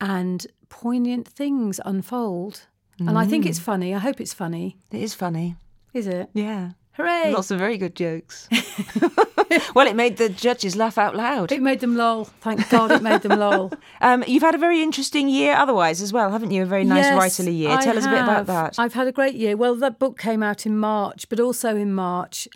and 0.00 0.46
poignant 0.70 1.28
things 1.28 1.78
unfold. 1.84 2.62
And 2.98 3.18
I 3.18 3.26
think 3.26 3.44
it's 3.44 3.60
mm. 3.60 3.64
funny. 3.64 3.94
I 3.94 3.98
hope 3.98 4.18
it's 4.18 4.32
funny. 4.32 4.78
It 4.90 5.02
is 5.02 5.12
funny. 5.12 5.56
Is 5.92 6.06
it? 6.06 6.30
Yeah. 6.32 6.70
Hooray! 6.96 7.32
Lots 7.32 7.50
of 7.50 7.58
very 7.58 7.76
good 7.78 7.94
jokes. 7.94 8.48
well, 9.74 9.86
it 9.86 9.96
made 9.96 10.16
the 10.16 10.28
judges 10.28 10.76
laugh 10.76 10.98
out 10.98 11.14
loud. 11.16 11.52
It 11.52 11.62
made 11.62 11.80
them 11.80 11.96
lol. 11.96 12.24
Thank 12.40 12.68
God 12.70 12.90
it 12.90 13.02
made 13.02 13.22
them 13.22 13.38
lol. 13.38 13.72
Um, 14.02 14.22
you've 14.26 14.42
had 14.42 14.54
a 14.54 14.58
very 14.58 14.82
interesting 14.82 15.26
year 15.28 15.54
otherwise 15.54 16.02
as 16.02 16.12
well, 16.12 16.30
haven't 16.30 16.50
you? 16.50 16.62
A 16.62 16.66
very 16.66 16.84
nice 16.84 17.04
Yes, 17.06 17.18
writerly 17.40 17.56
year. 17.56 17.70
I 17.70 17.82
Tell 17.82 17.96
us 17.96 18.04
a 18.04 18.10
bit 18.10 18.20
about 18.20 18.36
have. 18.36 18.46
that. 18.48 18.74
I've 18.78 18.92
had 18.92 19.06
a 19.08 19.12
great 19.12 19.34
year. 19.34 19.56
Well, 19.56 19.74
that 19.76 19.98
book 19.98 20.18
came 20.18 20.42
out 20.42 20.66
in 20.66 20.76
March, 20.76 21.28
but 21.30 21.40
also 21.40 21.76
in 21.76 21.94
March, 21.94 22.46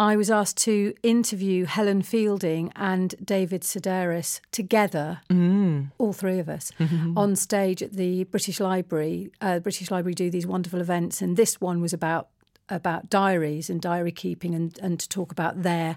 I 0.00 0.16
was 0.16 0.30
asked 0.32 0.56
to 0.64 0.92
interview 1.04 1.64
Helen 1.66 2.02
Fielding 2.02 2.72
and 2.74 3.14
David 3.24 3.62
Sedaris 3.62 4.40
together, 4.50 5.20
Mm. 5.30 5.92
all 5.98 6.12
three 6.12 6.38
of 6.40 6.48
us, 6.48 6.72
Mm-hmm. 6.80 7.16
on 7.16 7.36
stage 7.36 7.82
at 7.84 7.92
the 7.92 8.24
British 8.24 8.58
Library. 8.58 9.30
Uh, 9.40 9.54
the 9.54 9.60
British 9.60 9.90
Library 9.92 10.14
do 10.14 10.28
these 10.28 10.46
wonderful 10.46 10.80
events, 10.80 11.22
and 11.22 11.36
this 11.36 11.60
one 11.60 11.80
was 11.80 11.92
about 11.92 12.28
about 12.70 13.10
diaries 13.10 13.68
and 13.68 13.80
diary 13.80 14.12
keeping, 14.12 14.54
and 14.54 14.78
and 14.80 14.98
to 15.00 15.08
talk 15.08 15.32
about 15.32 15.62
their 15.62 15.96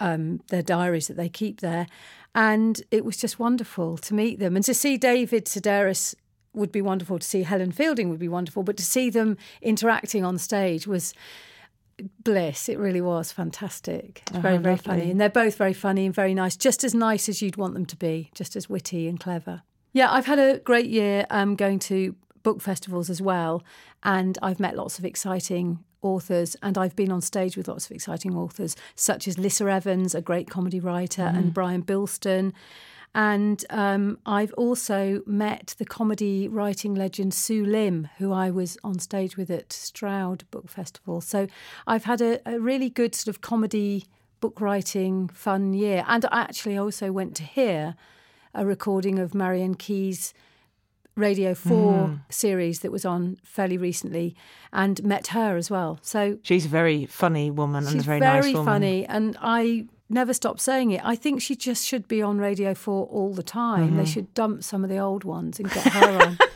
um, 0.00 0.40
their 0.48 0.62
diaries 0.62 1.08
that 1.08 1.16
they 1.16 1.28
keep 1.28 1.60
there. 1.60 1.86
And 2.34 2.80
it 2.90 3.04
was 3.04 3.16
just 3.16 3.38
wonderful 3.38 3.98
to 3.98 4.14
meet 4.14 4.38
them 4.38 4.54
and 4.54 4.64
to 4.64 4.74
see 4.74 4.96
David 4.96 5.46
Sedaris 5.46 6.14
would 6.52 6.72
be 6.72 6.82
wonderful 6.82 7.18
to 7.18 7.26
see 7.26 7.42
Helen 7.42 7.72
Fielding 7.72 8.08
would 8.08 8.18
be 8.18 8.28
wonderful, 8.28 8.62
but 8.62 8.76
to 8.76 8.84
see 8.84 9.10
them 9.10 9.36
interacting 9.62 10.24
on 10.24 10.38
stage 10.38 10.86
was 10.86 11.14
bliss. 12.24 12.68
It 12.68 12.78
really 12.78 13.00
was 13.00 13.30
fantastic. 13.30 14.22
It's 14.28 14.38
very, 14.38 14.58
very 14.58 14.76
funny. 14.76 15.10
And 15.10 15.20
they're 15.20 15.28
both 15.28 15.56
very 15.56 15.72
funny 15.72 16.06
and 16.06 16.14
very 16.14 16.34
nice, 16.34 16.56
just 16.56 16.82
as 16.82 16.94
nice 16.94 17.28
as 17.28 17.42
you'd 17.42 17.56
want 17.56 17.74
them 17.74 17.86
to 17.86 17.96
be, 17.96 18.30
just 18.34 18.56
as 18.56 18.68
witty 18.68 19.06
and 19.06 19.20
clever. 19.20 19.62
Yeah, 19.92 20.10
I've 20.10 20.26
had 20.26 20.38
a 20.38 20.58
great 20.58 20.88
year 20.88 21.26
um, 21.30 21.56
going 21.56 21.78
to 21.80 22.14
book 22.42 22.60
festivals 22.60 23.10
as 23.10 23.20
well. 23.20 23.62
And 24.02 24.38
I've 24.42 24.60
met 24.60 24.76
lots 24.76 24.98
of 24.98 25.04
exciting 25.04 25.84
authors 26.02 26.56
and 26.62 26.76
I've 26.78 26.96
been 26.96 27.12
on 27.12 27.20
stage 27.20 27.56
with 27.56 27.68
lots 27.68 27.86
of 27.86 27.92
exciting 27.92 28.36
authors, 28.36 28.76
such 28.94 29.28
as 29.28 29.38
Lissa 29.38 29.64
Evans, 29.70 30.14
a 30.14 30.20
great 30.20 30.48
comedy 30.48 30.80
writer, 30.80 31.22
and 31.22 31.54
Brian 31.54 31.82
Bilston. 31.82 32.52
And 33.14 33.64
um, 33.70 34.18
I've 34.24 34.52
also 34.52 35.22
met 35.26 35.74
the 35.78 35.84
comedy 35.84 36.46
writing 36.46 36.94
legend 36.94 37.34
Sue 37.34 37.64
Limb, 37.64 38.08
who 38.18 38.32
I 38.32 38.50
was 38.50 38.78
on 38.84 39.00
stage 39.00 39.36
with 39.36 39.50
at 39.50 39.72
Stroud 39.72 40.44
Book 40.50 40.68
Festival. 40.68 41.20
So 41.20 41.48
I've 41.86 42.04
had 42.04 42.20
a, 42.20 42.40
a 42.48 42.60
really 42.60 42.88
good 42.88 43.14
sort 43.14 43.34
of 43.34 43.40
comedy 43.40 44.06
book 44.40 44.60
writing 44.60 45.28
fun 45.28 45.74
year. 45.74 46.04
And 46.06 46.24
I 46.26 46.42
actually 46.42 46.78
also 46.78 47.10
went 47.10 47.34
to 47.36 47.42
hear 47.42 47.96
a 48.54 48.64
recording 48.64 49.18
of 49.18 49.34
Marian 49.34 49.74
Keyes' 49.74 50.32
Radio 51.20 51.54
4 51.54 52.20
series 52.30 52.80
that 52.80 52.90
was 52.90 53.04
on 53.04 53.36
fairly 53.44 53.76
recently 53.76 54.34
and 54.72 55.02
met 55.04 55.28
her 55.28 55.56
as 55.56 55.70
well. 55.70 55.98
So 56.02 56.38
She's 56.42 56.66
a 56.66 56.68
very 56.68 57.06
funny 57.06 57.50
woman 57.50 57.86
and 57.86 58.00
a 58.00 58.02
very, 58.02 58.20
very, 58.20 58.40
nice 58.46 58.54
woman. 58.54 58.64
funny, 58.64 59.06
and 59.06 59.36
I 59.40 59.86
never 60.08 60.34
stop 60.34 60.58
saying 60.58 60.90
it. 60.90 61.00
I 61.04 61.14
think 61.14 61.40
she 61.40 61.54
just 61.54 61.86
should 61.86 62.08
be 62.08 62.20
on 62.20 62.38
Radio 62.38 62.74
4 62.74 63.06
all 63.06 63.32
the 63.32 63.42
time. 63.42 63.88
Mm-hmm. 63.88 63.96
They 63.98 64.04
should 64.06 64.34
dump 64.34 64.64
some 64.64 64.82
of 64.82 64.90
the 64.90 64.98
old 64.98 65.24
ones 65.24 65.60
and 65.60 65.70
get 65.70 65.86
her 65.86 66.22
on. 66.22 66.38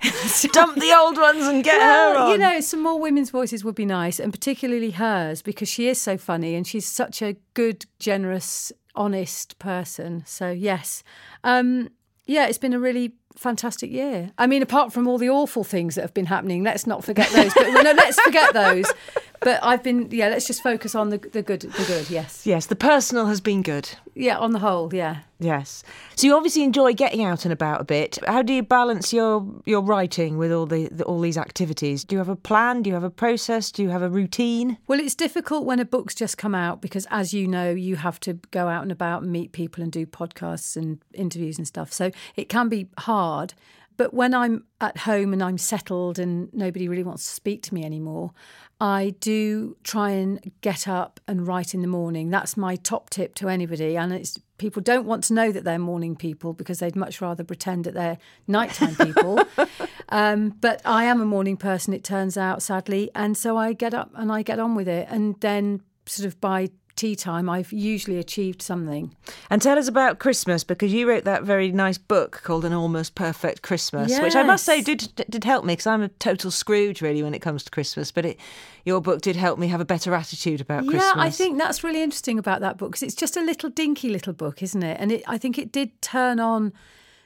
Dump 0.52 0.76
the 0.76 0.96
old 0.98 1.18
ones 1.18 1.46
and 1.46 1.62
get 1.62 1.80
her 1.80 2.16
on. 2.16 2.30
You 2.30 2.38
know, 2.38 2.60
some 2.60 2.82
more 2.82 2.98
women's 2.98 3.28
voices 3.30 3.64
would 3.64 3.74
be 3.74 3.84
nice, 3.84 4.18
and 4.18 4.32
particularly 4.32 4.92
hers 4.92 5.42
because 5.42 5.68
she 5.68 5.88
is 5.88 6.00
so 6.00 6.16
funny 6.16 6.54
and 6.54 6.66
she's 6.66 6.86
such 6.86 7.20
a 7.20 7.36
good, 7.52 7.84
generous, 7.98 8.72
honest 8.94 9.58
person. 9.58 10.22
So 10.26 10.50
yes, 10.50 11.02
um, 11.44 11.90
yeah, 12.26 12.46
it's 12.46 12.58
been 12.58 12.72
a 12.72 12.80
really 12.80 13.12
fantastic 13.36 13.90
year. 13.90 14.32
I 14.38 14.46
mean, 14.46 14.62
apart 14.62 14.92
from 14.92 15.06
all 15.06 15.18
the 15.18 15.30
awful 15.30 15.64
things 15.64 15.94
that 15.94 16.02
have 16.02 16.14
been 16.14 16.26
happening, 16.26 16.62
let's 16.62 16.86
not 16.86 17.04
forget 17.04 17.28
those. 17.30 17.52
But 17.54 17.70
no, 17.70 17.92
let's 17.92 18.20
forget 18.20 18.52
those. 18.52 18.92
But 19.42 19.58
I've 19.62 19.82
been, 19.82 20.08
yeah, 20.10 20.28
let's 20.28 20.46
just 20.46 20.62
focus 20.62 20.94
on 20.94 21.08
the 21.08 21.16
the 21.16 21.42
good, 21.42 21.62
the 21.62 21.84
good. 21.86 22.10
Yes, 22.10 22.46
Yes, 22.46 22.66
the 22.66 22.76
personal 22.76 23.26
has 23.26 23.40
been 23.40 23.62
good. 23.62 23.88
yeah, 24.14 24.36
on 24.38 24.52
the 24.52 24.58
whole, 24.58 24.92
yeah. 24.94 25.20
Yes. 25.38 25.82
So 26.16 26.26
you 26.26 26.36
obviously 26.36 26.62
enjoy 26.62 26.92
getting 26.92 27.24
out 27.24 27.46
and 27.46 27.52
about 27.52 27.80
a 27.80 27.84
bit. 27.84 28.18
How 28.26 28.42
do 28.42 28.52
you 28.52 28.62
balance 28.62 29.10
your 29.14 29.46
your 29.64 29.80
writing 29.80 30.36
with 30.36 30.52
all 30.52 30.66
the, 30.66 30.88
the 30.90 31.04
all 31.04 31.20
these 31.20 31.38
activities? 31.38 32.04
Do 32.04 32.14
you 32.14 32.18
have 32.18 32.28
a 32.28 32.36
plan? 32.36 32.82
Do 32.82 32.90
you 32.90 32.94
have 32.94 33.02
a 33.04 33.10
process? 33.10 33.72
Do 33.72 33.82
you 33.82 33.88
have 33.88 34.02
a 34.02 34.10
routine? 34.10 34.76
Well, 34.86 35.00
it's 35.00 35.14
difficult 35.14 35.64
when 35.64 35.80
a 35.80 35.86
book's 35.86 36.14
just 36.14 36.36
come 36.36 36.54
out 36.54 36.82
because, 36.82 37.06
as 37.10 37.32
you 37.32 37.48
know, 37.48 37.70
you 37.70 37.96
have 37.96 38.20
to 38.20 38.34
go 38.50 38.68
out 38.68 38.82
and 38.82 38.92
about 38.92 39.22
and 39.22 39.32
meet 39.32 39.52
people 39.52 39.82
and 39.82 39.90
do 39.90 40.04
podcasts 40.04 40.76
and 40.76 40.98
interviews 41.14 41.56
and 41.56 41.66
stuff. 41.66 41.90
So 41.92 42.10
it 42.36 42.50
can 42.50 42.68
be 42.68 42.88
hard. 42.98 43.54
But 43.96 44.14
when 44.14 44.32
I'm 44.34 44.64
at 44.80 44.96
home 44.98 45.32
and 45.34 45.42
I'm 45.42 45.58
settled 45.58 46.18
and 46.18 46.52
nobody 46.54 46.88
really 46.88 47.02
wants 47.02 47.24
to 47.24 47.30
speak 47.34 47.62
to 47.64 47.74
me 47.74 47.84
anymore, 47.84 48.32
I 48.80 49.14
do 49.20 49.76
try 49.84 50.10
and 50.10 50.52
get 50.62 50.88
up 50.88 51.20
and 51.28 51.46
write 51.46 51.74
in 51.74 51.82
the 51.82 51.86
morning. 51.86 52.30
That's 52.30 52.56
my 52.56 52.76
top 52.76 53.10
tip 53.10 53.34
to 53.36 53.48
anybody. 53.48 53.96
And 53.96 54.12
it's 54.12 54.38
people 54.56 54.80
don't 54.80 55.06
want 55.06 55.24
to 55.24 55.34
know 55.34 55.52
that 55.52 55.64
they're 55.64 55.78
morning 55.78 56.16
people 56.16 56.54
because 56.54 56.78
they'd 56.78 56.96
much 56.96 57.20
rather 57.20 57.44
pretend 57.44 57.84
that 57.84 57.94
they're 57.94 58.18
nighttime 58.46 58.96
people. 58.96 59.42
Um, 60.12 60.56
but 60.60 60.82
I 60.84 61.04
am 61.04 61.20
a 61.20 61.24
morning 61.24 61.56
person, 61.56 61.94
it 61.94 62.02
turns 62.02 62.36
out, 62.36 62.64
sadly. 62.64 63.12
And 63.14 63.36
so 63.36 63.56
I 63.56 63.72
get 63.72 63.94
up 63.94 64.10
and 64.16 64.32
I 64.32 64.42
get 64.42 64.58
on 64.58 64.74
with 64.74 64.88
it. 64.88 65.06
And 65.08 65.36
then, 65.40 65.82
sort 66.06 66.26
of 66.26 66.40
by 66.40 66.70
tea 67.00 67.16
time, 67.16 67.48
I've 67.48 67.72
usually 67.72 68.18
achieved 68.18 68.60
something. 68.60 69.16
And 69.48 69.62
tell 69.62 69.78
us 69.78 69.88
about 69.88 70.18
Christmas 70.18 70.64
because 70.64 70.92
you 70.92 71.08
wrote 71.08 71.24
that 71.24 71.44
very 71.44 71.72
nice 71.72 71.96
book 71.96 72.42
called 72.44 72.66
An 72.66 72.74
Almost 72.74 73.14
Perfect 73.14 73.62
Christmas, 73.62 74.20
which 74.20 74.36
I 74.36 74.42
must 74.42 74.66
say 74.66 74.82
did 74.82 75.10
did 75.30 75.44
help 75.44 75.64
me 75.64 75.72
because 75.72 75.86
I'm 75.86 76.02
a 76.02 76.08
total 76.08 76.50
Scrooge 76.50 77.00
really 77.00 77.22
when 77.22 77.32
it 77.32 77.38
comes 77.38 77.64
to 77.64 77.70
Christmas. 77.70 78.12
But 78.12 78.26
it, 78.26 78.40
your 78.84 79.00
book 79.00 79.22
did 79.22 79.34
help 79.34 79.58
me 79.58 79.68
have 79.68 79.80
a 79.80 79.84
better 79.86 80.14
attitude 80.14 80.60
about 80.60 80.82
Christmas. 80.82 81.12
Yeah, 81.16 81.22
I 81.22 81.30
think 81.30 81.56
that's 81.56 81.82
really 81.82 82.02
interesting 82.02 82.38
about 82.38 82.60
that 82.60 82.76
book 82.76 82.90
because 82.90 83.02
it's 83.02 83.14
just 83.14 83.36
a 83.36 83.40
little 83.40 83.70
dinky 83.70 84.10
little 84.10 84.34
book, 84.34 84.62
isn't 84.62 84.82
it? 84.82 84.98
And 85.00 85.12
it, 85.12 85.22
I 85.26 85.38
think 85.38 85.58
it 85.58 85.72
did 85.72 86.02
turn 86.02 86.38
on 86.38 86.72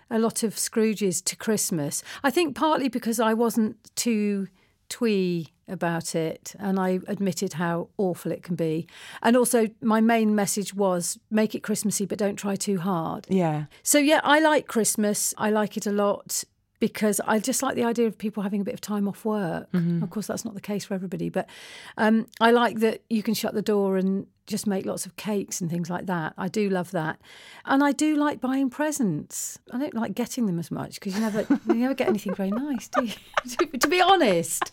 a 0.08 0.20
lot 0.20 0.44
of 0.44 0.54
Scrooges 0.54 1.22
to 1.24 1.34
Christmas. 1.34 2.04
I 2.22 2.30
think 2.30 2.54
partly 2.54 2.88
because 2.88 3.18
I 3.18 3.34
wasn't 3.34 3.76
too 3.96 4.46
twee 4.88 5.53
about 5.68 6.14
it 6.14 6.54
and 6.58 6.78
I 6.78 7.00
admitted 7.06 7.54
how 7.54 7.88
awful 7.96 8.32
it 8.32 8.42
can 8.42 8.54
be. 8.54 8.86
And 9.22 9.36
also, 9.36 9.68
my 9.80 10.00
main 10.00 10.34
message 10.34 10.74
was 10.74 11.18
make 11.30 11.54
it 11.54 11.62
Christmassy, 11.62 12.06
but 12.06 12.18
don't 12.18 12.36
try 12.36 12.56
too 12.56 12.78
hard. 12.78 13.26
Yeah. 13.28 13.64
So, 13.82 13.98
yeah, 13.98 14.20
I 14.24 14.40
like 14.40 14.66
Christmas. 14.66 15.34
I 15.38 15.50
like 15.50 15.76
it 15.76 15.86
a 15.86 15.92
lot 15.92 16.44
because 16.80 17.20
I 17.26 17.38
just 17.38 17.62
like 17.62 17.76
the 17.76 17.84
idea 17.84 18.06
of 18.06 18.18
people 18.18 18.42
having 18.42 18.60
a 18.60 18.64
bit 18.64 18.74
of 18.74 18.80
time 18.80 19.08
off 19.08 19.24
work. 19.24 19.68
Of 20.02 20.10
course, 20.10 20.26
that's 20.26 20.44
not 20.44 20.54
the 20.54 20.60
case 20.60 20.84
for 20.84 20.92
everybody, 20.92 21.30
but 21.30 21.48
um, 21.96 22.26
I 22.40 22.50
like 22.50 22.80
that 22.80 23.02
you 23.08 23.22
can 23.22 23.32
shut 23.32 23.54
the 23.54 23.62
door 23.62 23.96
and 23.96 24.26
just 24.46 24.66
make 24.66 24.84
lots 24.84 25.06
of 25.06 25.16
cakes 25.16 25.60
and 25.60 25.70
things 25.70 25.88
like 25.88 26.06
that. 26.06 26.34
I 26.36 26.48
do 26.48 26.68
love 26.68 26.90
that. 26.90 27.18
And 27.64 27.82
I 27.82 27.92
do 27.92 28.16
like 28.16 28.40
buying 28.40 28.68
presents. 28.68 29.58
I 29.72 29.78
don't 29.78 29.94
like 29.94 30.14
getting 30.14 30.44
them 30.44 30.58
as 30.58 30.70
much 30.70 30.96
because 30.96 31.14
you 31.14 31.20
never, 31.20 31.46
you 31.68 31.74
never 31.74 31.94
get 31.94 32.08
anything 32.08 32.34
very 32.34 32.50
nice, 32.50 32.88
do 32.88 33.04
you? 33.04 33.66
to 33.78 33.88
be 33.88 34.02
honest. 34.02 34.70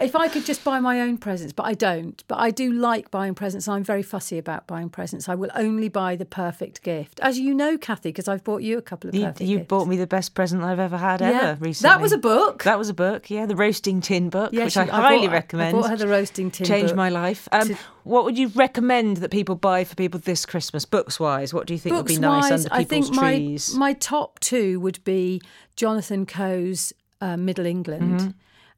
If 0.00 0.16
I 0.16 0.26
could 0.28 0.44
just 0.44 0.64
buy 0.64 0.80
my 0.80 1.00
own 1.00 1.18
presents, 1.18 1.52
but 1.52 1.64
I 1.64 1.74
don't. 1.74 2.22
But 2.26 2.40
I 2.40 2.50
do 2.50 2.72
like 2.72 3.10
buying 3.12 3.34
presents. 3.34 3.68
I'm 3.68 3.84
very 3.84 4.02
fussy 4.02 4.38
about 4.38 4.66
buying 4.66 4.88
presents. 4.88 5.28
I 5.28 5.36
will 5.36 5.50
only 5.54 5.88
buy 5.88 6.16
the 6.16 6.24
perfect 6.24 6.82
gift, 6.82 7.20
as 7.20 7.38
you 7.38 7.54
know, 7.54 7.78
Cathy, 7.78 8.08
because 8.08 8.26
I've 8.26 8.42
bought 8.42 8.62
you 8.62 8.76
a 8.76 8.82
couple 8.82 9.08
of 9.08 9.14
You, 9.14 9.32
you 9.38 9.60
bought 9.60 9.86
me 9.86 9.96
the 9.96 10.06
best 10.08 10.34
present 10.34 10.64
I've 10.64 10.80
ever 10.80 10.96
had 10.96 11.20
Yeah. 11.20 11.28
ever 11.52 11.64
recently. 11.64 11.90
That 11.94 12.00
was 12.00 12.10
a 12.12 12.18
book. 12.18 12.64
That 12.64 12.76
was 12.78 12.88
a 12.88 12.94
book, 12.94 13.30
yeah, 13.30 13.46
the 13.46 13.54
roasting 13.54 14.00
tin 14.00 14.30
book, 14.30 14.50
Yeah, 14.52 14.64
which 14.64 14.72
she- 14.72 14.80
I 14.80 14.84
I 14.84 14.86
highly 15.00 15.26
bought- 15.26 15.30
I 15.30 15.32
recommend. 15.34 15.72
bought 15.80 15.90
her 15.90 15.96
the 15.96 16.08
roasting 16.08 16.50
tin 16.50 16.66
Changed 16.66 16.96
my 16.96 17.08
life. 17.08 17.48
Um, 17.52 17.68
to- 17.68 17.76
what 18.02 18.24
would 18.24 18.36
you 18.36 18.48
recommend 18.48 19.18
that 19.18 19.30
people 19.30 19.54
buy 19.54 19.84
for 19.84 19.94
people 19.94 20.18
this 20.18 20.44
Christmas, 20.44 20.84
books 20.84 21.20
wise? 21.20 21.54
What 21.54 21.66
do 21.66 21.72
you 21.72 21.78
think 21.78 21.94
would 21.94 22.06
be 22.06 22.16
nice 22.18 22.50
Books-wise, 22.50 22.64
under 22.66 22.74
I 22.74 22.84
people's 22.84 23.06
think 23.08 23.16
my, 23.20 23.36
trees? 23.36 23.74
my 23.74 23.92
top 23.92 24.40
two 24.40 24.80
would 24.80 25.02
be 25.04 25.40
Jonathan 25.76 26.26
Coe's 26.26 26.92
uh, 27.20 27.36
Middle 27.36 27.64
England, 27.66 28.20
Mm-hmm. 28.20 28.30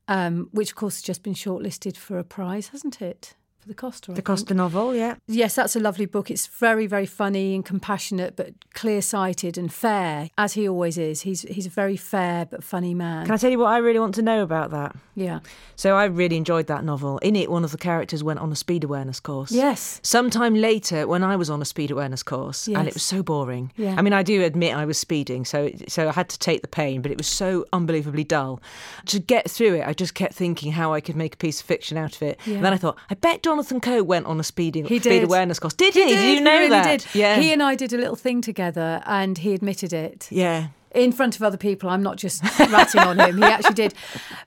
Um, 0.08 0.48
which 0.52 0.70
of 0.70 0.76
course 0.76 0.96
has 0.96 1.02
just 1.02 1.22
been 1.22 1.34
shortlisted 1.34 1.96
for 1.96 2.18
a 2.18 2.24
prize, 2.24 2.68
hasn't 2.68 3.02
it? 3.02 3.34
The 3.66 3.74
Costa. 3.74 4.10
I 4.10 4.14
The 4.14 4.16
think. 4.16 4.26
Costa 4.26 4.54
novel, 4.54 4.94
yeah. 4.94 5.16
Yes, 5.26 5.54
that's 5.54 5.74
a 5.76 5.80
lovely 5.80 6.06
book. 6.06 6.30
It's 6.30 6.46
very, 6.46 6.86
very 6.86 7.06
funny 7.06 7.54
and 7.54 7.64
compassionate, 7.64 8.36
but 8.36 8.54
clear-sighted 8.74 9.58
and 9.58 9.72
fair, 9.72 10.30
as 10.38 10.52
he 10.54 10.68
always 10.68 10.96
is. 10.98 11.22
He's 11.22 11.42
he's 11.42 11.66
a 11.66 11.70
very 11.70 11.96
fair 11.96 12.46
but 12.46 12.62
funny 12.62 12.94
man. 12.94 13.26
Can 13.26 13.34
I 13.34 13.36
tell 13.36 13.50
you 13.50 13.58
what 13.58 13.68
I 13.72 13.78
really 13.78 13.98
want 13.98 14.14
to 14.16 14.22
know 14.22 14.42
about 14.42 14.70
that? 14.70 14.94
yeah. 15.14 15.40
So 15.76 15.94
I 15.96 16.04
really 16.06 16.36
enjoyed 16.36 16.66
that 16.68 16.84
novel. 16.84 17.18
In 17.18 17.36
it, 17.36 17.50
one 17.50 17.64
of 17.64 17.70
the 17.72 17.78
characters 17.78 18.22
went 18.24 18.38
on 18.38 18.50
a 18.52 18.56
speed 18.56 18.84
awareness 18.84 19.20
course. 19.20 19.50
Yes. 19.52 20.00
Sometime 20.02 20.54
later, 20.54 21.06
when 21.06 21.22
I 21.22 21.36
was 21.36 21.50
on 21.50 21.60
a 21.60 21.64
speed 21.64 21.90
awareness 21.90 22.22
course, 22.22 22.66
and 22.66 22.86
it 22.88 22.94
was 22.94 23.02
so 23.02 23.22
boring. 23.22 23.72
Yeah. 23.76 23.94
I 23.98 24.02
mean, 24.02 24.12
I 24.12 24.22
do 24.22 24.42
admit 24.42 24.74
I 24.74 24.84
was 24.84 24.98
speeding, 24.98 25.44
so 25.44 25.70
so 25.88 26.08
I 26.08 26.12
had 26.12 26.28
to 26.30 26.38
take 26.38 26.62
the 26.62 26.68
pain, 26.68 27.02
but 27.02 27.10
it 27.10 27.16
was 27.16 27.26
so 27.26 27.66
unbelievably 27.72 28.24
dull. 28.24 28.60
To 29.06 29.18
get 29.18 29.50
through 29.50 29.74
it, 29.76 29.86
I 29.86 29.92
just 29.92 30.14
kept 30.14 30.34
thinking 30.34 30.72
how 30.72 30.92
I 30.94 31.00
could 31.00 31.16
make 31.16 31.34
a 31.34 31.36
piece 31.36 31.60
of 31.60 31.66
fiction 31.66 31.96
out 31.98 32.14
of 32.16 32.22
it. 32.22 32.38
Yeah. 32.46 32.56
And 32.56 32.64
then 32.64 32.72
I 32.72 32.76
thought, 32.76 32.96
I 33.10 33.14
bet 33.14 33.42
Jonathan 33.56 33.80
Coe 33.80 34.02
went 34.02 34.26
on 34.26 34.38
a 34.38 34.42
speeding 34.42 34.84
He 34.84 34.98
speed 34.98 35.08
did. 35.08 35.24
awareness 35.24 35.58
course. 35.58 35.72
Did 35.72 35.94
he? 35.94 36.02
He 36.02 36.08
did. 36.10 36.38
you 36.38 36.44
know 36.44 36.52
he 36.52 36.58
really 36.58 36.68
that? 36.68 37.00
did. 37.00 37.14
Yeah. 37.14 37.36
He 37.40 37.54
and 37.54 37.62
I 37.62 37.74
did 37.74 37.94
a 37.94 37.96
little 37.96 38.14
thing 38.14 38.42
together, 38.42 39.02
and 39.06 39.38
he 39.38 39.54
admitted 39.54 39.94
it 39.94 40.28
yeah. 40.30 40.68
in 40.94 41.10
front 41.10 41.36
of 41.36 41.42
other 41.42 41.56
people. 41.56 41.88
I'm 41.88 42.02
not 42.02 42.18
just 42.18 42.42
ratting 42.60 43.00
on 43.00 43.18
him. 43.18 43.38
He 43.38 43.44
actually 43.44 43.72
did. 43.72 43.94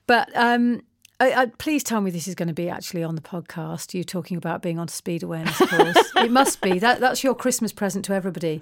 But 0.06 0.30
um, 0.36 0.82
I, 1.20 1.34
I, 1.34 1.46
please 1.48 1.84
tell 1.84 2.02
me 2.02 2.12
this 2.12 2.28
is 2.28 2.36
going 2.36 2.50
to 2.50 2.54
be 2.54 2.70
actually 2.70 3.04
on 3.04 3.16
the 3.16 3.22
podcast. 3.22 3.96
You 3.96 4.04
talking 4.04 4.38
about 4.38 4.62
being 4.62 4.78
on 4.78 4.86
a 4.86 4.92
speed 4.92 5.24
awareness 5.24 5.58
course? 5.58 5.98
it 6.18 6.30
must 6.30 6.62
be. 6.62 6.78
That 6.78 7.00
that's 7.00 7.24
your 7.24 7.34
Christmas 7.34 7.74
present 7.74 8.06
to 8.06 8.14
everybody. 8.14 8.62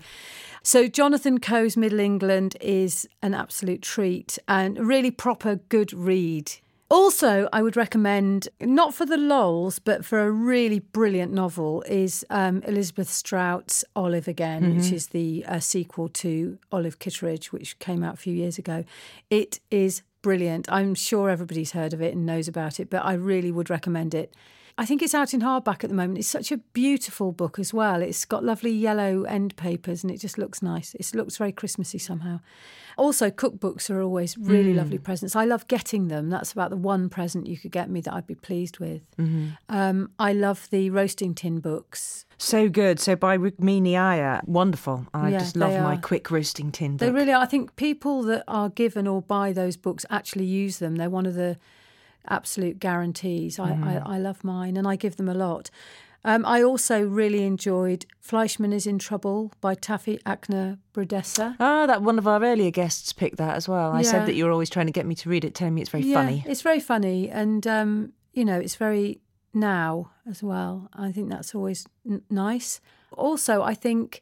So 0.64 0.88
Jonathan 0.88 1.42
Coe's 1.42 1.76
Middle 1.76 2.00
England 2.00 2.56
is 2.62 3.06
an 3.22 3.34
absolute 3.34 3.82
treat 3.82 4.40
and 4.48 4.80
really 4.80 5.12
proper 5.12 5.58
good 5.68 5.92
read. 5.92 6.54
Also, 6.90 7.50
I 7.52 7.62
would 7.62 7.76
recommend, 7.76 8.48
not 8.62 8.94
for 8.94 9.06
the 9.06 9.18
lols, 9.18 9.78
but 9.78 10.06
for 10.06 10.20
a 10.22 10.32
really 10.32 10.80
brilliant 10.80 11.34
novel, 11.34 11.82
is 11.82 12.26
um, 12.30 12.64
Elizabeth 12.64 13.10
Strout's 13.10 13.84
Olive 13.94 14.28
Again, 14.30 14.78
which 14.78 14.92
is 14.94 15.08
the 15.08 15.44
uh, 15.48 15.60
sequel 15.60 16.08
to 16.10 16.58
Olive 16.72 17.00
Kitteridge, 17.00 17.52
which 17.52 17.78
came 17.80 18.04
out 18.04 18.14
a 18.14 18.18
few 18.18 18.34
years 18.34 18.58
ago. 18.58 18.86
It 19.30 19.60
is 19.70 20.02
brilliant. 20.22 20.72
I'm 20.72 20.96
sure 20.96 21.30
everybody's 21.30 21.72
heard 21.72 21.94
of 21.94 22.02
it 22.02 22.14
and 22.16 22.26
knows 22.26 22.48
about 22.48 22.80
it, 22.80 22.90
but 22.90 23.04
I 23.04 23.14
really 23.14 23.52
would 23.52 23.70
recommend 23.70 24.16
it. 24.16 24.34
I 24.80 24.86
think 24.86 25.02
it's 25.02 25.16
out 25.16 25.34
in 25.34 25.42
hardback 25.42 25.84
at 25.84 25.90
the 25.90 25.96
moment. 25.96 26.20
It's 26.20 26.28
such 26.28 26.52
a 26.52 26.58
beautiful 26.58 27.32
book 27.32 27.58
as 27.58 27.74
well. 27.74 28.02
It's 28.02 28.26
got 28.26 28.44
lovely 28.44 28.72
yellow 28.72 29.24
end 29.24 29.56
papers 29.56 30.04
and 30.04 30.12
it 30.12 30.18
just 30.20 30.38
looks 30.38 30.62
nice. 30.62 30.94
It 30.94 31.16
looks 31.16 31.38
very 31.38 31.52
Christmassy 31.52 31.98
somehow. 31.98 32.42
Also, 32.96 33.30
cookbooks 33.30 33.90
are 33.90 34.02
always 34.02 34.38
really 34.38 34.74
lovely 34.74 34.98
presents. 34.98 35.36
I 35.36 35.46
love 35.46 35.68
getting 35.68 36.08
them. 36.08 36.30
That's 36.30 36.52
about 36.52 36.72
the 36.72 36.78
one 36.78 37.10
present 37.10 37.46
you 37.48 37.56
could 37.58 37.72
get 37.72 37.90
me 37.90 38.02
that 38.02 38.14
I'd 38.14 38.26
be 38.28 38.34
pleased 38.36 38.80
with. 38.80 39.02
Um, 39.70 40.12
I 40.20 40.34
love 40.34 40.68
the 40.72 40.90
roasting 40.90 41.34
tin 41.36 41.60
books. 41.60 42.26
So 42.38 42.70
good. 42.70 43.00
So 43.00 43.16
by 43.16 43.38
Rukmini 43.38 43.96
Iyer, 44.00 44.42
wonderful. 44.46 45.08
I 45.14 45.30
Yeah, 45.30 45.40
just 45.40 45.56
love 45.56 45.74
my 45.82 45.98
quick 45.98 46.30
roasting 46.32 46.72
tin 46.72 46.94
book. 46.98 47.00
They 47.00 47.12
really 47.12 47.34
are. 47.34 47.42
I 47.42 47.46
think 47.48 47.76
people 47.76 48.24
that 48.24 48.44
are 48.48 48.70
given 48.70 49.08
or 49.08 49.22
buy 49.22 49.54
those 49.54 49.78
books 49.78 50.06
actually 50.10 50.46
use 50.46 50.80
them. 50.80 50.96
They're 50.96 51.10
one 51.10 51.26
of 51.26 51.36
the 51.36 51.58
absolute 52.30 52.80
guarantees. 52.80 53.60
I, 53.60 53.72
I, 53.72 54.16
I 54.16 54.18
love 54.18 54.44
mine 54.44 54.78
and 54.78 54.88
I 54.88 54.96
give 54.96 55.16
them 55.18 55.30
a 55.30 55.34
lot. 55.34 55.70
Um, 56.26 56.46
I 56.46 56.62
also 56.64 57.02
really 57.02 57.44
enjoyed 57.46 58.06
Fleishman 58.20 58.74
is 58.74 58.86
in 58.86 59.00
Trouble 59.00 59.54
by 59.62 59.76
Taffy 59.76 60.18
Akner 60.26 60.78
Brodessa. 60.94 61.56
Ah, 61.60 61.86
that 61.86 62.02
one 62.02 62.18
of 62.18 62.28
our 62.28 62.44
earlier 62.44 62.72
guests 62.72 63.14
picked 63.14 63.38
that 63.38 63.56
as 63.56 63.70
well. 63.70 63.92
I 63.92 64.02
Yeah. 64.02 64.12
said 64.12 64.26
that 64.26 64.34
you 64.36 64.44
were 64.46 64.52
always 64.52 64.70
trying 64.70 64.88
to 64.88 64.92
get 64.92 65.06
me 65.06 65.16
to 65.16 65.30
read 65.30 65.46
it, 65.46 65.54
telling 65.56 65.76
me 65.76 65.82
it's 65.82 65.92
very 65.92 66.12
funny. 66.12 66.44
It's 66.46 66.62
very 66.62 66.80
funny, 66.82 67.30
and 67.30 67.66
um, 67.68 68.14
you 68.34 68.44
know, 68.44 68.58
it's 68.60 68.76
very 68.76 69.22
now 69.54 70.12
as 70.30 70.44
well. 70.44 70.90
I 70.94 71.12
think 71.14 71.30
that's 71.30 71.56
always 71.56 71.88
n- 72.10 72.24
nice. 72.30 72.82
Also, 73.16 73.62
I 73.62 73.74
think 73.74 74.22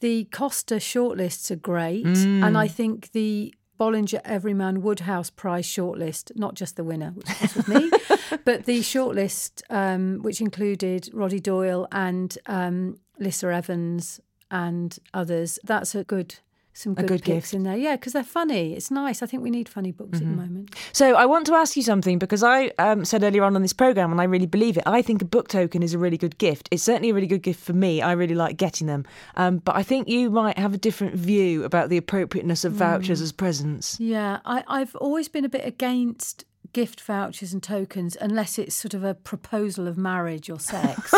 the 0.00 0.24
Costa 0.32 0.76
shortlists 0.76 1.50
are 1.50 1.56
great, 1.56 2.06
and 2.06 2.56
I 2.58 2.66
think 2.66 3.12
the 3.12 3.54
Bollinger 3.78 4.20
Everyman 4.24 4.82
Wodehouse 4.82 5.30
Prize 5.30 5.66
shortlist, 5.66 6.32
not 6.36 6.54
just 6.54 6.76
the 6.76 6.84
winner, 6.84 7.12
which 7.14 7.54
was 7.54 7.68
me, 7.68 7.90
but 8.44 8.64
the 8.64 8.80
shortlist, 8.80 9.62
um, 9.70 10.20
which 10.22 10.40
included 10.40 11.08
Roddy 11.12 11.40
Doyle 11.40 11.86
and 11.92 12.36
um, 12.46 12.98
Lissa 13.18 13.52
Evans 13.52 14.20
and 14.50 14.98
others. 15.12 15.58
That's 15.64 15.94
a 15.94 16.04
good. 16.04 16.36
Some 16.76 16.92
good, 16.92 17.06
good 17.06 17.22
picks 17.22 17.52
gift. 17.52 17.54
in 17.54 17.62
there, 17.62 17.74
yeah, 17.76 17.96
because 17.96 18.12
they're 18.12 18.22
funny. 18.22 18.74
It's 18.74 18.90
nice. 18.90 19.22
I 19.22 19.26
think 19.26 19.42
we 19.42 19.48
need 19.48 19.66
funny 19.66 19.92
books 19.92 20.18
at 20.18 20.24
the 20.24 20.30
moment. 20.30 20.74
So 20.92 21.14
I 21.14 21.24
want 21.24 21.46
to 21.46 21.54
ask 21.54 21.74
you 21.74 21.82
something 21.82 22.18
because 22.18 22.42
I 22.42 22.66
um, 22.78 23.06
said 23.06 23.22
earlier 23.22 23.44
on 23.44 23.56
on 23.56 23.62
this 23.62 23.72
program, 23.72 24.12
and 24.12 24.20
I 24.20 24.24
really 24.24 24.44
believe 24.44 24.76
it. 24.76 24.82
I 24.84 25.00
think 25.00 25.22
a 25.22 25.24
book 25.24 25.48
token 25.48 25.82
is 25.82 25.94
a 25.94 25.98
really 25.98 26.18
good 26.18 26.36
gift. 26.36 26.68
It's 26.70 26.82
certainly 26.82 27.08
a 27.08 27.14
really 27.14 27.28
good 27.28 27.42
gift 27.42 27.60
for 27.60 27.72
me. 27.72 28.02
I 28.02 28.12
really 28.12 28.34
like 28.34 28.58
getting 28.58 28.88
them, 28.88 29.06
um, 29.36 29.56
but 29.56 29.74
I 29.74 29.82
think 29.82 30.06
you 30.06 30.28
might 30.28 30.58
have 30.58 30.74
a 30.74 30.76
different 30.76 31.14
view 31.14 31.64
about 31.64 31.88
the 31.88 31.96
appropriateness 31.96 32.62
of 32.66 32.74
vouchers 32.74 33.22
as 33.22 33.32
presents. 33.32 33.98
Yeah, 33.98 34.40
I, 34.44 34.62
I've 34.68 34.94
always 34.96 35.28
been 35.28 35.46
a 35.46 35.48
bit 35.48 35.66
against 35.66 36.44
gift 36.74 37.00
vouchers 37.00 37.54
and 37.54 37.62
tokens 37.62 38.18
unless 38.20 38.58
it's 38.58 38.74
sort 38.74 38.92
of 38.92 39.02
a 39.02 39.14
proposal 39.14 39.88
of 39.88 39.96
marriage 39.96 40.50
or 40.50 40.60
sex. 40.60 41.14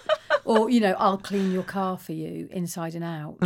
or, 0.44 0.70
you 0.70 0.80
know, 0.80 0.94
I'll 0.98 1.18
clean 1.18 1.52
your 1.52 1.62
car 1.62 1.98
for 1.98 2.12
you 2.12 2.48
inside 2.50 2.94
and 2.94 3.04
out. 3.04 3.36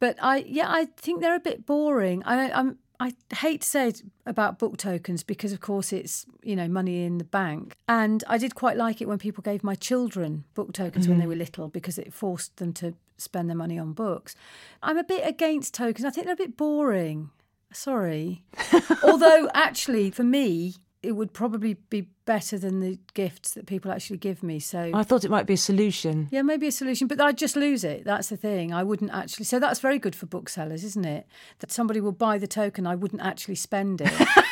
But 0.00 0.16
I, 0.20 0.38
yeah, 0.46 0.66
I 0.68 0.86
think 0.96 1.20
they're 1.20 1.34
a 1.34 1.40
bit 1.40 1.66
boring. 1.66 2.22
I, 2.24 2.50
I'm, 2.50 2.78
I 3.00 3.14
hate 3.34 3.62
to 3.62 3.66
say 3.66 3.88
it 3.88 4.02
about 4.26 4.58
book 4.58 4.76
tokens 4.76 5.22
because, 5.22 5.52
of 5.52 5.60
course, 5.60 5.92
it's 5.92 6.26
you 6.42 6.56
know 6.56 6.68
money 6.68 7.04
in 7.04 7.18
the 7.18 7.24
bank, 7.24 7.76
and 7.88 8.24
I 8.26 8.38
did 8.38 8.54
quite 8.54 8.76
like 8.76 9.00
it 9.00 9.08
when 9.08 9.18
people 9.18 9.42
gave 9.42 9.62
my 9.62 9.74
children 9.74 10.44
book 10.54 10.72
tokens 10.72 11.08
when 11.08 11.18
they 11.18 11.22
mm-hmm. 11.22 11.30
were 11.30 11.36
little 11.36 11.68
because 11.68 11.98
it 11.98 12.12
forced 12.12 12.56
them 12.56 12.72
to 12.74 12.94
spend 13.16 13.48
their 13.48 13.56
money 13.56 13.78
on 13.78 13.92
books. 13.92 14.34
I'm 14.82 14.98
a 14.98 15.04
bit 15.04 15.26
against 15.26 15.74
tokens. 15.74 16.04
I 16.04 16.10
think 16.10 16.26
they're 16.26 16.34
a 16.34 16.36
bit 16.36 16.56
boring. 16.56 17.30
Sorry, 17.72 18.44
although 19.02 19.48
actually 19.54 20.10
for 20.10 20.24
me 20.24 20.74
it 21.02 21.12
would 21.12 21.32
probably 21.32 21.74
be 21.74 22.08
better 22.28 22.58
than 22.58 22.80
the 22.80 22.98
gifts 23.14 23.52
that 23.52 23.64
people 23.64 23.90
actually 23.90 24.18
give 24.18 24.42
me. 24.42 24.58
So 24.58 24.90
I 24.92 25.02
thought 25.02 25.24
it 25.24 25.30
might 25.30 25.46
be 25.46 25.54
a 25.54 25.56
solution. 25.56 26.28
yeah, 26.30 26.42
maybe 26.42 26.66
a 26.66 26.72
solution, 26.72 27.08
but 27.08 27.18
I'd 27.18 27.38
just 27.38 27.56
lose 27.56 27.84
it. 27.84 28.04
That's 28.04 28.28
the 28.28 28.36
thing. 28.36 28.70
I 28.70 28.82
wouldn't 28.82 29.10
actually. 29.14 29.46
So 29.46 29.58
that's 29.58 29.80
very 29.80 29.98
good 29.98 30.14
for 30.14 30.26
booksellers, 30.26 30.84
isn't 30.84 31.06
it? 31.06 31.26
That 31.60 31.72
somebody 31.72 32.02
will 32.02 32.12
buy 32.12 32.36
the 32.36 32.46
token, 32.46 32.86
I 32.86 32.96
wouldn't 32.96 33.22
actually 33.22 33.54
spend 33.54 34.02
it. 34.02 34.12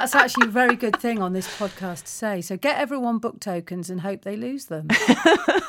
that's 0.00 0.14
actually 0.14 0.46
a 0.46 0.50
very 0.50 0.76
good 0.76 0.96
thing 0.96 1.20
on 1.20 1.32
this 1.32 1.48
podcast 1.58 2.02
to 2.04 2.10
say. 2.10 2.40
So 2.40 2.56
get 2.56 2.78
everyone 2.78 3.18
book 3.18 3.40
tokens 3.40 3.90
and 3.90 4.00
hope 4.00 4.22
they 4.22 4.36
lose 4.36 4.66
them. 4.66 4.88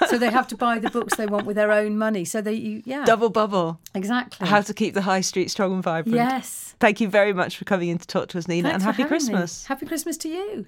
so 0.07 0.17
they 0.17 0.29
have 0.29 0.47
to 0.49 0.55
buy 0.57 0.77
the 0.79 0.89
books 0.91 1.15
they 1.17 1.25
want 1.25 1.45
with 1.45 1.55
their 1.55 1.71
own 1.71 1.97
money. 1.97 2.25
So 2.25 2.39
they, 2.41 2.53
you, 2.53 2.81
yeah, 2.85 3.05
Double 3.05 3.29
bubble. 3.29 3.79
exactly. 3.95 4.47
How 4.47 4.61
to 4.61 4.73
keep 4.73 4.93
the 4.93 5.01
high 5.01 5.21
street 5.21 5.49
strong 5.49 5.73
and 5.73 5.83
vibrant. 5.83 6.15
yes. 6.15 6.75
Thank 6.79 7.01
you 7.01 7.09
very 7.09 7.33
much 7.33 7.57
for 7.57 7.65
coming 7.65 7.89
in 7.89 7.97
to 7.97 8.07
talk 8.07 8.29
to 8.29 8.37
us, 8.37 8.47
Nina, 8.47 8.69
Thanks 8.69 8.75
and 8.75 8.83
happy 8.83 9.01
having 9.03 9.05
me. 9.05 9.09
Christmas. 9.33 9.65
Happy 9.65 9.85
Christmas 9.85 10.17
to 10.17 10.29
you. 10.29 10.65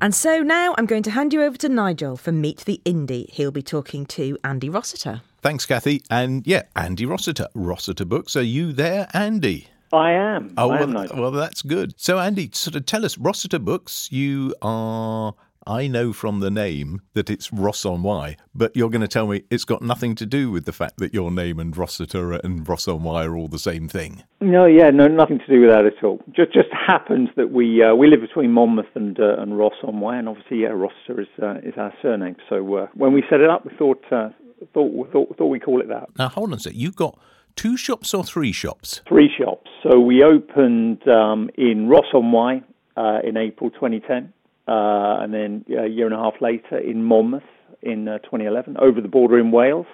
And 0.00 0.14
so 0.14 0.42
now 0.42 0.74
I'm 0.76 0.84
going 0.86 1.02
to 1.04 1.10
hand 1.10 1.32
you 1.32 1.42
over 1.42 1.56
to 1.58 1.68
Nigel 1.68 2.16
for 2.16 2.30
Meet 2.32 2.64
the 2.66 2.80
Indie. 2.84 3.30
He'll 3.30 3.50
be 3.52 3.62
talking 3.62 4.04
to 4.06 4.36
Andy 4.44 4.68
Rossiter. 4.68 5.22
Thanks, 5.40 5.64
Cathy. 5.64 6.02
And 6.10 6.46
yeah, 6.46 6.62
Andy 6.76 7.06
Rossiter, 7.06 7.48
Rossiter 7.54 8.04
Books. 8.04 8.36
Are 8.36 8.42
you 8.42 8.72
there, 8.72 9.08
Andy? 9.14 9.68
I 9.94 10.12
am. 10.12 10.54
Oh, 10.56 10.70
I 10.70 10.84
well, 10.84 10.98
am 10.98 11.20
well, 11.20 11.30
that's 11.30 11.62
good. 11.62 11.94
So, 11.96 12.18
Andy, 12.18 12.50
sort 12.52 12.76
of 12.76 12.86
tell 12.86 13.04
us, 13.04 13.16
Rossiter 13.18 13.58
Books, 13.58 14.08
you 14.10 14.54
are, 14.62 15.34
I 15.66 15.86
know 15.86 16.12
from 16.12 16.40
the 16.40 16.50
name 16.50 17.00
that 17.14 17.30
it's 17.30 17.52
Ross 17.52 17.84
on 17.84 18.02
Wye, 18.02 18.36
but 18.54 18.76
you're 18.76 18.90
going 18.90 19.00
to 19.00 19.08
tell 19.08 19.26
me 19.26 19.44
it's 19.50 19.64
got 19.64 19.82
nothing 19.82 20.14
to 20.16 20.26
do 20.26 20.50
with 20.50 20.66
the 20.66 20.72
fact 20.72 20.98
that 20.98 21.14
your 21.14 21.30
name 21.30 21.58
and 21.58 21.76
Rossiter 21.76 22.32
and 22.32 22.68
Ross 22.68 22.86
on 22.86 23.02
Wye 23.02 23.24
are 23.24 23.36
all 23.36 23.48
the 23.48 23.58
same 23.58 23.88
thing. 23.88 24.24
No, 24.40 24.66
yeah, 24.66 24.90
no, 24.90 25.08
nothing 25.08 25.38
to 25.38 25.46
do 25.46 25.60
with 25.60 25.70
that 25.70 25.86
at 25.86 26.04
all. 26.04 26.20
Just 26.34 26.52
just 26.52 26.68
happens 26.72 27.30
that 27.36 27.50
we 27.50 27.82
uh, 27.82 27.94
we 27.94 28.08
live 28.08 28.20
between 28.20 28.52
Monmouth 28.52 28.94
and 28.94 29.18
uh, 29.18 29.36
and 29.38 29.56
Ross 29.56 29.74
on 29.82 30.00
Wye, 30.00 30.18
and 30.18 30.28
obviously, 30.28 30.62
yeah, 30.62 30.68
Rossiter 30.68 31.20
is 31.20 31.28
uh, 31.42 31.54
is 31.62 31.74
our 31.78 31.94
surname. 32.02 32.36
So 32.48 32.74
uh, 32.76 32.86
when 32.94 33.12
we 33.12 33.22
set 33.30 33.40
it 33.40 33.48
up, 33.48 33.64
we 33.64 33.72
thought 33.76 34.04
uh, 34.12 34.28
thought 34.74 35.12
thought 35.12 35.36
thought 35.38 35.46
we 35.46 35.60
call 35.60 35.80
it 35.80 35.88
that. 35.88 36.08
Now, 36.18 36.28
hold 36.28 36.50
on 36.50 36.58
a 36.58 36.60
sec. 36.60 36.74
You've 36.74 36.96
got 36.96 37.18
two 37.56 37.76
shops 37.76 38.14
or 38.14 38.24
three 38.24 38.52
shops? 38.52 39.00
Three 39.08 39.30
shops. 39.38 39.70
So 39.82 40.00
we 40.00 40.22
opened 40.22 41.06
um, 41.08 41.50
in 41.56 41.88
Ross 41.88 42.06
on 42.14 42.32
Wye 42.32 42.62
uh, 42.96 43.18
in 43.24 43.36
April 43.36 43.70
2010, 43.70 44.32
uh, 44.66 45.22
and 45.22 45.32
then 45.34 45.64
a 45.68 45.86
year 45.86 46.06
and 46.06 46.14
a 46.14 46.18
half 46.18 46.34
later 46.40 46.78
in 46.78 47.04
Monmouth 47.04 47.42
in 47.82 48.08
uh, 48.08 48.18
2011, 48.18 48.76
over 48.78 49.00
the 49.00 49.08
border 49.08 49.38
in 49.38 49.50
Wales. 49.50 49.86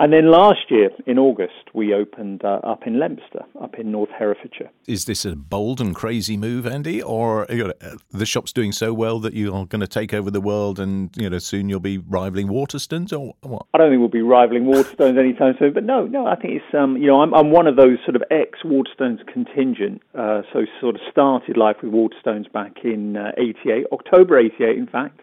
And 0.00 0.12
then 0.12 0.30
last 0.30 0.70
year 0.70 0.90
in 1.06 1.18
August, 1.18 1.74
we 1.74 1.92
opened 1.92 2.44
uh, 2.44 2.60
up 2.62 2.86
in 2.86 3.00
Leominster, 3.00 3.44
up 3.60 3.74
in 3.80 3.90
North 3.90 4.10
Herefordshire. 4.16 4.70
Is 4.86 5.06
this 5.06 5.24
a 5.24 5.34
bold 5.34 5.80
and 5.80 5.92
crazy 5.92 6.36
move, 6.36 6.68
Andy, 6.68 7.02
or 7.02 7.46
you 7.50 7.64
know, 7.64 7.72
uh, 7.80 7.96
the 8.12 8.24
shop's 8.24 8.52
doing 8.52 8.70
so 8.70 8.94
well 8.94 9.18
that 9.18 9.34
you're 9.34 9.66
going 9.66 9.80
to 9.80 9.88
take 9.88 10.14
over 10.14 10.30
the 10.30 10.40
world, 10.40 10.78
and 10.78 11.10
you 11.16 11.28
know 11.28 11.38
soon 11.38 11.68
you'll 11.68 11.80
be 11.80 11.98
rivaling 11.98 12.46
Waterstones, 12.46 13.12
or 13.12 13.34
what? 13.42 13.66
I 13.74 13.78
don't 13.78 13.90
think 13.90 13.98
we'll 13.98 14.08
be 14.08 14.22
rivaling 14.22 14.66
Waterstones 14.66 15.18
anytime 15.18 15.56
soon, 15.58 15.72
but 15.72 15.82
no, 15.82 16.06
no, 16.06 16.28
I 16.28 16.36
think 16.36 16.54
it's 16.54 16.74
um, 16.78 16.96
you 16.96 17.08
know, 17.08 17.20
I'm 17.20 17.34
I'm 17.34 17.50
one 17.50 17.66
of 17.66 17.74
those 17.74 17.98
sort 18.04 18.14
of 18.14 18.22
ex 18.30 18.60
Waterstones 18.64 19.26
contingent, 19.26 20.00
uh, 20.16 20.42
so 20.52 20.64
sort 20.80 20.94
of 20.94 21.00
started 21.10 21.56
life 21.56 21.78
with 21.82 21.90
Waterstones 21.92 22.50
back 22.52 22.84
in 22.84 23.16
uh, 23.16 23.32
'88, 23.36 23.86
October 23.90 24.38
'88, 24.38 24.78
in 24.78 24.86
fact. 24.86 25.22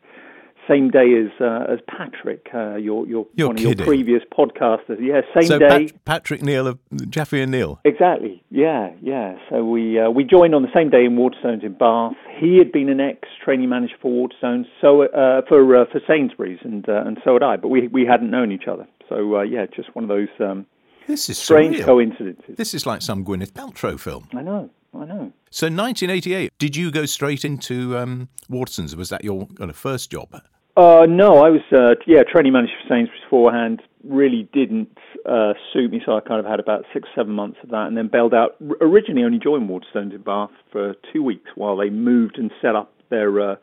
Same 0.68 0.90
day 0.90 1.14
as 1.24 1.32
uh, 1.40 1.72
as 1.72 1.80
Patrick, 1.88 2.48
uh, 2.54 2.76
your 2.76 3.06
your 3.08 3.28
You're 3.36 3.48
one 3.50 3.56
of 3.58 3.62
kidding. 3.64 3.78
your 3.78 3.86
previous 3.86 4.24
podcasters. 4.36 4.98
Yeah, 5.00 5.22
same 5.34 5.48
so 5.48 5.60
day. 5.60 5.68
Pat- 5.88 6.06
Patrick 6.06 6.42
Neale 6.42 6.68
of 6.68 6.80
Jaffe 7.10 7.40
and 7.40 7.52
Neale. 7.52 7.80
Exactly. 7.86 8.44
Yeah, 8.50 8.92
yeah. 9.02 9.38
So 9.50 9.64
we 9.64 10.00
uh, 10.00 10.10
we 10.10 10.24
joined 10.24 10.56
on 10.56 10.64
the 10.64 10.72
same 10.74 10.90
day 10.90 11.06
in 11.06 11.16
Waterstones 11.18 11.64
in 11.64 11.74
Bath. 11.74 12.14
He 12.40 12.58
had 12.58 12.72
been 12.72 12.90
an 12.90 13.00
ex 13.00 13.28
training 13.44 13.70
manager 13.70 13.96
for 14.02 14.10
Waterstones, 14.12 14.66
so 14.82 15.04
uh, 15.04 15.42
for 15.48 15.76
uh, 15.76 15.86
for 15.92 16.02
Sainsbury's, 16.08 16.60
and 16.64 16.88
uh, 16.90 17.04
and 17.06 17.20
so 17.24 17.34
had 17.34 17.44
I. 17.44 17.58
But 17.58 17.68
we 17.68 17.88
we 17.90 18.06
hadn't 18.06 18.32
known 18.32 18.52
each 18.52 18.68
other. 18.68 18.88
So 19.08 19.36
uh, 19.38 19.42
yeah, 19.44 19.66
just 19.68 19.96
one 19.96 20.04
of 20.04 20.10
those 20.10 20.30
um, 20.40 20.66
This 21.06 21.30
is 21.30 21.38
strange 21.38 21.78
surreal. 21.78 21.86
coincidences. 21.86 22.56
This 22.58 22.74
is 22.74 22.88
like 22.88 23.02
some 23.04 23.24
Gwyneth 23.24 23.52
Paltrow 23.52 24.00
film. 24.00 24.28
I 24.34 24.42
know. 24.42 24.70
I 24.96 25.06
know. 25.06 25.32
So 25.52 25.68
1988, 25.68 26.52
did 26.58 26.76
you 26.76 26.90
go 26.90 27.06
straight 27.06 27.44
into 27.46 27.98
um, 27.98 28.30
Waterstones? 28.50 28.96
Was 28.96 29.10
that 29.10 29.24
your 29.26 29.46
kind 29.58 29.70
of 29.70 29.76
first 29.76 30.10
job? 30.10 30.42
Uh, 30.78 31.06
no, 31.08 31.38
I 31.38 31.50
was 31.50 31.62
uh, 31.72 31.96
yeah 32.06 32.24
training 32.24 32.54
manager 32.54 32.74
for 32.82 32.94
Sainsbury's 32.94 33.24
beforehand. 33.24 33.82
Really 34.04 34.50
didn't 34.54 34.98
uh, 35.26 35.54
suit 35.72 35.92
me, 35.92 36.02
so 36.06 36.18
I 36.18 36.20
kind 36.20 36.40
of 36.40 36.46
had 36.46 36.60
about 36.60 36.86
six 36.94 37.08
seven 37.16 37.34
months 37.34 37.58
of 37.64 37.70
that, 37.70 37.88
and 37.88 37.98
then 37.98 38.10
bailed 38.10 38.34
out. 38.34 38.56
Originally, 38.82 39.24
only 39.24 39.40
joined 39.40 39.70
Waterstones 39.70 40.14
in 40.14 40.22
Bath 40.22 40.52
for 40.72 40.96
two 41.14 41.24
weeks 41.24 41.50
while 41.56 41.78
they 41.78 41.90
moved 41.90 42.38
and 42.38 42.52
set 42.62 42.76
up 42.76 42.92
their 43.10 43.52
uh, 43.52 43.56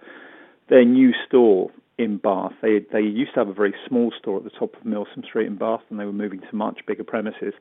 their 0.68 0.84
new 0.84 1.12
store 1.26 1.70
in 1.98 2.16
Bath. 2.16 2.52
They 2.62 2.80
they 2.90 3.02
used 3.02 3.34
to 3.34 3.40
have 3.40 3.48
a 3.48 3.54
very 3.54 3.74
small 3.86 4.10
store 4.18 4.38
at 4.38 4.44
the 4.44 4.50
top 4.50 4.74
of 4.74 4.84
Milsom 4.84 5.22
Street 5.22 5.46
in 5.46 5.56
Bath, 5.56 5.82
and 5.90 6.00
they 6.00 6.06
were 6.06 6.12
moving 6.12 6.40
to 6.40 6.56
much 6.56 6.80
bigger 6.86 7.04
premises. 7.04 7.52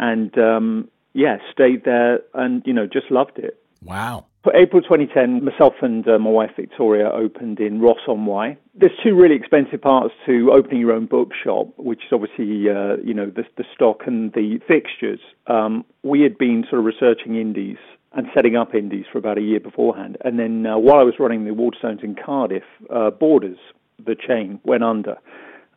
And 0.00 0.36
um, 0.36 0.88
yeah, 1.12 1.36
stayed 1.52 1.84
there, 1.84 2.20
and 2.34 2.62
you 2.66 2.72
know 2.72 2.86
just 2.86 3.10
loved 3.10 3.38
it. 3.38 3.62
Wow. 3.82 4.26
For 4.42 4.56
April 4.56 4.80
2010, 4.80 5.44
myself 5.44 5.74
and 5.82 6.06
uh, 6.08 6.18
my 6.18 6.30
wife 6.30 6.52
Victoria 6.56 7.10
opened 7.10 7.60
in 7.60 7.78
Ross 7.78 7.98
on 8.08 8.24
Wye. 8.24 8.56
There's 8.74 8.92
two 9.04 9.14
really 9.14 9.34
expensive 9.34 9.82
parts 9.82 10.14
to 10.24 10.50
opening 10.50 10.80
your 10.80 10.92
own 10.92 11.04
bookshop, 11.04 11.68
which 11.76 11.98
is 12.06 12.12
obviously 12.12 12.70
uh, 12.70 12.96
you 13.04 13.12
know 13.12 13.26
the, 13.26 13.44
the 13.58 13.64
stock 13.74 14.00
and 14.06 14.32
the 14.32 14.58
fixtures. 14.66 15.20
Um, 15.46 15.84
we 16.02 16.22
had 16.22 16.38
been 16.38 16.64
sort 16.70 16.78
of 16.78 16.86
researching 16.86 17.36
indies 17.36 17.76
and 18.12 18.28
setting 18.34 18.56
up 18.56 18.74
indies 18.74 19.04
for 19.12 19.18
about 19.18 19.36
a 19.36 19.42
year 19.42 19.60
beforehand, 19.60 20.16
and 20.24 20.38
then 20.38 20.64
uh, 20.64 20.78
while 20.78 21.00
I 21.00 21.02
was 21.02 21.14
running 21.18 21.44
the 21.44 21.50
Waterstones 21.50 22.02
in 22.02 22.14
Cardiff, 22.14 22.64
uh, 22.88 23.10
Borders, 23.10 23.58
the 24.02 24.16
chain, 24.16 24.58
went 24.64 24.82
under. 24.82 25.18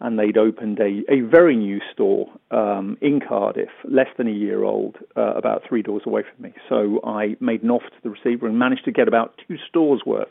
And 0.06 0.20
they'd 0.20 0.38
opened 0.38 0.80
a, 0.80 1.02
a 1.10 1.22
very 1.22 1.56
new 1.56 1.80
store 1.94 2.28
um, 2.52 2.98
in 3.02 3.22
Cardiff, 3.22 3.70
less 3.86 4.10
than 4.18 4.28
a 4.28 4.32
year 4.32 4.64
old, 4.64 4.98
uh, 5.16 5.34
about 5.34 5.64
three 5.68 5.82
doors 5.82 6.04
away 6.06 6.24
from 6.24 6.44
me. 6.44 6.54
So 6.68 7.00
I 7.06 7.38
made 7.40 7.64
an 7.64 7.72
offer 7.72 7.90
to 7.90 8.02
the 8.04 8.10
receiver 8.10 8.46
and 8.46 8.60
managed 8.60 8.84
to 8.86 8.92
get 8.92 9.08
about 9.08 9.40
two 9.48 9.58
stores 9.70 10.02
worth 10.06 10.28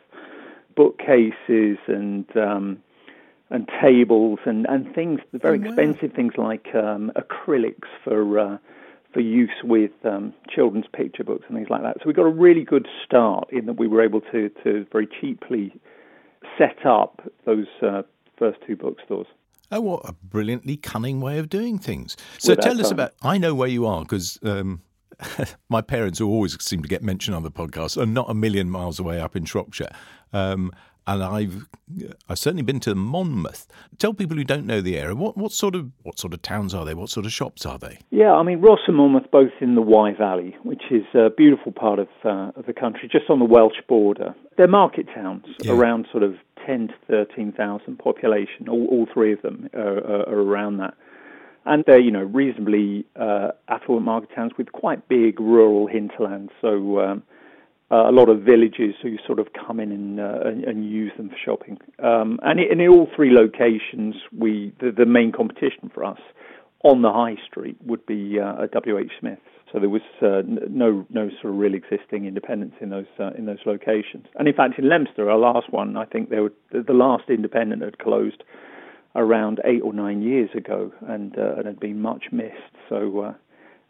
bookcases 0.76 1.78
and 1.88 2.26
um, 2.36 2.82
and 3.50 3.68
tables 3.82 4.38
and, 4.46 4.66
and 4.66 4.94
things, 4.94 5.20
very 5.34 5.58
expensive 5.58 6.12
things 6.14 6.32
like 6.38 6.68
um, 6.74 7.12
acrylics 7.16 7.88
for 8.02 8.38
uh, 8.38 8.58
for 9.12 9.20
use 9.20 9.50
with 9.62 9.92
um, 10.04 10.32
children's 10.48 10.86
picture 10.92 11.22
books 11.22 11.44
and 11.48 11.56
things 11.56 11.68
like 11.68 11.82
that. 11.82 11.98
So 11.98 12.04
we 12.06 12.14
got 12.14 12.22
a 12.26 12.30
really 12.30 12.64
good 12.64 12.88
start 13.04 13.52
in 13.52 13.66
that 13.66 13.78
we 13.78 13.88
were 13.88 14.02
able 14.02 14.22
to 14.32 14.50
to 14.64 14.86
very 14.90 15.08
cheaply 15.20 15.72
set 16.58 16.84
up 16.86 17.22
those 17.44 17.66
uh, 17.82 18.02
first 18.38 18.58
two 18.66 18.76
bookstores. 18.76 19.26
Oh, 19.72 19.80
what 19.80 20.08
a 20.08 20.12
brilliantly 20.12 20.76
cunning 20.76 21.20
way 21.20 21.38
of 21.38 21.48
doing 21.48 21.78
things. 21.78 22.16
So 22.38 22.52
Without 22.52 22.62
tell 22.62 22.80
us 22.80 22.90
about. 22.90 23.14
I 23.22 23.38
know 23.38 23.54
where 23.54 23.68
you 23.68 23.86
are 23.86 24.02
because 24.02 24.38
um, 24.42 24.82
my 25.68 25.80
parents, 25.80 26.18
who 26.18 26.28
always 26.28 26.62
seem 26.62 26.82
to 26.82 26.88
get 26.88 27.02
mentioned 27.02 27.34
on 27.34 27.42
the 27.42 27.50
podcast, 27.50 28.00
are 28.00 28.06
not 28.06 28.30
a 28.30 28.34
million 28.34 28.70
miles 28.70 28.98
away 29.00 29.18
up 29.20 29.34
in 29.34 29.46
Shropshire. 29.46 29.90
Um, 30.32 30.72
and 31.06 31.22
I've 31.22 31.66
I've 32.28 32.38
certainly 32.38 32.62
been 32.62 32.80
to 32.80 32.94
Monmouth. 32.94 33.66
Tell 33.98 34.14
people 34.14 34.36
who 34.36 34.44
don't 34.44 34.66
know 34.66 34.80
the 34.80 34.98
area 34.98 35.14
what, 35.14 35.36
what 35.36 35.52
sort 35.52 35.74
of 35.74 35.90
what 36.02 36.18
sort 36.18 36.32
of 36.32 36.42
towns 36.42 36.74
are 36.74 36.84
they? 36.84 36.94
What 36.94 37.10
sort 37.10 37.26
of 37.26 37.32
shops 37.32 37.66
are 37.66 37.78
they? 37.78 37.98
Yeah, 38.10 38.32
I 38.32 38.42
mean 38.42 38.60
Ross 38.60 38.80
and 38.86 38.96
Monmouth 38.96 39.30
both 39.30 39.52
in 39.60 39.74
the 39.74 39.82
Wye 39.82 40.12
Valley, 40.12 40.56
which 40.62 40.84
is 40.90 41.04
a 41.14 41.30
beautiful 41.30 41.72
part 41.72 41.98
of 41.98 42.08
uh, 42.24 42.52
of 42.56 42.66
the 42.66 42.72
country, 42.72 43.08
just 43.10 43.28
on 43.30 43.38
the 43.38 43.44
Welsh 43.44 43.80
border. 43.88 44.34
They're 44.56 44.68
market 44.68 45.06
towns, 45.14 45.44
Yeah. 45.62 45.72
around 45.72 46.06
sort 46.10 46.22
of 46.22 46.34
ten 46.66 46.88
to 46.88 46.94
thirteen 47.08 47.52
thousand 47.52 47.98
population. 47.98 48.68
All, 48.68 48.86
all 48.86 49.06
three 49.12 49.32
of 49.32 49.42
them 49.42 49.68
are, 49.74 49.98
are, 49.98 50.28
are 50.28 50.40
around 50.40 50.78
that, 50.78 50.94
and 51.64 51.82
they're 51.86 52.00
you 52.00 52.10
know 52.12 52.22
reasonably 52.22 53.04
uh, 53.16 53.48
affluent 53.68 54.04
market 54.04 54.30
towns 54.34 54.52
with 54.56 54.70
quite 54.72 55.08
big 55.08 55.40
rural 55.40 55.86
hinterlands. 55.86 56.52
So. 56.60 57.00
Um, 57.00 57.22
uh, 57.92 58.08
a 58.08 58.12
lot 58.12 58.30
of 58.30 58.40
villages 58.40 58.94
who 59.02 59.16
sort 59.26 59.38
of 59.38 59.48
come 59.52 59.78
in 59.78 59.92
and, 59.92 60.18
uh, 60.18 60.68
and, 60.68 60.90
use 60.90 61.12
them 61.18 61.28
for 61.28 61.36
shopping. 61.44 61.76
Um, 62.02 62.40
and, 62.42 62.58
in 62.58 62.80
all 62.88 63.08
three 63.14 63.30
locations, 63.30 64.14
we 64.36 64.72
the, 64.80 64.90
the 64.90 65.04
main 65.04 65.30
competition 65.30 65.90
for 65.92 66.02
us 66.02 66.18
on 66.84 67.02
the 67.02 67.12
high 67.12 67.36
street 67.46 67.76
would 67.84 68.04
be 68.06 68.38
uh, 68.40 68.64
a 68.64 68.66
WH 68.66 69.10
Smith's. 69.20 69.42
So 69.70 69.78
there 69.78 69.90
was 69.90 70.02
uh, 70.22 70.42
no 70.70 71.06
no 71.10 71.30
sort 71.40 71.54
of 71.54 71.60
real 71.60 71.74
existing 71.74 72.26
independence 72.26 72.74
in 72.80 72.90
those 72.90 73.06
uh, 73.20 73.30
in 73.36 73.46
those 73.46 73.60
locations. 73.66 74.26
And 74.36 74.48
in 74.48 74.54
fact, 74.54 74.78
in 74.78 74.88
Leominster, 74.88 75.30
our 75.30 75.38
last 75.38 75.70
one, 75.70 75.96
I 75.96 76.04
think 76.06 76.30
were 76.30 76.52
the 76.72 76.92
last 76.92 77.24
independent 77.28 77.82
had 77.82 77.98
closed 77.98 78.42
around 79.14 79.60
eight 79.64 79.82
or 79.82 79.92
nine 79.92 80.22
years 80.22 80.50
ago, 80.56 80.92
and 81.06 81.36
uh, 81.38 81.56
and 81.56 81.66
had 81.66 81.80
been 81.80 82.00
much 82.00 82.24
missed. 82.32 82.74
So. 82.88 83.34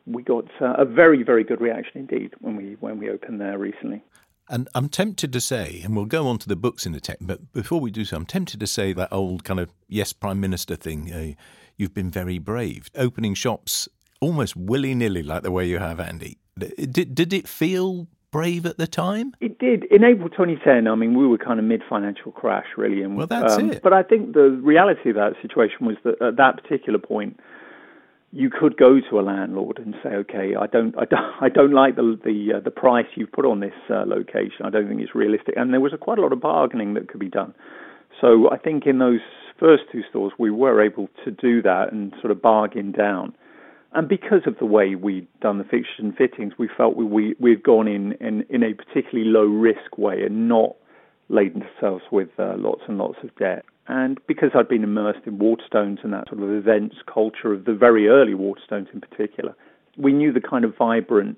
We 0.07 0.22
got 0.22 0.46
uh, 0.61 0.74
a 0.78 0.84
very, 0.84 1.22
very 1.22 1.44
good 1.44 1.61
reaction 1.61 1.92
indeed 2.00 2.34
when 2.40 2.57
we 2.57 2.76
when 2.80 2.98
we 2.98 3.11
opened 3.11 3.40
there 3.40 3.59
recently. 3.59 4.03
And 4.48 4.68
I'm 4.74 4.88
tempted 4.88 5.32
to 5.32 5.40
say, 5.40 5.80
and 5.84 5.94
we'll 5.96 6.05
go 6.05 6.26
on 6.26 6.38
to 6.38 6.48
the 6.48 6.57
books 6.57 6.84
in 6.84 6.94
a 6.94 7.00
tech, 7.00 7.18
but 7.20 7.53
before 7.53 7.80
we 7.80 7.90
do 7.90 8.05
so, 8.05 8.16
I'm 8.16 8.26
tempted 8.26 8.61
to 8.61 8.66
say 8.66 8.92
that 8.92 9.12
old 9.12 9.44
kind 9.44 9.61
of 9.61 9.70
yes, 9.88 10.12
Prime 10.12 10.40
Minister 10.40 10.76
thing. 10.76 11.12
Uh, 11.12 11.32
you've 11.76 11.94
been 11.94 12.11
very 12.11 12.38
brave, 12.38 12.90
opening 12.94 13.34
shops 13.34 13.88
almost 14.22 14.57
willy 14.57 14.94
nilly, 14.94 15.22
like 15.22 15.42
the 15.42 15.50
way 15.50 15.66
you 15.66 15.78
have, 15.78 16.00
Andy. 16.00 16.38
Did 16.57 17.14
did 17.14 17.32
it 17.32 17.48
feel 17.48 18.07
brave 18.30 18.64
at 18.64 18.78
the 18.78 18.86
time? 18.86 19.34
It 19.40 19.59
did 19.59 19.84
in 19.84 20.05
April 20.05 20.28
2010. 20.28 20.86
I 20.86 20.94
mean, 20.94 21.18
we 21.18 21.26
were 21.26 21.38
kind 21.38 21.59
of 21.59 21.66
mid 21.66 21.82
financial 21.88 22.32
crash, 22.32 22.66
really. 22.76 23.03
And 23.03 23.16
Well, 23.16 23.26
that's 23.26 23.55
um, 23.55 23.72
it. 23.72 23.82
But 23.82 23.92
I 23.92 24.03
think 24.03 24.32
the 24.32 24.50
reality 24.62 25.11
of 25.11 25.16
that 25.16 25.34
situation 25.42 25.86
was 25.86 25.96
that 26.05 26.22
at 26.22 26.36
that 26.36 26.62
particular 26.62 26.98
point, 26.98 27.38
you 28.32 28.48
could 28.48 28.78
go 28.78 28.98
to 29.10 29.20
a 29.20 29.22
landlord 29.22 29.78
and 29.78 29.94
say, 30.02 30.10
"Okay, 30.10 30.54
I 30.58 30.66
don't, 30.66 30.96
I 30.98 31.04
don't, 31.04 31.34
I 31.40 31.48
don't 31.48 31.72
like 31.72 31.96
the 31.96 32.18
the 32.24 32.54
uh, 32.56 32.60
the 32.60 32.70
price 32.70 33.06
you've 33.14 33.32
put 33.32 33.44
on 33.44 33.60
this 33.60 33.74
uh, 33.90 34.04
location. 34.06 34.64
I 34.64 34.70
don't 34.70 34.88
think 34.88 35.00
it's 35.00 35.14
realistic." 35.14 35.54
And 35.56 35.72
there 35.72 35.80
was 35.80 35.92
a, 35.92 35.98
quite 35.98 36.18
a 36.18 36.22
lot 36.22 36.32
of 36.32 36.40
bargaining 36.40 36.94
that 36.94 37.08
could 37.08 37.20
be 37.20 37.28
done. 37.28 37.54
So 38.20 38.50
I 38.50 38.56
think 38.56 38.86
in 38.86 38.98
those 38.98 39.20
first 39.60 39.84
two 39.92 40.02
stores, 40.08 40.32
we 40.38 40.50
were 40.50 40.82
able 40.82 41.08
to 41.24 41.30
do 41.30 41.62
that 41.62 41.92
and 41.92 42.12
sort 42.20 42.30
of 42.30 42.40
bargain 42.40 42.92
down. 42.92 43.34
And 43.94 44.08
because 44.08 44.42
of 44.46 44.58
the 44.58 44.64
way 44.64 44.94
we'd 44.94 45.28
done 45.40 45.58
the 45.58 45.64
fixtures 45.64 45.98
and 45.98 46.16
fittings, 46.16 46.54
we 46.58 46.68
felt 46.74 46.96
we, 46.96 47.04
we 47.04 47.34
we'd 47.38 47.62
gone 47.62 47.86
in, 47.86 48.12
in 48.12 48.44
in 48.48 48.62
a 48.62 48.72
particularly 48.72 49.30
low 49.30 49.44
risk 49.44 49.98
way 49.98 50.22
and 50.22 50.48
not 50.48 50.76
laden 51.32 51.62
ourselves 51.62 52.04
with 52.12 52.28
uh, 52.38 52.54
lots 52.56 52.82
and 52.86 52.98
lots 52.98 53.18
of 53.24 53.34
debt. 53.36 53.64
And 53.88 54.20
because 54.28 54.50
I'd 54.54 54.68
been 54.68 54.84
immersed 54.84 55.26
in 55.26 55.38
Waterstones 55.38 56.04
and 56.04 56.12
that 56.12 56.28
sort 56.28 56.42
of 56.42 56.50
events 56.50 56.96
culture 57.12 57.52
of 57.52 57.64
the 57.64 57.74
very 57.74 58.08
early 58.08 58.34
Waterstones 58.34 58.92
in 58.94 59.00
particular, 59.00 59.56
we 59.96 60.12
knew 60.12 60.32
the 60.32 60.40
kind 60.40 60.64
of 60.64 60.76
vibrant 60.76 61.36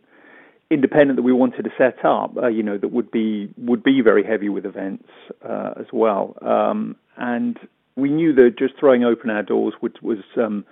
independent 0.70 1.16
that 1.16 1.22
we 1.22 1.32
wanted 1.32 1.62
to 1.62 1.70
set 1.78 2.04
up, 2.04 2.36
uh, 2.36 2.48
you 2.48 2.62
know, 2.62 2.78
that 2.78 2.88
would 2.88 3.10
be 3.10 3.52
would 3.56 3.82
be 3.82 4.00
very 4.00 4.24
heavy 4.24 4.48
with 4.48 4.66
events 4.66 5.08
uh, 5.48 5.72
as 5.78 5.86
well. 5.92 6.36
Um, 6.42 6.96
and 7.16 7.58
we 7.96 8.10
knew 8.10 8.34
that 8.34 8.56
just 8.58 8.74
throwing 8.78 9.04
open 9.04 9.30
our 9.30 9.42
doors 9.42 9.74
would, 9.80 10.00
was 10.02 10.18
um, 10.36 10.64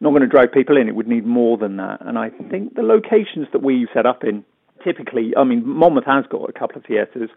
not 0.00 0.10
going 0.10 0.22
to 0.22 0.28
drag 0.28 0.52
people 0.52 0.76
in. 0.76 0.88
It 0.88 0.94
would 0.94 1.06
need 1.06 1.24
more 1.24 1.56
than 1.56 1.76
that. 1.76 1.98
And 2.00 2.18
I 2.18 2.30
think 2.50 2.74
the 2.74 2.82
locations 2.82 3.46
that 3.52 3.62
we 3.62 3.86
set 3.94 4.04
up 4.04 4.24
in, 4.24 4.44
typically, 4.82 5.32
I 5.36 5.44
mean, 5.44 5.66
Monmouth 5.66 6.06
has 6.06 6.24
got 6.28 6.48
a 6.48 6.52
couple 6.52 6.78
of 6.78 6.84
theatres. 6.84 7.30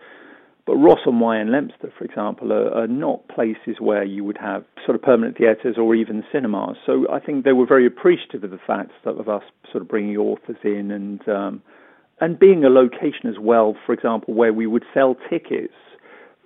But 0.65 0.75
Ross 0.75 0.99
on 1.07 1.19
Wye 1.19 1.37
and 1.37 1.51
Leominster, 1.51 1.91
for 1.97 2.03
example, 2.03 2.53
are, 2.53 2.83
are 2.83 2.87
not 2.87 3.27
places 3.27 3.77
where 3.79 4.03
you 4.03 4.23
would 4.23 4.37
have 4.37 4.63
sort 4.85 4.95
of 4.95 5.01
permanent 5.01 5.37
theatres 5.37 5.77
or 5.77 5.95
even 5.95 6.23
cinemas. 6.31 6.77
So 6.85 7.07
I 7.11 7.19
think 7.19 7.43
they 7.43 7.53
were 7.53 7.65
very 7.65 7.87
appreciative 7.87 8.43
of 8.43 8.51
the 8.51 8.59
fact 8.67 8.91
that 9.03 9.11
of 9.11 9.27
us 9.27 9.43
sort 9.71 9.81
of 9.81 9.87
bringing 9.87 10.17
authors 10.17 10.57
in 10.63 10.91
and 10.91 11.27
um, 11.27 11.61
and 12.21 12.37
being 12.37 12.63
a 12.63 12.69
location 12.69 13.27
as 13.27 13.39
well, 13.39 13.75
for 13.85 13.93
example, 13.93 14.33
where 14.33 14.53
we 14.53 14.67
would 14.67 14.83
sell 14.93 15.15
tickets 15.29 15.73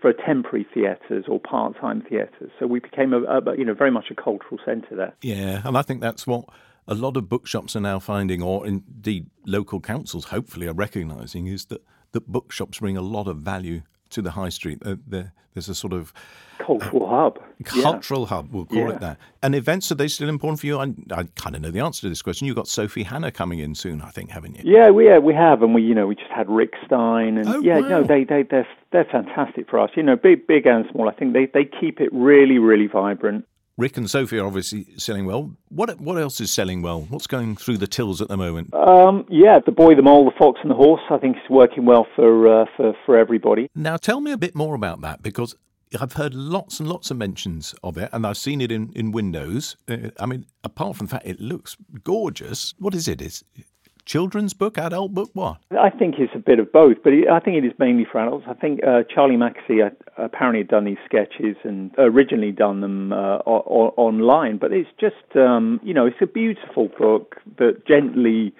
for 0.01 0.13
temporary 0.13 0.67
theatres 0.73 1.25
or 1.27 1.39
part-time 1.39 2.03
theatres. 2.09 2.51
So 2.59 2.67
we 2.67 2.79
became 2.79 3.13
a, 3.13 3.21
a 3.23 3.57
you 3.57 3.65
know 3.65 3.73
very 3.73 3.91
much 3.91 4.05
a 4.11 4.15
cultural 4.15 4.59
centre 4.65 4.95
there. 4.95 5.13
Yeah, 5.21 5.61
and 5.65 5.77
I 5.77 5.81
think 5.81 6.01
that's 6.01 6.27
what 6.27 6.45
a 6.87 6.93
lot 6.93 7.17
of 7.17 7.29
bookshops 7.29 7.75
are 7.75 7.81
now 7.81 7.99
finding, 7.99 8.41
or 8.41 8.67
indeed 8.67 9.27
local 9.45 9.79
councils 9.79 10.25
hopefully 10.25 10.67
are 10.67 10.73
recognising, 10.73 11.47
is 11.47 11.65
that 11.65 11.81
that 12.11 12.27
bookshops 12.27 12.79
bring 12.79 12.97
a 12.97 13.01
lot 13.01 13.27
of 13.27 13.37
value 13.37 13.81
to 14.13 14.21
the 14.21 14.31
high 14.31 14.49
street. 14.49 14.81
Uh, 14.85 14.95
there, 15.07 15.33
there's 15.53 15.69
a 15.69 15.75
sort 15.75 15.93
of 15.93 16.13
Cultural 16.59 17.07
hub. 17.09 17.39
Yeah. 17.75 17.81
cultural 17.81 18.27
hub, 18.27 18.53
we'll 18.53 18.65
call 18.65 18.77
Yeah. 18.77 18.89
it 18.91 18.99
that. 19.01 19.17
And 19.41 19.53
events, 19.55 19.91
are 19.91 19.95
they 19.95 20.07
still 20.07 20.29
important 20.29 20.59
for 20.61 20.67
you? 20.67 20.77
I, 20.79 20.93
I 21.11 21.23
kind 21.35 21.55
of 21.55 21.61
know 21.61 21.71
the 21.71 21.79
answer 21.81 22.01
to 22.01 22.09
this 22.09 22.21
question. 22.21 22.47
You've 22.47 22.55
got 22.55 22.67
Sophie 22.67 23.03
Hannah 23.03 23.31
coming 23.31 23.59
in 23.59 23.75
soon, 23.75 24.01
I 24.01 24.09
think, 24.11 24.29
haven't 24.29 24.55
you? 24.57 24.61
Yeah, 24.65 24.89
we 24.91 25.07
yeah, 25.07 25.17
we 25.17 25.33
have, 25.33 25.61
and 25.61 25.73
we 25.75 25.81
you 25.81 25.93
know 25.93 26.07
we 26.07 26.15
just 26.15 26.31
had 26.31 26.49
Rick 26.49 26.73
Stein, 26.85 27.37
and 27.37 27.47
Oh, 27.49 27.59
yeah, 27.59 27.79
wow. 27.79 27.87
no, 27.89 28.03
they 28.03 28.23
they 28.23 28.43
they're 28.43 28.67
they're 28.91 29.03
fantastic 29.05 29.69
for 29.69 29.79
us. 29.79 29.89
You 29.95 30.03
know, 30.03 30.15
big 30.15 30.47
big 30.47 30.65
and 30.65 30.85
small. 30.91 31.09
I 31.09 31.13
think 31.13 31.33
they 31.33 31.47
they 31.47 31.65
keep 31.65 31.99
it 31.99 32.09
really 32.13 32.59
really 32.59 32.87
vibrant. 32.87 33.45
Rick 33.77 33.97
and 33.97 34.09
Sophie 34.09 34.37
are 34.37 34.45
obviously 34.45 34.85
selling 34.97 35.25
well. 35.25 35.51
What 35.69 35.99
what 35.99 36.17
else 36.17 36.39
is 36.39 36.51
selling 36.51 36.83
well? 36.83 37.01
What's 37.09 37.25
going 37.25 37.55
through 37.55 37.77
the 37.77 37.87
tills 37.87 38.21
at 38.21 38.27
the 38.27 38.37
moment? 38.37 38.71
Um, 38.73 39.25
yeah, 39.29 39.59
the 39.65 39.71
boy, 39.71 39.95
the 39.95 40.03
mole, 40.03 40.25
the 40.25 40.37
fox, 40.37 40.59
and 40.61 40.69
the 40.69 40.75
horse. 40.75 41.01
I 41.09 41.17
think 41.17 41.37
is 41.37 41.49
working 41.49 41.85
well 41.85 42.05
for 42.15 42.47
uh, 42.47 42.65
for 42.77 42.93
for 43.05 43.17
everybody. 43.17 43.69
Now, 43.73 43.97
tell 43.97 44.21
me 44.21 44.31
a 44.31 44.37
bit 44.37 44.53
more 44.53 44.75
about 44.75 45.01
that 45.01 45.23
because 45.23 45.55
I've 45.99 46.13
heard 46.13 46.35
lots 46.35 46.79
and 46.79 46.87
lots 46.87 47.09
of 47.09 47.17
mentions 47.17 47.73
of 47.83 47.97
it, 47.97 48.09
and 48.13 48.27
I've 48.27 48.37
seen 48.37 48.61
it 48.61 48.71
in 48.71 48.91
in 48.93 49.11
windows. 49.11 49.75
Uh, 49.87 50.09
I 50.19 50.27
mean, 50.27 50.45
apart 50.63 50.95
from 50.95 51.07
the 51.07 51.11
fact 51.11 51.25
it 51.25 51.39
looks 51.39 51.75
gorgeous, 52.03 52.75
what 52.77 52.93
is 52.93 53.07
it? 53.07 53.23
Is 53.23 53.43
it 53.55 53.65
children's 54.05 54.53
book, 54.53 54.77
adult 54.77 55.13
book, 55.13 55.29
what? 55.33 55.57
I 55.71 55.89
think 55.89 56.15
it's 56.17 56.33
a 56.35 56.39
bit 56.39 56.59
of 56.59 56.71
both, 56.71 56.97
but 57.03 57.13
I 57.13 57.39
think 57.39 57.57
it 57.57 57.65
is 57.65 57.73
mainly 57.79 58.05
for 58.09 58.19
adults. 58.19 58.45
I 58.47 58.53
think 58.53 58.81
uh, 58.85 59.03
Charlie 59.13 59.35
Mackesy 59.35 59.85
uh, 59.85 59.89
apparently 60.17 60.59
had 60.59 60.67
done 60.67 60.85
these 60.85 60.97
sketches 61.05 61.55
and 61.63 61.91
originally 61.97 62.51
done 62.51 62.81
them 62.81 63.13
uh, 63.13 63.39
o- 63.45 63.93
online, 63.97 64.57
but 64.57 64.71
it's 64.71 64.89
just, 64.99 65.35
um, 65.35 65.79
you 65.83 65.93
know, 65.93 66.05
it's 66.05 66.21
a 66.21 66.27
beautiful 66.27 66.89
book 66.97 67.37
that 67.57 67.85
gently 67.87 68.53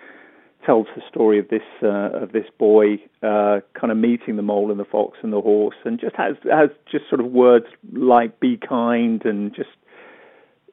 tells 0.65 0.87
the 0.95 1.01
story 1.09 1.39
of 1.39 1.47
this 1.49 1.61
uh, 1.81 2.23
of 2.23 2.31
this 2.31 2.45
boy 2.57 2.93
uh, 3.21 3.59
kind 3.73 3.91
of 3.91 3.97
meeting 3.97 4.37
the 4.37 4.41
mole 4.41 4.71
and 4.71 4.79
the 4.79 4.85
fox 4.85 5.17
and 5.21 5.33
the 5.33 5.41
horse, 5.41 5.75
and 5.83 5.99
just 5.99 6.15
has 6.15 6.35
has 6.49 6.69
just 6.89 7.09
sort 7.09 7.19
of 7.19 7.31
words 7.31 7.65
like 7.91 8.39
"be 8.39 8.57
kind" 8.57 9.25
and 9.25 9.53
just 9.53 9.69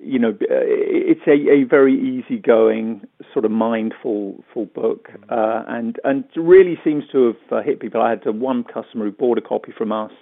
you 0.03 0.19
know, 0.19 0.31
uh, 0.31 0.35
it's 0.51 1.21
a, 1.27 1.51
a 1.53 1.65
very 1.65 1.95
easygoing, 1.95 3.03
sort 3.33 3.45
of 3.45 3.51
mindful 3.51 4.43
full 4.53 4.67
book, 4.67 5.11
uh, 5.29 5.65
and 5.69 6.01
and 6.05 6.25
really 6.37 6.79
seems 6.83 7.05
to 7.13 7.27
have 7.27 7.53
uh, 7.53 7.63
hit 7.63 7.81
people. 7.81 8.01
I 8.01 8.11
had 8.11 8.25
one 8.27 8.65
customer 8.65 9.05
who 9.05 9.13
bought 9.13 9.37
a 9.37 9.43
copy 9.43 9.73
from 9.77 9.93
us, 9.93 10.13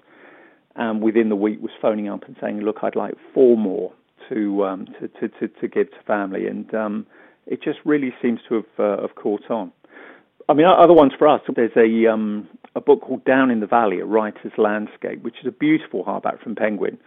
and 0.75 1.01
within 1.01 1.29
the 1.29 1.37
week 1.37 1.61
was 1.63 1.71
phoning 1.81 2.09
up 2.09 2.25
and 2.27 2.37
saying, 2.41 2.61
"Look, 2.61 2.79
I'd 2.83 2.97
like 2.97 3.15
four 3.33 3.57
more 3.57 3.93
to 4.29 4.65
um, 4.65 4.87
to, 5.01 5.09
to, 5.09 5.29
to 5.29 5.49
to 5.49 5.69
give 5.69 5.91
to 5.93 5.97
family," 6.07 6.49
and 6.49 6.73
um, 6.75 7.07
it 7.47 7.63
just 7.63 7.79
really 7.85 8.13
seems 8.21 8.41
to 8.49 8.55
have 8.57 8.81
uh, 8.81 9.03
have 9.03 9.15
caught 9.15 9.49
on. 9.49 9.73
I 10.49 10.55
mean, 10.55 10.67
other 10.67 10.95
ones 10.95 11.13
for 11.17 11.29
us. 11.29 11.41
There's 11.55 11.77
a 11.77 12.13
um, 12.13 12.49
a 12.75 12.81
book 12.81 13.03
called 13.03 13.25
Down 13.25 13.51
in 13.53 13.61
the 13.61 13.67
Valley: 13.67 14.01
A 14.01 14.07
Writer's 14.07 14.53
Landscape, 14.59 15.23
which 15.23 15.37
is 15.41 15.47
a 15.47 15.53
beautiful 15.53 16.05
hardback 16.05 16.43
from 16.43 16.57
Penguin, 16.57 16.99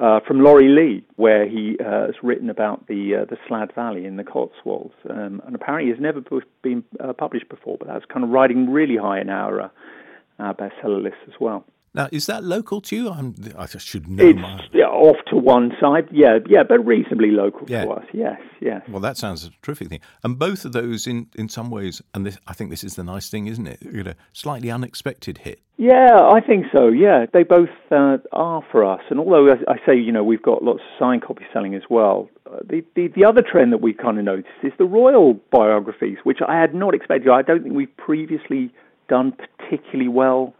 uh, 0.00 0.20
from 0.26 0.40
Laurie 0.40 0.68
Lee, 0.68 1.04
where 1.16 1.48
he 1.48 1.76
uh, 1.80 2.06
has 2.06 2.14
written 2.22 2.50
about 2.50 2.86
the 2.86 3.22
uh, 3.22 3.24
the 3.24 3.36
Slad 3.48 3.74
Valley 3.74 4.04
in 4.04 4.16
the 4.16 4.24
Cotswolds, 4.24 4.94
um, 5.10 5.42
and 5.44 5.54
apparently 5.54 5.90
has 5.90 6.00
never 6.00 6.22
been 6.62 6.84
uh, 7.00 7.12
published 7.12 7.48
before. 7.48 7.76
But 7.78 7.88
that's 7.88 8.04
kind 8.04 8.24
of 8.24 8.30
riding 8.30 8.70
really 8.70 8.96
high 8.96 9.20
in 9.20 9.28
our 9.28 9.62
uh, 9.62 9.68
our 10.38 10.54
bestseller 10.54 11.02
list 11.02 11.16
as 11.26 11.34
well. 11.40 11.64
Now, 11.98 12.08
is 12.12 12.26
that 12.26 12.44
local 12.44 12.80
to 12.82 12.94
you? 12.96 13.10
I'm, 13.10 13.34
I 13.58 13.66
should 13.66 14.06
know. 14.08 14.24
It's 14.24 14.38
my, 14.38 14.64
yeah, 14.72 14.84
off 14.84 15.16
to 15.30 15.36
one 15.36 15.72
side, 15.80 16.06
yeah, 16.12 16.38
yeah, 16.48 16.62
but 16.62 16.78
reasonably 16.86 17.32
local 17.32 17.68
Yeah. 17.68 17.86
to 17.86 17.90
us. 17.90 18.04
Yes, 18.12 18.40
yes. 18.60 18.82
well, 18.88 19.00
that 19.00 19.16
sounds 19.16 19.44
a 19.44 19.50
terrific 19.62 19.88
thing. 19.88 19.98
And 20.22 20.38
both 20.38 20.64
of 20.64 20.70
those, 20.70 21.08
in, 21.08 21.26
in 21.34 21.48
some 21.48 21.70
ways, 21.70 22.00
and 22.14 22.24
this, 22.24 22.38
I 22.46 22.52
think 22.52 22.70
this 22.70 22.84
is 22.84 22.94
the 22.94 23.02
nice 23.02 23.28
thing, 23.28 23.48
isn't 23.48 23.66
it? 23.66 23.82
You 23.82 24.04
know, 24.04 24.14
slightly 24.32 24.70
unexpected 24.70 25.38
hit. 25.38 25.60
Yeah, 25.76 26.20
I 26.22 26.40
think 26.40 26.66
so. 26.72 26.86
Yeah, 26.86 27.26
they 27.32 27.42
both 27.42 27.68
uh, 27.90 28.18
are 28.30 28.62
for 28.70 28.84
us. 28.84 29.00
And 29.10 29.18
although 29.18 29.48
I, 29.48 29.56
I 29.72 29.76
say, 29.84 29.96
you 29.98 30.12
know, 30.12 30.22
we've 30.22 30.42
got 30.42 30.62
lots 30.62 30.78
of 30.78 30.98
signed 31.00 31.22
copy 31.22 31.46
selling 31.52 31.74
as 31.74 31.82
well, 31.90 32.28
uh, 32.46 32.58
the, 32.64 32.84
the 32.94 33.08
the 33.08 33.24
other 33.24 33.42
trend 33.42 33.72
that 33.72 33.80
we've 33.80 33.96
kind 33.96 34.18
of 34.18 34.24
noticed 34.24 34.48
is 34.62 34.72
the 34.78 34.84
royal 34.84 35.34
biographies, 35.50 36.18
which 36.22 36.38
I 36.46 36.60
had 36.60 36.74
not 36.76 36.94
expected. 36.94 37.28
I 37.28 37.42
don't 37.42 37.64
think 37.64 37.74
we've 37.74 37.96
previously 37.96 38.72
done 39.08 39.32
particularly 39.58 40.08
well 40.08 40.54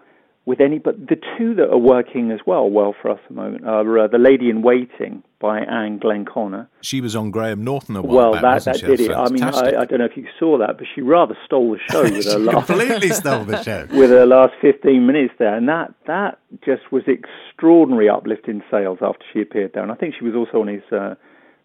with 0.49 0.62
any, 0.62 0.78
but 0.78 0.99
the 0.99 1.20
two 1.36 1.55
that 1.57 1.68
are 1.68 1.76
working 1.76 2.30
as 2.30 2.40
well 2.46 2.70
well 2.70 2.94
for 3.03 3.11
us 3.11 3.18
at 3.22 3.28
the 3.28 3.34
moment 3.34 3.66
are 3.66 3.99
uh, 3.99 4.07
the 4.07 4.16
Lady 4.16 4.49
in 4.49 4.62
Waiting 4.62 5.22
by 5.38 5.59
Anne 5.59 6.01
Glenconner. 6.01 6.68
She 6.80 7.03
was 7.03 7.14
on 7.14 7.30
Graham 7.30 7.62
Norton 7.62 7.96
a 7.96 8.01
while 8.01 8.30
Well, 8.30 8.32
back, 8.32 8.62
that 8.62 8.80
that 8.80 8.80
did 8.80 8.99
it. 8.99 9.11
I 9.11 9.28
mean, 9.28 9.42
I, 9.42 9.82
I 9.82 9.84
don't 9.84 9.99
know 9.99 10.07
if 10.07 10.16
you 10.16 10.26
saw 10.38 10.57
that, 10.57 10.78
but 10.78 10.86
she 10.94 11.03
rather 11.03 11.36
stole 11.44 11.72
the 11.72 11.78
show 11.92 12.03
with 12.03 12.24
her 12.32 12.38
last 12.38 12.66
completely 12.66 13.11
stole 13.22 13.44
the 13.44 13.62
show. 13.62 13.86
with 13.90 14.09
her 14.09 14.24
last 14.24 14.55
15 14.62 15.07
minutes 15.07 15.34
there, 15.38 15.55
and 15.55 15.68
that 15.68 15.92
that 16.07 16.38
just 16.64 16.90
was 16.90 17.03
extraordinary 17.07 18.09
uplift 18.09 18.49
in 18.49 18.62
sales 18.70 19.01
after 19.03 19.26
she 19.34 19.42
appeared 19.42 19.72
there. 19.74 19.82
And 19.82 19.92
I 19.92 19.96
think 19.96 20.14
she 20.18 20.24
was 20.24 20.34
also 20.34 20.62
on 20.62 20.68
his 20.68 20.82
uh, 20.90 21.14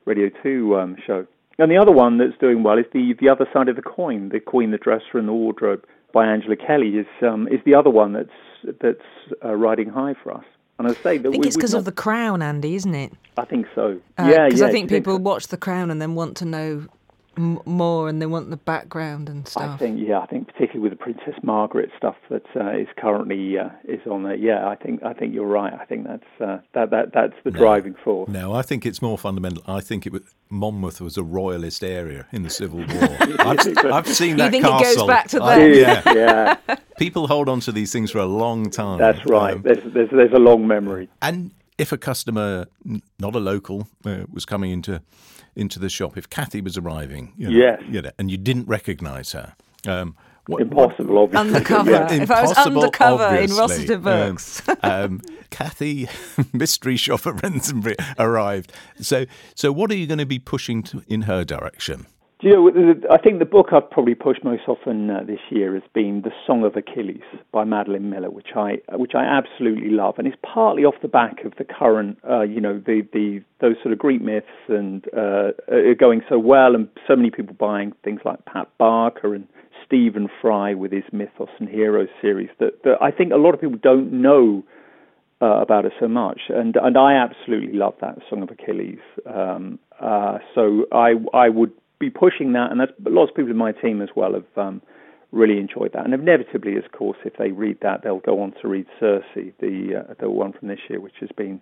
Radio 0.06 0.30
2 0.44 0.78
um, 0.78 0.98
show. 1.08 1.26
And 1.58 1.72
the 1.72 1.78
other 1.78 1.94
one 1.94 2.18
that's 2.18 2.38
doing 2.42 2.64
well 2.64 2.78
is 2.78 2.86
the 2.92 3.14
the 3.22 3.30
other 3.30 3.48
side 3.54 3.70
of 3.70 3.78
the 3.78 3.82
coin, 3.82 4.28
the 4.28 4.42
Queen, 4.42 4.72
the 4.72 4.78
Dresser, 4.78 5.20
and 5.20 5.28
the 5.30 5.34
Wardrobe 5.34 5.86
by 6.14 6.26
Angela 6.28 6.56
Kelly 6.56 6.90
is 6.98 7.08
um, 7.22 7.48
is 7.50 7.60
the 7.66 7.76
other 7.76 7.90
one 7.90 8.14
that's 8.14 8.78
that's 8.82 9.02
uh, 9.44 9.54
riding 9.54 9.90
high 9.90 10.14
for 10.24 10.34
us. 10.34 10.46
And 10.80 10.88
I 10.88 10.94
say 10.94 11.18
that 11.18 11.28
I 11.28 11.32
think 11.32 11.44
we, 11.44 11.48
it's 11.48 11.56
because 11.58 11.74
not- 11.74 11.80
of 11.80 11.86
the 11.86 11.92
crown, 11.92 12.42
Andy, 12.42 12.76
isn't 12.76 12.96
it? 12.96 13.12
I 13.38 13.46
think 13.46 13.68
so. 13.76 14.00
Uh, 14.18 14.30
yeah, 14.32 14.46
Because 14.46 14.62
yeah. 14.62 14.68
I 14.68 14.72
think 14.72 14.90
people 14.90 15.18
watch 15.20 15.48
the 15.48 15.58
crown 15.58 15.92
and 15.92 16.02
then 16.02 16.16
want 16.16 16.38
to 16.38 16.46
know 16.46 16.86
m- 17.38 17.60
more 17.66 18.10
and 18.10 18.22
they 18.22 18.26
want 18.26 18.50
the 18.50 18.58
background 18.58 19.30
and 19.30 19.48
stuff. 19.48 19.72
I 19.72 19.78
think 19.78 20.00
yeah, 20.06 20.20
I 20.20 20.26
think 20.28 20.48
particularly 20.48 20.80
with 20.82 20.92
the 20.92 21.04
Princess 21.04 21.36
Margaret 21.44 21.90
stuff 21.98 22.16
that 22.30 22.44
uh, 22.56 22.72
is 22.78 22.88
currently 22.98 23.58
uh, 23.58 23.70
is 23.86 24.00
on 24.10 24.24
there. 24.24 24.36
Yeah, 24.36 24.68
I 24.68 24.76
think 24.76 25.04
I 25.04 25.14
think 25.14 25.34
you're 25.34 25.46
right. 25.48 25.74
I 25.74 25.86
think 25.86 26.06
that's 26.08 26.24
uh, 26.42 26.58
that 26.74 26.90
that 26.92 27.14
that's 27.14 27.34
the 27.44 27.52
driving 27.52 27.96
force. 28.04 28.30
No, 28.30 28.54
I 28.54 28.62
think 28.62 28.86
it's 28.86 29.02
more 29.02 29.18
fundamental. 29.18 29.64
I 29.68 29.82
think 29.82 30.06
it 30.06 30.14
was, 30.14 30.22
Monmouth 30.50 31.02
was 31.02 31.18
a 31.18 31.24
royalist 31.24 31.84
area 31.84 32.28
in 32.32 32.44
the 32.44 32.50
Civil 32.50 32.80
War. 32.80 32.88
I've, 33.40 33.60
I've 33.86 34.08
seen 34.08 34.32
You 34.32 34.36
that 34.38 34.52
think 34.52 34.66
it 34.66 34.84
goes 34.84 35.04
back 35.08 35.28
to 35.30 35.40
that? 35.40 35.58
then? 35.58 35.74
yeah, 36.16 36.58
yeah, 36.68 36.76
people 36.98 37.28
hold 37.28 37.50
on 37.50 37.60
to 37.62 37.72
these 37.72 37.92
things 37.92 38.12
for 38.12 38.20
a 38.20 38.26
long 38.26 38.70
time. 38.70 39.00
that's 39.00 39.26
right. 39.26 39.56
Um, 39.56 39.62
There's 39.64 39.84
there's 39.94 40.10
there's 40.12 40.34
a 40.34 40.40
long 40.40 40.68
memory. 40.68 41.10
and 41.22 41.52
if 41.80 41.92
a 41.92 41.98
customer, 41.98 42.68
not 43.20 43.36
a 43.36 43.40
local, 43.40 43.88
uh, 44.06 44.26
was 44.32 44.46
coming 44.46 44.70
into 44.70 45.02
into 45.56 45.80
the 45.80 45.90
shop, 45.90 46.18
if 46.18 46.30
Cathy 46.30 46.62
was 46.62 46.78
arriving, 46.78 47.34
you 47.38 47.50
know, 47.50 47.58
Yes. 47.58 47.82
you 47.90 48.02
know, 48.02 48.12
and 48.18 48.30
you 48.32 48.38
didn't 48.38 48.68
recognise 48.68 49.32
her, 49.34 49.56
um, 49.88 50.16
what, 50.48 50.62
Impossible, 50.62 51.20
obviously. 51.20 51.48
Undercover. 51.56 51.92
Yeah. 51.92 52.12
If 52.12 52.30
I 52.30 52.42
was 52.42 52.50
Impossible, 52.52 52.78
undercover 52.84 53.24
in 53.28 53.52
obviously. 53.52 53.60
Rossiter 53.60 53.94
Um, 53.96 54.02
Books. 54.02 54.62
um, 54.84 55.22
Cathy, 55.52 56.10
mystery 56.54 56.98
shopper 56.98 57.32
Rentzenbrink, 57.34 57.96
arrived. 58.20 58.74
So, 59.00 59.26
so 59.56 59.72
what 59.72 59.90
are 59.90 59.96
you 59.96 60.06
going 60.06 60.18
to 60.18 60.26
be 60.26 60.40
pushing 60.40 60.84
to, 60.84 61.02
in 61.08 61.22
her 61.24 61.46
direction? 61.46 62.08
Do 62.44 62.50
you 62.50 62.56
know? 62.56 62.94
I 63.10 63.18
think 63.20 63.40
the 63.40 63.46
book 63.46 63.68
I've 63.72 63.90
probably 63.90 64.16
pushed 64.16 64.44
most 64.44 64.64
often 64.68 65.10
uh, 65.10 65.24
this 65.26 65.40
year 65.50 65.76
has 65.76 65.84
been 65.94 66.24
The 66.26 66.32
Song 66.46 66.66
of 66.66 66.76
Achilles 66.76 67.22
by 67.54 67.64
Madeline 67.64 68.10
Miller, 68.10 68.30
which 68.30 68.50
I 68.54 68.80
which 68.92 69.14
I 69.16 69.24
absolutely 69.24 69.92
love, 69.92 70.16
and 70.18 70.28
it's 70.28 70.36
partly 70.44 70.84
off 70.84 70.96
the 71.02 71.08
back 71.08 71.46
of 71.46 71.54
the 71.58 71.64
current, 71.64 72.18
uh, 72.30 72.42
you 72.42 72.60
know, 72.60 72.84
the, 72.86 73.08
the 73.14 73.42
those 73.62 73.78
sort 73.82 73.94
of 73.94 74.00
Greek 74.00 74.22
myths 74.22 74.48
and 74.68 75.06
uh, 75.16 75.52
are 75.72 75.96
going 75.98 76.22
so 76.28 76.38
well, 76.38 76.76
and 76.76 76.90
so 77.08 77.16
many 77.16 77.32
people 77.32 77.56
buying 77.58 77.94
things 78.04 78.20
like 78.26 78.44
Pat 78.44 78.68
Barker 78.78 79.34
and 79.34 79.48
Stephen 79.86 80.28
Fry 80.42 80.74
with 80.74 80.92
his 80.92 81.06
Mythos 81.14 81.48
and 81.60 81.70
Heroes 81.70 82.10
series 82.22 82.50
that, 82.60 82.84
that 82.84 82.98
I 83.02 83.12
think 83.12 83.32
a 83.32 83.38
lot 83.38 83.54
of 83.54 83.62
people 83.62 83.80
don't 83.82 84.12
know 84.12 84.66
uh, 85.42 85.62
about 85.62 85.86
it 85.86 85.94
so 85.98 86.10
much, 86.10 86.42
and 86.50 86.76
and 86.76 86.98
I 86.98 87.14
absolutely 87.14 87.78
love 87.78 87.94
that 88.02 88.18
Song 88.30 88.44
of 88.44 88.50
Achilles. 88.52 89.00
Um, 89.34 89.80
uh, 90.02 90.40
so 90.54 90.88
I 90.92 91.14
I 91.34 91.48
would 91.48 91.72
be 92.04 92.10
pushing 92.10 92.54
that, 92.54 92.72
and 92.72 92.80
that's 92.80 92.92
lots 93.06 93.30
of 93.32 93.36
people 93.36 93.52
in 93.52 93.58
my 93.58 93.72
team 93.72 94.02
as 94.02 94.10
well 94.16 94.34
have 94.34 94.58
um, 94.58 94.82
really 95.32 95.58
enjoyed 95.58 95.92
that. 95.94 96.06
And 96.06 96.14
inevitably, 96.14 96.78
of 96.78 96.92
course, 96.92 97.18
if 97.26 97.34
they 97.38 97.52
read 97.52 97.78
that, 97.82 98.04
they'll 98.04 98.20
go 98.20 98.42
on 98.42 98.54
to 98.62 98.68
read 98.68 98.86
Circe, 99.00 99.24
the 99.36 100.06
uh, 100.10 100.14
the 100.20 100.30
one 100.30 100.54
from 100.54 100.68
this 100.68 100.80
year, 100.90 101.00
which 101.00 101.18
has 101.20 101.30
been 101.36 101.60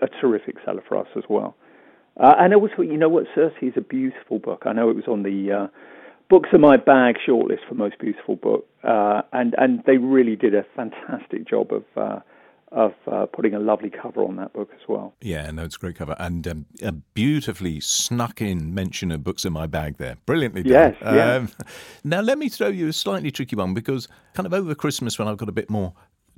a 0.00 0.08
terrific 0.20 0.56
seller 0.64 0.82
for 0.88 0.96
us 0.96 1.08
as 1.16 1.24
well. 1.28 1.54
Uh, 2.18 2.34
and 2.38 2.54
also, 2.54 2.82
you 2.82 2.96
know 2.96 3.08
what, 3.08 3.24
Circe 3.34 3.54
is 3.62 3.74
a 3.76 3.80
beautiful 3.80 4.38
book. 4.38 4.62
I 4.66 4.72
know 4.72 4.90
it 4.90 4.96
was 4.96 5.08
on 5.08 5.22
the 5.22 5.52
uh, 5.52 5.66
books 6.28 6.50
in 6.52 6.60
my 6.60 6.76
bag 6.76 7.16
shortlist 7.26 7.66
for 7.68 7.74
most 7.74 7.98
beautiful 7.98 8.36
book, 8.36 8.66
uh, 8.84 9.22
and 9.32 9.54
and 9.58 9.82
they 9.86 9.98
really 9.98 10.36
did 10.36 10.54
a 10.54 10.64
fantastic 10.76 11.48
job 11.48 11.72
of. 11.72 12.22
Of 12.74 12.94
uh, 13.06 13.26
putting 13.26 13.52
a 13.52 13.58
lovely 13.58 13.90
cover 13.90 14.24
on 14.24 14.36
that 14.36 14.54
book 14.54 14.70
as 14.74 14.88
well. 14.88 15.12
Yeah, 15.20 15.50
no, 15.50 15.64
it's 15.64 15.76
a 15.76 15.78
great 15.78 15.96
cover 15.96 16.16
and 16.18 16.48
um, 16.48 16.66
a 16.82 16.92
beautifully 16.92 17.80
snuck 17.80 18.40
in 18.40 18.72
mention 18.72 19.10
of 19.10 19.22
books 19.22 19.44
in 19.44 19.52
my 19.52 19.66
bag 19.66 19.98
there. 19.98 20.16
Brilliantly 20.24 20.62
done. 20.62 20.72
Yes, 20.72 20.96
yeah. 21.02 21.34
Um, 21.34 21.50
now, 22.02 22.22
let 22.22 22.38
me 22.38 22.48
throw 22.48 22.68
you 22.68 22.88
a 22.88 22.92
slightly 22.94 23.30
tricky 23.30 23.56
one 23.56 23.74
because 23.74 24.08
kind 24.32 24.46
of 24.46 24.54
over 24.54 24.74
Christmas 24.74 25.18
when 25.18 25.28
I've 25.28 25.36
got 25.36 25.50
a 25.50 25.52
bit 25.52 25.68
more 25.68 25.92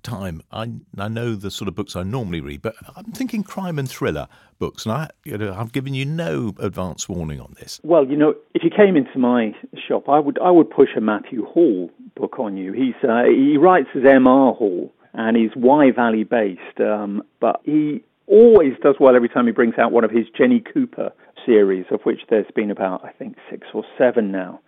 time, 0.05 0.43
I, 0.53 0.70
I 0.97 1.09
know 1.09 1.35
the 1.35 1.51
sort 1.51 1.66
of 1.66 1.74
books 1.74 1.97
I 1.97 2.05
normally 2.05 2.41
read, 2.41 2.62
but 2.62 2.76
I'm 2.95 3.11
thinking 3.12 3.43
crime 3.43 3.78
and 3.78 3.91
thriller 3.91 4.28
books, 4.59 4.87
and 4.87 4.93
I, 4.93 5.11
you 5.24 5.37
know, 5.37 5.53
I've 5.53 5.72
given 5.72 5.95
you 5.95 6.05
no 6.05 6.55
advance 6.61 7.09
warning 7.09 7.41
on 7.41 7.55
this. 7.59 7.80
Well, 7.82 8.07
you 8.07 8.16
know, 8.16 8.35
if 8.55 8.62
you 8.62 8.70
came 8.70 8.97
into 8.97 9.18
my 9.18 9.53
shop, 9.89 10.09
I 10.09 10.20
would 10.20 10.39
I 10.39 10.51
would 10.51 10.70
push 10.70 10.91
a 10.97 11.01
Matthew 11.01 11.45
Hall 11.45 11.91
book 12.14 12.39
on 12.39 12.57
you. 12.57 12.72
He's 12.72 12.95
uh, 13.03 13.24
he 13.24 13.57
writes 13.57 13.89
as 13.97 14.05
M.R. 14.05 14.53
Hall, 14.53 14.93
and 15.15 15.37
he's 15.37 15.51
Wye 15.57 15.91
Valley 15.91 16.25
based. 16.25 16.81
Um, 16.81 17.23
but 17.41 17.61
he 17.65 18.05
always 18.27 18.75
does 18.83 18.97
well 19.01 19.17
every 19.17 19.29
time 19.29 19.47
he 19.47 19.53
brings 19.53 19.75
out 19.79 19.93
one 19.93 20.05
of 20.05 20.11
his 20.11 20.27
Jenny 20.37 20.61
Cooper 20.61 21.12
series, 21.47 21.87
of 21.91 22.01
which 22.03 22.21
there's 22.31 22.51
been 22.55 22.71
about 22.71 23.05
I 23.05 23.12
think 23.12 23.37
six 23.51 23.67
or 23.73 23.85
seven 23.99 24.31
now. 24.33 24.61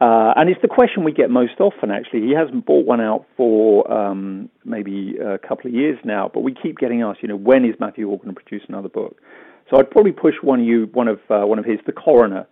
Uh, 0.00 0.32
and 0.36 0.48
it's 0.48 0.62
the 0.62 0.68
question 0.68 1.02
we 1.02 1.12
get 1.12 1.28
most 1.28 1.58
often, 1.58 1.90
actually. 1.90 2.20
He 2.20 2.32
hasn't 2.32 2.64
bought 2.64 2.86
one 2.86 3.00
out 3.00 3.26
for 3.36 3.90
um, 3.90 4.48
maybe 4.64 5.16
a 5.18 5.38
couple 5.38 5.66
of 5.66 5.74
years 5.74 5.98
now, 6.04 6.30
but 6.32 6.40
we 6.40 6.54
keep 6.54 6.78
getting 6.78 7.02
asked, 7.02 7.20
you 7.20 7.28
know, 7.28 7.36
when 7.36 7.64
is 7.64 7.74
Matthew 7.80 8.06
Hall 8.06 8.18
going 8.18 8.32
to 8.32 8.40
produce 8.40 8.62
another 8.68 8.88
book? 8.88 9.20
So 9.68 9.76
I'd 9.76 9.90
probably 9.90 10.12
push 10.12 10.34
one 10.40 10.60
of 10.60 10.66
you, 10.66 10.88
one 10.92 11.08
of 11.08 11.18
uh, 11.28 11.44
one 11.46 11.58
of 11.58 11.64
his, 11.64 11.80
The 11.84 11.92
Coroner 11.92 12.46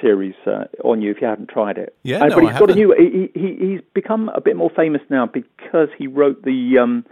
series, 0.00 0.34
uh, 0.46 0.64
on 0.84 1.02
you 1.02 1.10
if 1.10 1.20
you 1.20 1.26
haven't 1.26 1.48
tried 1.48 1.78
it. 1.78 1.94
Yeah, 2.02 2.18
Uh, 2.18 2.26
no, 2.26 2.34
but 2.36 2.44
he's 2.44 2.54
I 2.54 2.58
got 2.58 2.70
a 2.70 2.74
new. 2.74 2.94
He, 2.98 3.38
he 3.38 3.56
he's 3.66 3.80
become 3.94 4.30
a 4.34 4.40
bit 4.40 4.56
more 4.56 4.70
famous 4.74 5.02
now 5.08 5.26
because 5.26 5.88
he 5.96 6.06
wrote 6.06 6.42
the 6.44 6.78
um, 6.80 7.04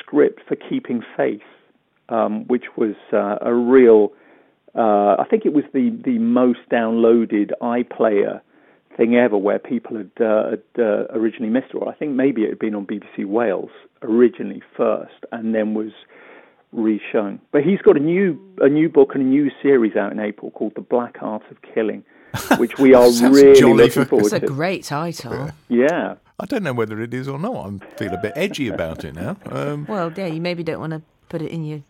script 0.00 0.40
for 0.46 0.56
Keeping 0.56 1.02
Faith, 1.16 1.40
um, 2.08 2.46
which 2.46 2.64
was 2.76 2.94
uh, 3.12 3.36
a 3.40 3.54
real. 3.54 4.12
Uh, 4.74 5.16
I 5.18 5.24
think 5.28 5.46
it 5.46 5.52
was 5.52 5.64
the 5.72 5.90
the 6.04 6.18
most 6.18 6.60
downloaded 6.70 7.50
iPlayer 7.60 8.40
thing 8.96 9.14
ever, 9.16 9.38
where 9.38 9.58
people 9.58 9.96
had, 9.96 10.10
uh, 10.20 10.50
had 10.50 10.62
uh, 10.78 11.06
originally 11.10 11.50
missed 11.50 11.68
it. 11.70 11.76
Or 11.76 11.88
I 11.88 11.94
think 11.94 12.12
maybe 12.12 12.42
it 12.42 12.50
had 12.50 12.58
been 12.58 12.74
on 12.74 12.86
BBC 12.86 13.24
Wales 13.24 13.70
originally 14.02 14.62
first, 14.76 15.24
and 15.32 15.54
then 15.54 15.74
was 15.74 15.92
reshown. 16.74 17.38
But 17.52 17.62
he's 17.64 17.80
got 17.82 17.96
a 17.96 18.00
new 18.00 18.38
a 18.60 18.68
new 18.68 18.88
book 18.88 19.14
and 19.14 19.22
a 19.22 19.26
new 19.26 19.50
series 19.62 19.96
out 19.96 20.12
in 20.12 20.20
April 20.20 20.50
called 20.50 20.74
The 20.74 20.80
Black 20.80 21.16
Art 21.20 21.42
of 21.50 21.62
Killing, 21.62 22.04
which 22.58 22.78
we 22.78 22.94
are 22.94 23.08
really 23.30 23.58
jolly 23.58 23.74
looking 23.84 24.02
for- 24.04 24.08
forward 24.20 24.32
It's 24.32 24.34
a 24.34 24.46
great 24.46 24.84
title. 24.84 25.50
Yeah. 25.68 26.16
I 26.40 26.46
don't 26.46 26.62
know 26.62 26.72
whether 26.72 27.00
it 27.00 27.12
is 27.12 27.26
or 27.26 27.38
not. 27.38 27.56
I 27.82 27.84
feel 27.96 28.14
a 28.14 28.18
bit 28.18 28.32
edgy 28.36 28.68
about 28.68 29.04
it 29.04 29.14
now. 29.16 29.36
Um, 29.50 29.86
Well, 29.88 30.12
yeah, 30.16 30.26
you 30.26 30.40
maybe 30.40 30.62
don't 30.62 30.78
want 30.78 30.92
to 30.92 31.02
put 31.28 31.42
it 31.42 31.50
in 31.50 31.64
your 31.64 31.80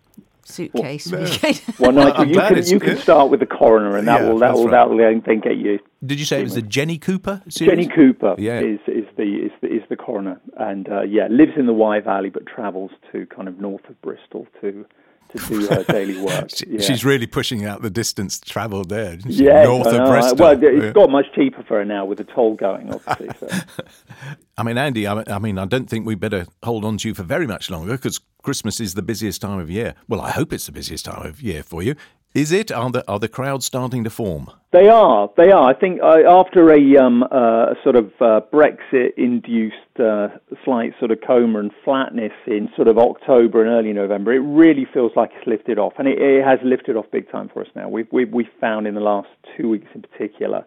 suitcase. 0.49 1.11
Well, 1.11 1.20
when 1.20 1.30
no. 1.30 1.30
you 1.30 1.72
Well, 1.78 1.92
Nigel, 1.92 2.14
I'm 2.22 2.28
you 2.28 2.34
can 2.40 2.66
you 2.66 2.80
can 2.80 2.96
start 2.99 3.30
with 3.30 3.40
the 3.40 3.46
coroner, 3.46 3.96
and 3.96 4.09
that 4.09 4.22
Yeah, 4.22 4.28
will 4.28 4.38
that 4.40 4.55
will 4.55 4.64
right. 4.64 4.70
that 4.72 4.90
will 4.90 4.99
then 4.99 5.22
then 5.26 5.40
get 5.40 5.57
you. 5.57 5.78
did 6.05 6.18
you 6.18 6.24
say 6.24 6.40
it 6.40 6.44
was 6.44 6.55
the 6.55 6.62
Jenny 6.62 6.99
Cooper 6.99 7.42
series? 7.49 7.70
Jenny 7.70 7.88
Cooper 7.94 8.34
Yeah. 8.38 8.61
is 8.61 8.80
is 8.86 9.05
the 9.16 9.22
is 9.46 9.53
the 9.61 9.68
is 9.68 9.82
the 9.88 9.96
coroner, 9.96 10.40
and 10.57 10.88
uh, 10.88 11.03
yeah, 11.03 11.26
lives 11.30 11.53
in 11.57 11.66
the 11.66 11.72
Wye 11.74 12.01
Valley, 12.01 12.30
but 12.30 12.46
travels 12.46 12.90
to 13.12 13.26
kind 13.26 13.49
of 13.49 13.61
north 13.61 13.88
of 13.88 14.01
Bristol 14.03 14.46
to 14.61 14.86
to 15.31 15.39
do 15.47 15.66
her 15.68 15.85
daily 15.85 16.20
work. 16.24 16.51
She- 16.51 16.66
yeah. 16.68 16.81
She's 16.81 17.05
really 17.05 17.26
pushing 17.26 17.64
out 17.64 17.83
the 17.83 17.91
distance 17.91 18.39
travelled 18.41 18.89
there. 18.89 19.18
Yes, 19.26 19.66
North 19.66 19.87
of. 19.87 20.09
Bristol. 20.09 20.37
Well, 20.37 20.62
it's 20.62 20.85
Yeah. 20.85 20.93
got 20.93 21.11
much 21.11 21.26
cheaper 21.35 21.62
for 21.62 21.79
her 21.79 21.85
now 21.85 22.05
with 22.05 22.18
the 22.18 22.24
toll 22.24 22.55
going, 22.55 22.93
obviously. 22.93 23.29
So. 23.41 23.49
I 24.59 24.62
mean, 24.62 24.79
Andy, 24.79 25.07
I 25.07 25.22
I 25.29 25.39
mean, 25.39 25.59
I 25.59 25.64
don't 25.66 25.89
think 25.89 26.07
we 26.07 26.14
better 26.14 26.47
hold 26.62 26.85
on 26.85 26.99
to 26.99 27.09
you 27.09 27.14
for 27.14 27.22
very 27.22 27.47
much 27.47 27.70
longer 27.70 27.93
because 27.93 28.20
Christmas 28.43 28.81
is 28.81 28.95
the 28.95 29.03
busiest 29.03 29.41
time 29.41 29.59
of 29.59 29.70
year. 29.70 29.95
Well, 30.09 30.20
I 30.20 30.31
hope 30.31 30.53
it's 30.53 30.66
the 30.66 30.72
busiest 30.72 31.05
time 31.05 31.24
of 31.26 31.41
year 31.43 31.62
for 31.62 31.83
you. 31.83 31.95
Is 32.35 32.53
it? 32.53 32.70
Are 32.70 32.91
the 32.91 33.03
are 33.09 33.18
the 33.18 33.29
crowds 33.29 33.64
starting 33.64 34.05
to 34.05 34.11
form? 34.11 34.51
They 34.70 34.89
are. 34.89 35.31
They 35.39 35.51
are. 35.51 35.70
I 35.70 35.74
think 35.74 36.01
uh, 36.03 36.18
after 36.29 36.70
a 36.70 36.97
um, 36.99 37.22
uh, 37.22 37.72
sort 37.83 37.97
of 37.97 38.12
uh, 38.20 38.43
Brexit-induced 38.53 39.99
uh, 39.99 40.29
slight 40.62 40.93
sort 40.99 41.11
of 41.11 41.20
coma 41.26 41.59
and 41.59 41.70
flatness 41.85 42.33
in 42.47 42.68
sort 42.76 42.87
of 42.87 42.99
October 42.99 43.64
and 43.64 43.70
early 43.70 43.95
November, 43.95 44.35
it 44.35 44.41
really 44.41 44.87
feels 44.93 45.12
like 45.16 45.31
it's 45.39 45.47
lifted 45.47 45.79
off, 45.79 45.95
and 45.99 46.07
it, 46.07 46.18
it 46.20 46.45
has 46.45 46.59
lifted 46.62 46.97
off 46.97 47.07
big 47.11 47.31
time 47.33 47.49
for 47.53 47.62
us 47.62 47.68
now. 47.74 47.89
We've 47.89 48.09
we've, 48.12 48.31
we've 48.31 48.47
found 48.61 48.87
in 48.87 48.95
the 48.95 49.01
last 49.01 49.29
two 49.57 49.70
weeks 49.70 49.89
in 49.95 50.03
particular 50.03 50.66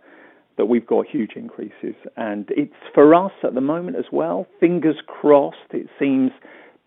that 0.57 0.65
we've 0.65 0.85
got 0.85 1.05
huge 1.05 1.33
increases, 1.35 1.95
and 2.17 2.49
it's 2.49 2.73
for 2.95 3.13
us 3.13 3.31
at 3.43 3.53
the 3.53 3.61
moment 3.61 3.97
as 3.97 4.05
well. 4.11 4.47
Fingers 4.59 4.97
crossed. 5.05 5.57
It 5.71 5.87
seems 5.99 6.31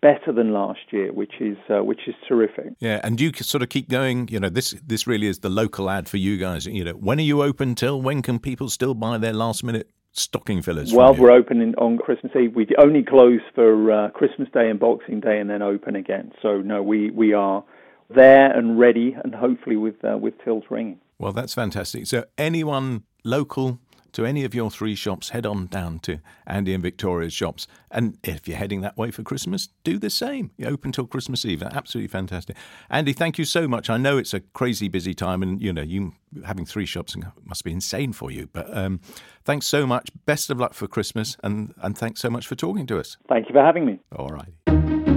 better 0.05 0.31
than 0.31 0.53
last 0.53 0.81
year, 0.91 1.11
which 1.11 1.33
is 1.39 1.57
uh, 1.67 1.83
which 1.83 2.01
is 2.07 2.13
terrific. 2.27 2.73
Yeah, 2.79 3.01
and 3.03 3.19
you 3.19 3.31
sort 3.33 3.63
of 3.63 3.69
keep 3.69 3.89
going. 3.89 4.27
You 4.27 4.39
know, 4.39 4.49
this 4.49 4.75
this 4.85 5.07
really 5.07 5.25
is 5.25 5.39
the 5.39 5.49
local 5.49 5.89
ad 5.89 6.07
for 6.07 6.17
you 6.17 6.37
guys. 6.37 6.67
You 6.67 6.83
know, 6.83 6.91
when 6.91 7.17
are 7.17 7.29
you 7.31 7.41
open 7.41 7.73
till? 7.73 7.99
When 7.99 8.21
can 8.21 8.37
people 8.37 8.69
still 8.69 8.93
buy 8.93 9.17
their 9.17 9.33
last 9.33 9.63
minute 9.63 9.89
stocking 10.11 10.61
fillers? 10.61 10.93
Well, 10.93 11.15
we're 11.15 11.31
open 11.31 11.59
in, 11.59 11.73
on 11.75 11.97
Christmas 11.97 12.31
Eve. 12.35 12.55
We 12.55 12.67
only 12.77 13.03
close 13.03 13.41
for 13.55 13.91
uh, 13.91 14.09
Christmas 14.11 14.47
Day 14.53 14.69
and 14.69 14.79
Boxing 14.79 15.21
Day, 15.21 15.39
and 15.39 15.49
then 15.49 15.63
open 15.63 15.95
again. 15.95 16.31
So 16.39 16.61
no, 16.61 16.83
we, 16.83 17.09
we 17.09 17.33
are 17.33 17.63
there 18.13 18.55
and 18.55 18.77
ready, 18.77 19.17
and 19.23 19.33
hopefully 19.33 19.75
with 19.75 19.95
uh, 20.05 20.17
with 20.17 20.35
tills 20.43 20.65
ringing. 20.69 20.99
Well, 21.17 21.31
that's 21.31 21.55
fantastic. 21.55 22.05
So, 22.05 22.25
anyone 22.37 23.03
local 23.23 23.79
to 24.15 24.25
any 24.25 24.45
of 24.45 24.55
your 24.55 24.71
three 24.71 24.95
shops, 24.95 25.29
head 25.29 25.45
on 25.45 25.67
down 25.67 25.99
to 25.99 26.19
Andy 26.47 26.73
and 26.73 26.81
Victoria's 26.81 27.33
shops. 27.33 27.67
And 27.91 28.17
if 28.23 28.47
you're 28.47 28.57
heading 28.57 28.79
that 28.81 28.97
way 28.97 29.11
for 29.11 29.23
Christmas, 29.23 29.67
do 29.83 29.99
the 29.99 30.09
same. 30.09 30.51
You're 30.57 30.71
open 30.71 30.93
till 30.93 31.05
Christmas 31.05 31.45
Eve. 31.45 31.61
Absolutely 31.61 32.07
fantastic. 32.07 32.55
Andy, 32.89 33.11
thank 33.11 33.37
you 33.37 33.43
so 33.43 33.67
much. 33.67 33.89
I 33.89 33.97
know 33.97 34.17
it's 34.17 34.33
a 34.33 34.39
crazy 34.39 34.87
busy 34.87 35.13
time, 35.13 35.43
and 35.43 35.61
you 35.61 35.73
know, 35.73 35.81
you 35.81 36.13
having 36.45 36.65
three 36.65 36.85
shops 36.85 37.15
must 37.43 37.65
be 37.65 37.73
insane 37.73 38.13
for 38.13 38.31
you. 38.31 38.47
But 38.53 38.75
um, 38.75 39.01
thanks 39.43 39.65
so 39.65 39.85
much. 39.85 40.09
Best 40.25 40.49
of 40.49 40.59
luck 40.59 40.73
for 40.73 40.87
Christmas, 40.87 41.35
and 41.43 41.73
and 41.81 41.97
thanks 41.97 42.21
so 42.21 42.29
much 42.29 42.47
for 42.47 42.55
talking 42.55 42.87
to 42.87 42.99
us. 42.99 43.17
Thank 43.27 43.49
you 43.49 43.53
for 43.53 43.61
having 43.61 43.85
me. 43.85 43.99
All 44.15 44.29
right. 44.29 45.14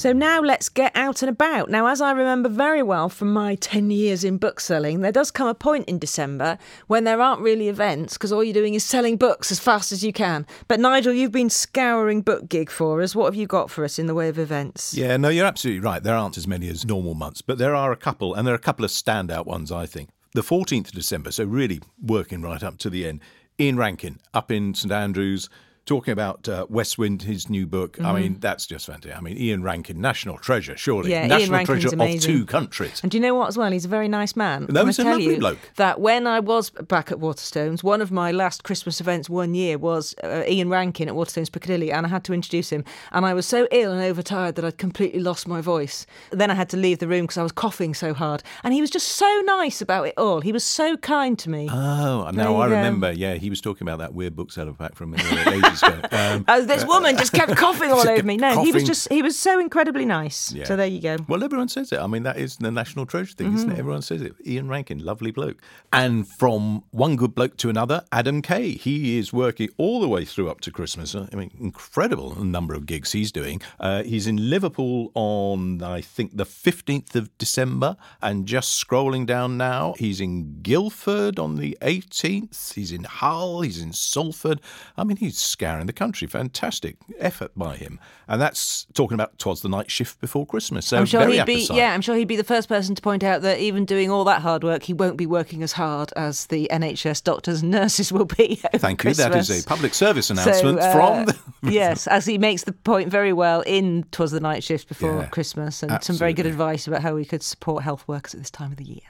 So 0.00 0.14
now 0.14 0.40
let's 0.40 0.70
get 0.70 0.96
out 0.96 1.20
and 1.20 1.28
about. 1.28 1.68
Now, 1.68 1.86
as 1.86 2.00
I 2.00 2.12
remember 2.12 2.48
very 2.48 2.82
well 2.82 3.10
from 3.10 3.34
my 3.34 3.56
10 3.56 3.90
years 3.90 4.24
in 4.24 4.38
bookselling, 4.38 5.02
there 5.02 5.12
does 5.12 5.30
come 5.30 5.46
a 5.46 5.52
point 5.52 5.86
in 5.90 5.98
December 5.98 6.56
when 6.86 7.04
there 7.04 7.20
aren't 7.20 7.42
really 7.42 7.68
events 7.68 8.14
because 8.14 8.32
all 8.32 8.42
you're 8.42 8.54
doing 8.54 8.72
is 8.72 8.82
selling 8.82 9.18
books 9.18 9.52
as 9.52 9.60
fast 9.60 9.92
as 9.92 10.02
you 10.02 10.10
can. 10.10 10.46
But 10.68 10.80
Nigel, 10.80 11.12
you've 11.12 11.32
been 11.32 11.50
scouring 11.50 12.24
Bookgig 12.24 12.70
for 12.70 13.02
us. 13.02 13.14
What 13.14 13.26
have 13.26 13.34
you 13.34 13.46
got 13.46 13.70
for 13.70 13.84
us 13.84 13.98
in 13.98 14.06
the 14.06 14.14
way 14.14 14.30
of 14.30 14.38
events? 14.38 14.94
Yeah, 14.94 15.18
no, 15.18 15.28
you're 15.28 15.44
absolutely 15.44 15.80
right. 15.80 16.02
There 16.02 16.16
aren't 16.16 16.38
as 16.38 16.46
many 16.46 16.70
as 16.70 16.86
normal 16.86 17.12
months, 17.12 17.42
but 17.42 17.58
there 17.58 17.74
are 17.74 17.92
a 17.92 17.96
couple, 17.96 18.34
and 18.34 18.46
there 18.46 18.54
are 18.54 18.56
a 18.56 18.58
couple 18.58 18.86
of 18.86 18.90
standout 18.90 19.44
ones, 19.44 19.70
I 19.70 19.84
think. 19.84 20.08
The 20.32 20.40
14th 20.40 20.86
of 20.86 20.92
December, 20.92 21.30
so 21.30 21.44
really 21.44 21.78
working 22.02 22.40
right 22.40 22.62
up 22.62 22.78
to 22.78 22.88
the 22.88 23.06
end. 23.06 23.20
Ian 23.60 23.76
Rankin 23.76 24.18
up 24.32 24.50
in 24.50 24.72
St 24.72 24.90
Andrews 24.90 25.50
talking 25.90 26.12
about 26.12 26.48
uh, 26.48 26.64
West 26.68 26.98
Wind, 26.98 27.22
his 27.22 27.50
new 27.50 27.66
book. 27.66 27.94
Mm-hmm. 27.94 28.06
I 28.06 28.12
mean, 28.12 28.30
mm-hmm. 28.34 28.40
that's 28.40 28.64
just 28.64 28.86
fantastic. 28.86 29.18
I 29.18 29.20
mean, 29.20 29.36
Ian 29.36 29.64
Rankin, 29.64 30.00
national 30.00 30.38
treasure, 30.38 30.76
surely. 30.76 31.10
Yeah, 31.10 31.26
national 31.26 31.64
treasure 31.66 31.88
of 31.88 32.20
two 32.20 32.46
countries. 32.46 33.00
And 33.02 33.10
do 33.10 33.18
you 33.18 33.22
know 33.22 33.34
what, 33.34 33.48
as 33.48 33.58
well? 33.58 33.72
He's 33.72 33.86
a 33.86 33.88
very 33.88 34.06
nice 34.06 34.36
man. 34.36 34.66
No, 34.68 34.86
he's 34.86 35.00
a 35.00 35.02
tell 35.02 35.14
lovely 35.14 35.34
you 35.34 35.38
bloke. 35.38 35.58
That 35.78 36.00
when 36.00 36.28
I 36.28 36.38
was 36.38 36.70
back 36.70 37.10
at 37.10 37.18
Waterstones, 37.18 37.82
one 37.82 38.00
of 38.00 38.12
my 38.12 38.30
last 38.30 38.62
Christmas 38.62 39.00
events 39.00 39.28
one 39.28 39.52
year 39.56 39.78
was 39.78 40.14
uh, 40.22 40.44
Ian 40.46 40.68
Rankin 40.68 41.08
at 41.08 41.14
Waterstones 41.16 41.50
Piccadilly, 41.50 41.90
and 41.90 42.06
I 42.06 42.08
had 42.08 42.22
to 42.22 42.32
introduce 42.32 42.70
him. 42.70 42.84
And 43.10 43.26
I 43.26 43.34
was 43.34 43.44
so 43.44 43.66
ill 43.72 43.90
and 43.90 44.00
overtired 44.00 44.54
that 44.54 44.64
I'd 44.64 44.78
completely 44.78 45.18
lost 45.18 45.48
my 45.48 45.60
voice. 45.60 46.06
Then 46.30 46.52
I 46.52 46.54
had 46.54 46.68
to 46.68 46.76
leave 46.76 47.00
the 47.00 47.08
room 47.08 47.22
because 47.22 47.38
I 47.38 47.42
was 47.42 47.50
coughing 47.50 47.94
so 47.94 48.14
hard. 48.14 48.44
And 48.62 48.72
he 48.72 48.80
was 48.80 48.90
just 48.90 49.08
so 49.08 49.42
nice 49.44 49.82
about 49.82 50.06
it 50.06 50.14
all. 50.16 50.40
He 50.40 50.52
was 50.52 50.62
so 50.62 50.96
kind 50.98 51.36
to 51.40 51.50
me. 51.50 51.68
Oh, 51.68 52.30
now 52.30 52.60
I 52.60 52.68
go. 52.68 52.76
remember. 52.76 53.10
Yeah, 53.10 53.34
he 53.34 53.50
was 53.50 53.60
talking 53.60 53.88
about 53.88 53.98
that 53.98 54.14
weird 54.14 54.36
bookseller 54.36 54.72
back 54.72 54.94
from 54.94 55.10
the 55.10 55.16
80s. 55.16 55.79
um, 56.10 56.66
this 56.66 56.84
uh, 56.84 56.86
woman 56.86 57.16
just 57.16 57.32
kept 57.32 57.56
coughing 57.56 57.90
all 57.90 58.08
over 58.08 58.22
me. 58.22 58.36
No, 58.36 58.54
coughing. 58.54 58.66
he 58.66 58.72
was 58.72 58.84
just 58.84 59.10
he 59.10 59.22
was 59.22 59.38
so 59.38 59.58
incredibly 59.58 60.04
nice. 60.04 60.52
Yeah. 60.52 60.64
So 60.64 60.76
there 60.76 60.86
you 60.86 61.00
go. 61.00 61.16
Well, 61.28 61.42
everyone 61.42 61.68
says 61.68 61.92
it. 61.92 61.98
I 61.98 62.06
mean, 62.06 62.22
that 62.24 62.38
is 62.38 62.56
the 62.56 62.70
national 62.70 63.06
treasure 63.06 63.34
thing, 63.34 63.48
mm-hmm. 63.48 63.56
isn't 63.56 63.68
it? 63.70 63.72
Mm-hmm. 63.72 63.80
Everyone 63.80 64.02
says 64.02 64.22
it. 64.22 64.34
Ian 64.46 64.68
Rankin, 64.68 65.04
lovely 65.04 65.30
bloke. 65.30 65.62
And 65.92 66.26
from 66.26 66.84
one 66.90 67.16
good 67.16 67.34
bloke 67.34 67.56
to 67.58 67.70
another, 67.70 68.04
Adam 68.12 68.42
Kay. 68.42 68.72
He 68.72 69.18
is 69.18 69.32
working 69.32 69.68
all 69.78 70.00
the 70.00 70.08
way 70.08 70.24
through 70.24 70.50
up 70.50 70.60
to 70.62 70.70
Christmas. 70.70 71.14
I 71.14 71.34
mean, 71.34 71.50
incredible 71.58 72.42
number 72.44 72.74
of 72.74 72.86
gigs 72.86 73.12
he's 73.12 73.32
doing. 73.32 73.60
Uh, 73.78 74.02
he's 74.02 74.26
in 74.26 74.50
Liverpool 74.50 75.10
on 75.14 75.82
I 75.82 76.00
think 76.00 76.36
the 76.36 76.44
fifteenth 76.44 77.16
of 77.16 77.36
December, 77.38 77.96
and 78.20 78.46
just 78.46 78.84
scrolling 78.84 79.26
down 79.26 79.56
now, 79.56 79.94
he's 79.98 80.20
in 80.20 80.60
Guildford 80.62 81.38
on 81.38 81.56
the 81.56 81.76
eighteenth. 81.82 82.74
He's 82.74 82.92
in 82.92 83.04
Hull. 83.04 83.62
He's 83.62 83.80
in 83.80 83.92
Salford. 83.92 84.60
I 84.96 85.04
mean, 85.04 85.16
he's 85.16 85.38
scattered 85.38 85.69
scouring 85.70 85.86
the 85.86 85.92
country. 85.92 86.26
Fantastic 86.26 86.96
effort 87.18 87.52
by 87.56 87.76
him. 87.76 87.98
And 88.28 88.40
that's 88.40 88.86
talking 88.94 89.14
about 89.14 89.38
Twas 89.38 89.62
the 89.62 89.68
Night 89.68 89.90
Shift 89.90 90.20
Before 90.20 90.46
Christmas. 90.46 90.86
So 90.86 90.98
I'm 90.98 91.06
sure 91.06 91.20
very 91.20 91.38
he'd 91.38 91.46
be 91.46 91.54
apposite. 91.54 91.76
yeah, 91.76 91.92
I'm 91.94 92.00
sure 92.00 92.16
he'd 92.16 92.28
be 92.28 92.36
the 92.36 92.44
first 92.44 92.68
person 92.68 92.94
to 92.94 93.02
point 93.02 93.22
out 93.24 93.42
that 93.42 93.58
even 93.58 93.84
doing 93.84 94.10
all 94.10 94.24
that 94.24 94.42
hard 94.42 94.62
work, 94.64 94.82
he 94.84 94.92
won't 94.92 95.16
be 95.16 95.26
working 95.26 95.62
as 95.62 95.72
hard 95.72 96.12
as 96.16 96.46
the 96.46 96.68
NHS 96.72 97.24
doctors 97.24 97.62
and 97.62 97.70
nurses 97.70 98.12
will 98.12 98.24
be. 98.24 98.56
Thank 98.74 99.04
you. 99.04 99.14
That 99.14 99.34
is 99.34 99.50
a 99.50 99.66
public 99.66 99.94
service 99.94 100.26
So, 100.26 100.34
announcement 100.34 100.78
uh, 100.80 100.92
from. 100.92 101.24
The- 101.26 101.38
yes, 101.72 102.06
as 102.06 102.24
he 102.26 102.38
makes 102.38 102.64
the 102.64 102.72
point 102.72 103.08
very 103.10 103.32
well 103.32 103.62
in 103.62 104.04
"Twas 104.12 104.30
the 104.30 104.40
Night 104.40 104.62
Shift 104.64 104.88
Before 104.88 105.20
Yeah, 105.20 105.26
Christmas," 105.26 105.82
and 105.82 106.02
some 106.02 106.16
very 106.16 106.32
good 106.32 106.46
advice 106.46 106.86
about 106.86 107.02
how 107.02 107.14
we 107.14 107.24
could 107.24 107.42
support 107.42 107.82
health 107.82 108.06
workers 108.08 108.34
at 108.34 108.40
this 108.40 108.50
time 108.50 108.70
of 108.72 108.76
the 108.78 108.84
year. 108.84 109.02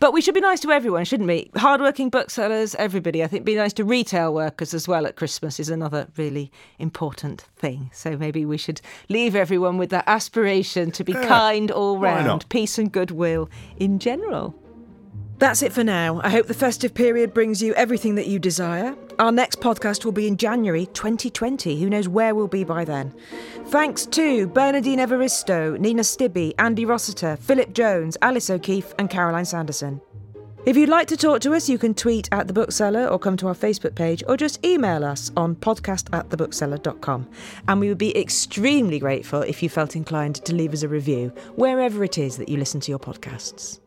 But 0.00 0.12
we 0.12 0.20
should 0.20 0.34
be 0.34 0.40
nice 0.40 0.60
to 0.60 0.70
everyone, 0.70 1.04
shouldn't 1.04 1.28
we? 1.28 1.50
Hardworking 1.56 2.10
booksellers, 2.10 2.74
everybody. 2.76 3.22
I 3.22 3.26
think 3.26 3.44
be 3.44 3.54
nice 3.54 3.72
to 3.74 3.84
retail 3.84 4.32
workers 4.32 4.74
as 4.74 4.88
well 4.88 5.06
at 5.06 5.16
Christmas 5.16 5.60
is 5.60 5.68
another 5.68 6.08
really 6.16 6.50
important 6.78 7.42
thing. 7.56 7.90
So 7.92 8.16
maybe 8.16 8.44
we 8.44 8.56
should 8.56 8.80
leave 9.08 9.36
everyone 9.36 9.78
with 9.78 9.90
that 9.90 10.04
aspiration 10.06 10.90
to 10.92 11.04
be 11.04 11.12
kind 11.12 11.70
all 11.70 11.98
round, 11.98 12.48
peace 12.48 12.78
and 12.78 12.90
goodwill 12.90 13.50
in 13.76 13.98
general. 13.98 14.54
That's 15.38 15.62
it 15.62 15.72
for 15.72 15.82
now. 15.82 16.20
I 16.22 16.30
hope 16.30 16.46
the 16.46 16.54
festive 16.54 16.94
period 16.94 17.34
brings 17.34 17.60
you 17.60 17.74
everything 17.74 18.14
that 18.14 18.28
you 18.28 18.38
desire. 18.38 18.96
Our 19.18 19.32
next 19.32 19.60
podcast 19.60 20.04
will 20.04 20.12
be 20.12 20.28
in 20.28 20.36
January 20.36 20.86
2020. 20.86 21.80
Who 21.80 21.90
knows 21.90 22.08
where 22.08 22.34
we'll 22.34 22.46
be 22.48 22.64
by 22.64 22.84
then? 22.84 23.12
Thanks 23.66 24.06
to 24.06 24.46
Bernardine 24.46 25.00
Evaristo, 25.00 25.78
Nina 25.78 26.02
Stibbe, 26.02 26.54
Andy 26.58 26.84
Rossiter, 26.84 27.36
Philip 27.36 27.72
Jones, 27.72 28.16
Alice 28.22 28.48
O'Keeffe, 28.48 28.94
and 28.98 29.10
Caroline 29.10 29.44
Sanderson. 29.44 30.00
If 30.66 30.78
you'd 30.78 30.88
like 30.88 31.08
to 31.08 31.16
talk 31.16 31.40
to 31.42 31.52
us, 31.52 31.68
you 31.68 31.76
can 31.76 31.92
tweet 31.92 32.26
at 32.32 32.46
The 32.46 32.54
Bookseller 32.54 33.06
or 33.06 33.18
come 33.18 33.36
to 33.36 33.48
our 33.48 33.54
Facebook 33.54 33.94
page 33.94 34.24
or 34.26 34.38
just 34.38 34.64
email 34.64 35.04
us 35.04 35.30
on 35.36 35.56
podcast 35.56 36.08
at 36.14 36.30
thebookseller.com. 36.30 37.28
And 37.68 37.80
we 37.80 37.88
would 37.88 37.98
be 37.98 38.16
extremely 38.16 38.98
grateful 38.98 39.42
if 39.42 39.62
you 39.62 39.68
felt 39.68 39.94
inclined 39.94 40.36
to 40.36 40.54
leave 40.54 40.72
us 40.72 40.82
a 40.82 40.88
review 40.88 41.34
wherever 41.56 42.02
it 42.02 42.16
is 42.16 42.38
that 42.38 42.48
you 42.48 42.56
listen 42.56 42.80
to 42.80 42.90
your 42.90 42.98
podcasts. 42.98 43.80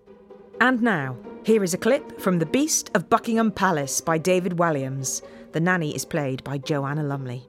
And 0.62 0.82
now, 0.84 1.18
here 1.48 1.64
is 1.64 1.74
a 1.74 1.78
clip 1.78 2.20
from 2.20 2.40
The 2.40 2.46
Beast 2.46 2.92
of 2.94 3.10
Buckingham 3.10 3.54
Palace 3.54 4.02
by 4.02 4.18
David 4.18 4.58
Walliams. 4.58 5.22
The 5.54 5.62
nanny 5.62 5.96
is 5.96 6.04
played 6.04 6.44
by 6.44 6.58
Joanna 6.58 7.04
Lumley. 7.04 7.48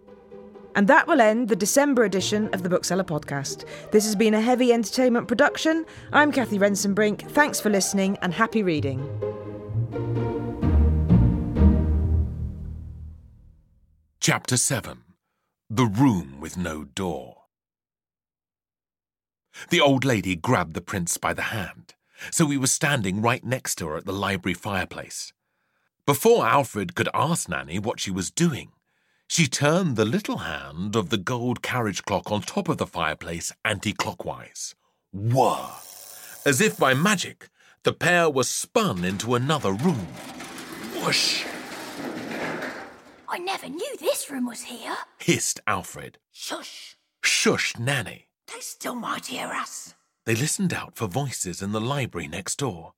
And 0.77 0.87
that 0.87 1.09
will 1.09 1.21
end 1.21 1.49
the 1.49 1.57
December 1.57 2.05
edition 2.05 2.49
of 2.55 2.63
the 2.63 2.69
Bookseller 2.69 3.03
podcast. 3.03 3.65
This 3.91 4.05
has 4.05 4.15
been 4.15 4.35
a 4.35 4.41
heavy 4.41 4.73
entertainment 4.73 5.27
production. 5.27 5.85
I'm 6.13 6.31
Cathy 6.31 6.61
Rentzenbrink. 6.61 7.29
Thanks 7.33 7.59
for 7.59 7.71
listening 7.71 8.17
and 8.23 8.33
happy 8.33 8.63
reading. 8.63 9.03
Chapter 14.21 14.57
7 14.57 15.03
The 15.69 15.87
Room 15.87 16.39
with 16.39 16.57
No 16.57 16.85
Door. 16.85 17.35
The 19.71 19.81
old 19.81 20.05
lady 20.05 20.37
grabbed 20.37 20.75
the 20.75 20.81
prince 20.81 21.17
by 21.17 21.35
the 21.35 21.51
hand, 21.51 21.95
so 22.31 22.45
we 22.45 22.57
were 22.57 22.67
standing 22.67 23.23
right 23.23 23.45
next 23.45 23.77
to 23.77 23.87
her 23.89 23.97
at 23.97 24.05
the 24.05 24.13
library 24.13 24.55
fireplace. 24.55 25.33
Before 26.07 26.47
Alfred 26.47 26.95
could 26.95 27.09
ask 27.13 27.49
Nanny 27.49 27.79
what 27.79 28.01
she 28.01 28.11
was 28.11 28.31
doing, 28.31 28.73
she 29.29 29.47
turned 29.47 29.97
the 29.97 30.07
little 30.07 30.39
hand 30.39 30.97
of 30.97 31.11
the 31.11 31.19
gold 31.19 31.61
carriage 31.63 32.03
clock 32.05 32.33
on 32.33 32.41
top 32.41 32.69
of 32.69 32.79
the 32.79 32.87
fireplace 32.87 33.53
anti 33.65 33.93
clockwise. 33.93 34.75
Whir! 35.13 35.67
As 36.47 36.61
if 36.61 36.79
by 36.79 36.95
magic, 36.95 37.49
the 37.83 37.93
pair 37.93 38.31
were 38.31 38.45
spun 38.45 39.05
into 39.05 39.35
another 39.35 39.73
room. 39.73 40.07
Whoosh! 41.03 41.45
I 43.29 43.39
never 43.39 43.69
knew 43.69 43.97
this 43.99 44.31
room 44.31 44.47
was 44.47 44.63
here. 44.63 44.97
hissed 45.19 45.61
Alfred. 45.67 46.19
Shush. 46.33 46.97
Shush, 47.23 47.77
Nanny. 47.79 48.29
They 48.47 48.61
still 48.61 48.95
might 48.95 49.27
hear 49.27 49.49
us. 49.49 49.95
They 50.29 50.35
listened 50.35 50.75
out 50.75 50.95
for 50.95 51.07
voices 51.07 51.63
in 51.63 51.73
the 51.73 51.81
library 51.81 52.29
next 52.29 52.57
door 52.57 52.93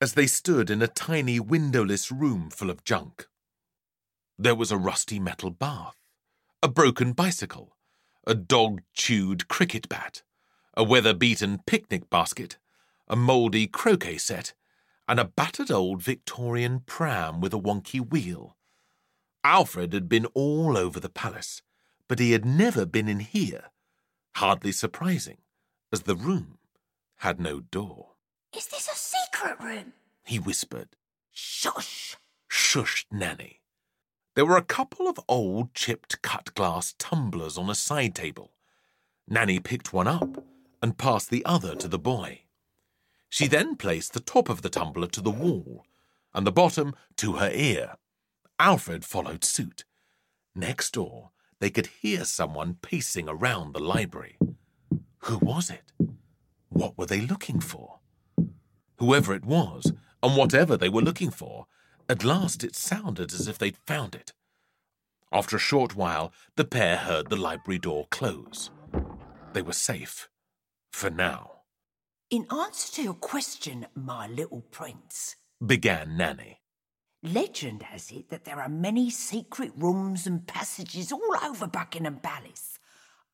as 0.00 0.12
they 0.12 0.28
stood 0.28 0.70
in 0.70 0.80
a 0.80 0.86
tiny 0.86 1.40
windowless 1.40 2.12
room 2.12 2.48
full 2.48 2.70
of 2.70 2.84
junk. 2.84 3.26
There 4.38 4.54
was 4.54 4.70
a 4.70 4.78
rusty 4.78 5.18
metal 5.18 5.50
bath, 5.50 5.96
a 6.62 6.68
broken 6.68 7.12
bicycle, 7.12 7.74
a 8.24 8.36
dog 8.36 8.82
chewed 8.94 9.48
cricket 9.48 9.88
bat, 9.88 10.22
a 10.76 10.84
weather 10.84 11.12
beaten 11.12 11.58
picnic 11.66 12.08
basket, 12.08 12.56
a 13.08 13.16
mouldy 13.16 13.66
croquet 13.66 14.18
set, 14.18 14.54
and 15.08 15.18
a 15.18 15.24
battered 15.24 15.72
old 15.72 16.04
Victorian 16.04 16.84
pram 16.86 17.40
with 17.40 17.52
a 17.52 17.58
wonky 17.58 17.98
wheel. 17.98 18.56
Alfred 19.42 19.92
had 19.92 20.08
been 20.08 20.26
all 20.34 20.78
over 20.78 21.00
the 21.00 21.08
palace, 21.08 21.62
but 22.06 22.20
he 22.20 22.30
had 22.30 22.44
never 22.44 22.86
been 22.86 23.08
in 23.08 23.18
here. 23.18 23.72
Hardly 24.36 24.70
surprising, 24.70 25.38
as 25.92 26.02
the 26.02 26.14
room 26.14 26.58
had 27.18 27.40
no 27.40 27.60
door. 27.60 28.12
Is 28.56 28.66
this 28.66 28.88
a 28.88 28.96
secret 28.96 29.60
room? 29.60 29.92
He 30.24 30.38
whispered. 30.38 30.96
Shush. 31.32 32.16
Shushed 32.50 33.06
Nanny. 33.10 33.60
There 34.34 34.46
were 34.46 34.56
a 34.56 34.62
couple 34.62 35.08
of 35.08 35.18
old 35.28 35.74
chipped 35.74 36.20
cut 36.22 36.54
glass 36.54 36.94
tumblers 36.98 37.56
on 37.56 37.70
a 37.70 37.74
side 37.74 38.14
table. 38.14 38.52
Nanny 39.28 39.60
picked 39.60 39.92
one 39.92 40.06
up 40.06 40.44
and 40.82 40.98
passed 40.98 41.30
the 41.30 41.44
other 41.44 41.74
to 41.74 41.88
the 41.88 41.98
boy. 41.98 42.42
She 43.28 43.46
then 43.46 43.76
placed 43.76 44.12
the 44.12 44.20
top 44.20 44.48
of 44.48 44.62
the 44.62 44.68
tumbler 44.68 45.08
to 45.08 45.20
the 45.20 45.30
wall 45.30 45.84
and 46.34 46.46
the 46.46 46.52
bottom 46.52 46.94
to 47.16 47.34
her 47.34 47.50
ear. 47.50 47.94
Alfred 48.58 49.04
followed 49.04 49.44
suit. 49.44 49.84
Next 50.54 50.92
door, 50.92 51.30
they 51.58 51.70
could 51.70 51.86
hear 51.86 52.24
someone 52.24 52.78
pacing 52.80 53.28
around 53.28 53.72
the 53.72 53.80
library. 53.80 54.38
Who 55.20 55.38
was 55.38 55.70
it? 55.70 55.92
What 56.68 56.96
were 56.98 57.06
they 57.06 57.20
looking 57.20 57.60
for? 57.60 58.00
Whoever 58.98 59.34
it 59.34 59.44
was, 59.44 59.92
and 60.22 60.36
whatever 60.36 60.76
they 60.76 60.88
were 60.88 61.02
looking 61.02 61.30
for, 61.30 61.66
at 62.08 62.24
last 62.24 62.64
it 62.64 62.74
sounded 62.74 63.32
as 63.32 63.48
if 63.48 63.58
they'd 63.58 63.76
found 63.86 64.14
it. 64.14 64.32
After 65.32 65.56
a 65.56 65.60
short 65.60 65.96
while, 65.96 66.32
the 66.56 66.64
pair 66.64 66.96
heard 66.96 67.28
the 67.28 67.36
library 67.36 67.78
door 67.78 68.06
close. 68.10 68.70
They 69.52 69.62
were 69.62 69.72
safe. 69.72 70.28
For 70.92 71.10
now. 71.10 71.52
In 72.30 72.46
answer 72.50 72.92
to 72.94 73.02
your 73.02 73.14
question, 73.14 73.86
my 73.94 74.26
little 74.28 74.62
prince, 74.62 75.36
began 75.64 76.16
Nanny. 76.16 76.60
Legend 77.22 77.82
has 77.84 78.10
it 78.10 78.30
that 78.30 78.44
there 78.44 78.60
are 78.60 78.68
many 78.68 79.10
secret 79.10 79.72
rooms 79.76 80.26
and 80.26 80.46
passages 80.46 81.12
all 81.12 81.36
over 81.44 81.66
Buckingham 81.66 82.20
Palace. 82.20 82.78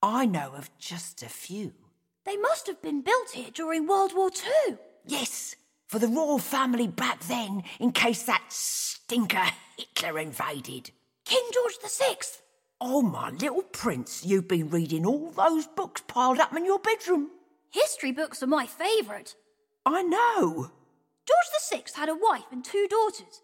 I 0.02 0.26
know 0.26 0.54
of 0.54 0.70
just 0.78 1.22
a 1.22 1.28
few. 1.28 1.72
They 2.24 2.36
must 2.36 2.66
have 2.68 2.80
been 2.80 3.02
built 3.02 3.30
here 3.32 3.50
during 3.52 3.86
World 3.86 4.12
War 4.14 4.30
II. 4.30 4.76
Yes, 5.06 5.56
for 5.88 5.98
the 5.98 6.08
royal 6.08 6.38
family 6.38 6.86
back 6.86 7.20
then, 7.24 7.64
in 7.80 7.92
case 7.92 8.22
that 8.24 8.44
stinker 8.48 9.44
Hitler 9.76 10.18
invaded. 10.18 10.90
King 11.24 11.44
George 11.52 11.74
VI. 11.82 12.16
Oh, 12.80 13.02
my 13.02 13.30
little 13.30 13.62
prince, 13.62 14.24
you've 14.24 14.48
been 14.48 14.70
reading 14.70 15.04
all 15.04 15.30
those 15.30 15.66
books 15.66 16.02
piled 16.06 16.38
up 16.38 16.56
in 16.56 16.64
your 16.64 16.78
bedroom. 16.78 17.30
History 17.70 18.12
books 18.12 18.42
are 18.42 18.48
my 18.48 18.66
favourite. 18.66 19.34
I 19.84 20.02
know. 20.02 20.70
George 21.26 21.70
VI 21.70 21.84
had 21.96 22.08
a 22.08 22.14
wife 22.14 22.46
and 22.50 22.64
two 22.64 22.86
daughters. 22.88 23.42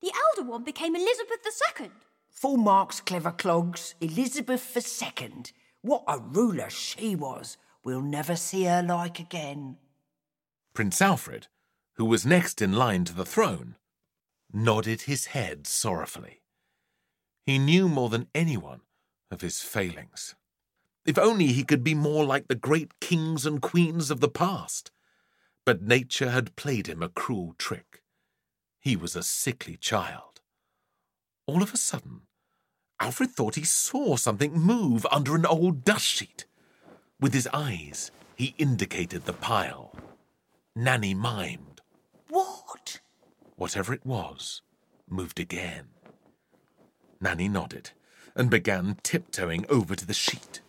The 0.00 0.12
elder 0.36 0.48
one 0.48 0.64
became 0.64 0.94
Elizabeth 0.94 1.40
II. 1.80 1.90
Full 2.30 2.56
marks, 2.56 3.00
clever 3.00 3.30
clogs. 3.30 3.94
Elizabeth 4.00 4.76
II. 4.76 5.44
What 5.82 6.04
a 6.08 6.18
ruler 6.18 6.70
she 6.70 7.14
was. 7.14 7.56
We'll 7.84 8.02
never 8.02 8.36
see 8.36 8.64
her 8.64 8.82
like 8.82 9.18
again. 9.18 9.78
Prince 10.74 11.02
Alfred, 11.02 11.48
who 11.94 12.04
was 12.04 12.24
next 12.24 12.62
in 12.62 12.72
line 12.72 13.04
to 13.04 13.14
the 13.14 13.24
throne, 13.24 13.76
nodded 14.52 15.02
his 15.02 15.26
head 15.26 15.66
sorrowfully. 15.66 16.42
He 17.44 17.58
knew 17.58 17.88
more 17.88 18.08
than 18.08 18.28
anyone 18.34 18.82
of 19.30 19.40
his 19.40 19.62
failings. 19.62 20.34
If 21.04 21.18
only 21.18 21.46
he 21.48 21.64
could 21.64 21.82
be 21.82 21.94
more 21.94 22.24
like 22.24 22.46
the 22.46 22.54
great 22.54 23.00
kings 23.00 23.44
and 23.44 23.60
queens 23.60 24.10
of 24.10 24.20
the 24.20 24.28
past. 24.28 24.92
But 25.64 25.82
nature 25.82 26.30
had 26.30 26.56
played 26.56 26.86
him 26.86 27.02
a 27.02 27.08
cruel 27.08 27.54
trick. 27.58 28.02
He 28.78 28.96
was 28.96 29.16
a 29.16 29.22
sickly 29.22 29.76
child. 29.76 30.40
All 31.46 31.62
of 31.62 31.74
a 31.74 31.76
sudden, 31.76 32.22
Alfred 33.00 33.30
thought 33.30 33.56
he 33.56 33.64
saw 33.64 34.16
something 34.16 34.52
move 34.52 35.06
under 35.10 35.34
an 35.34 35.46
old 35.46 35.84
dust 35.84 36.06
sheet. 36.06 36.46
With 37.22 37.34
his 37.34 37.48
eyes, 37.52 38.10
he 38.34 38.52
indicated 38.58 39.26
the 39.26 39.32
pile. 39.32 39.94
Nanny 40.74 41.14
mimed. 41.14 41.78
What? 42.28 42.98
Whatever 43.54 43.94
it 43.94 44.04
was, 44.04 44.60
moved 45.08 45.38
again. 45.38 45.84
Nanny 47.20 47.48
nodded 47.48 47.92
and 48.34 48.50
began 48.50 48.96
tiptoeing 49.04 49.66
over 49.68 49.94
to 49.94 50.04
the 50.04 50.12
sheet. 50.12 50.62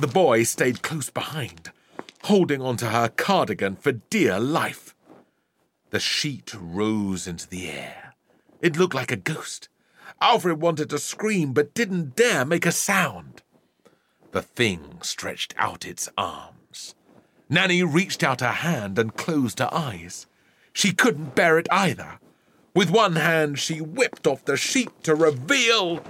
The 0.00 0.06
boy 0.06 0.44
stayed 0.44 0.80
close 0.80 1.10
behind, 1.10 1.72
holding 2.22 2.62
onto 2.62 2.86
her 2.86 3.10
cardigan 3.10 3.76
for 3.76 3.92
dear 3.92 4.40
life. 4.40 4.94
The 5.90 6.00
sheet 6.00 6.54
rose 6.58 7.26
into 7.26 7.46
the 7.46 7.68
air. 7.68 8.14
It 8.62 8.78
looked 8.78 8.94
like 8.94 9.12
a 9.12 9.16
ghost. 9.16 9.68
Alfred 10.22 10.58
wanted 10.58 10.88
to 10.88 10.98
scream 10.98 11.52
but 11.52 11.74
didn't 11.74 12.16
dare 12.16 12.46
make 12.46 12.64
a 12.64 12.72
sound. 12.72 13.42
The 14.36 14.42
thing 14.42 14.98
stretched 15.00 15.54
out 15.56 15.86
its 15.86 16.10
arms. 16.18 16.94
Nanny 17.48 17.82
reached 17.82 18.22
out 18.22 18.42
her 18.42 18.52
hand 18.52 18.98
and 18.98 19.16
closed 19.16 19.60
her 19.60 19.72
eyes. 19.72 20.26
She 20.74 20.92
couldn't 20.92 21.34
bear 21.34 21.58
it 21.58 21.66
either. 21.70 22.18
With 22.74 22.90
one 22.90 23.16
hand, 23.16 23.58
she 23.58 23.80
whipped 23.80 24.26
off 24.26 24.44
the 24.44 24.58
sheet 24.58 24.90
to 25.04 25.14
reveal 25.14 26.02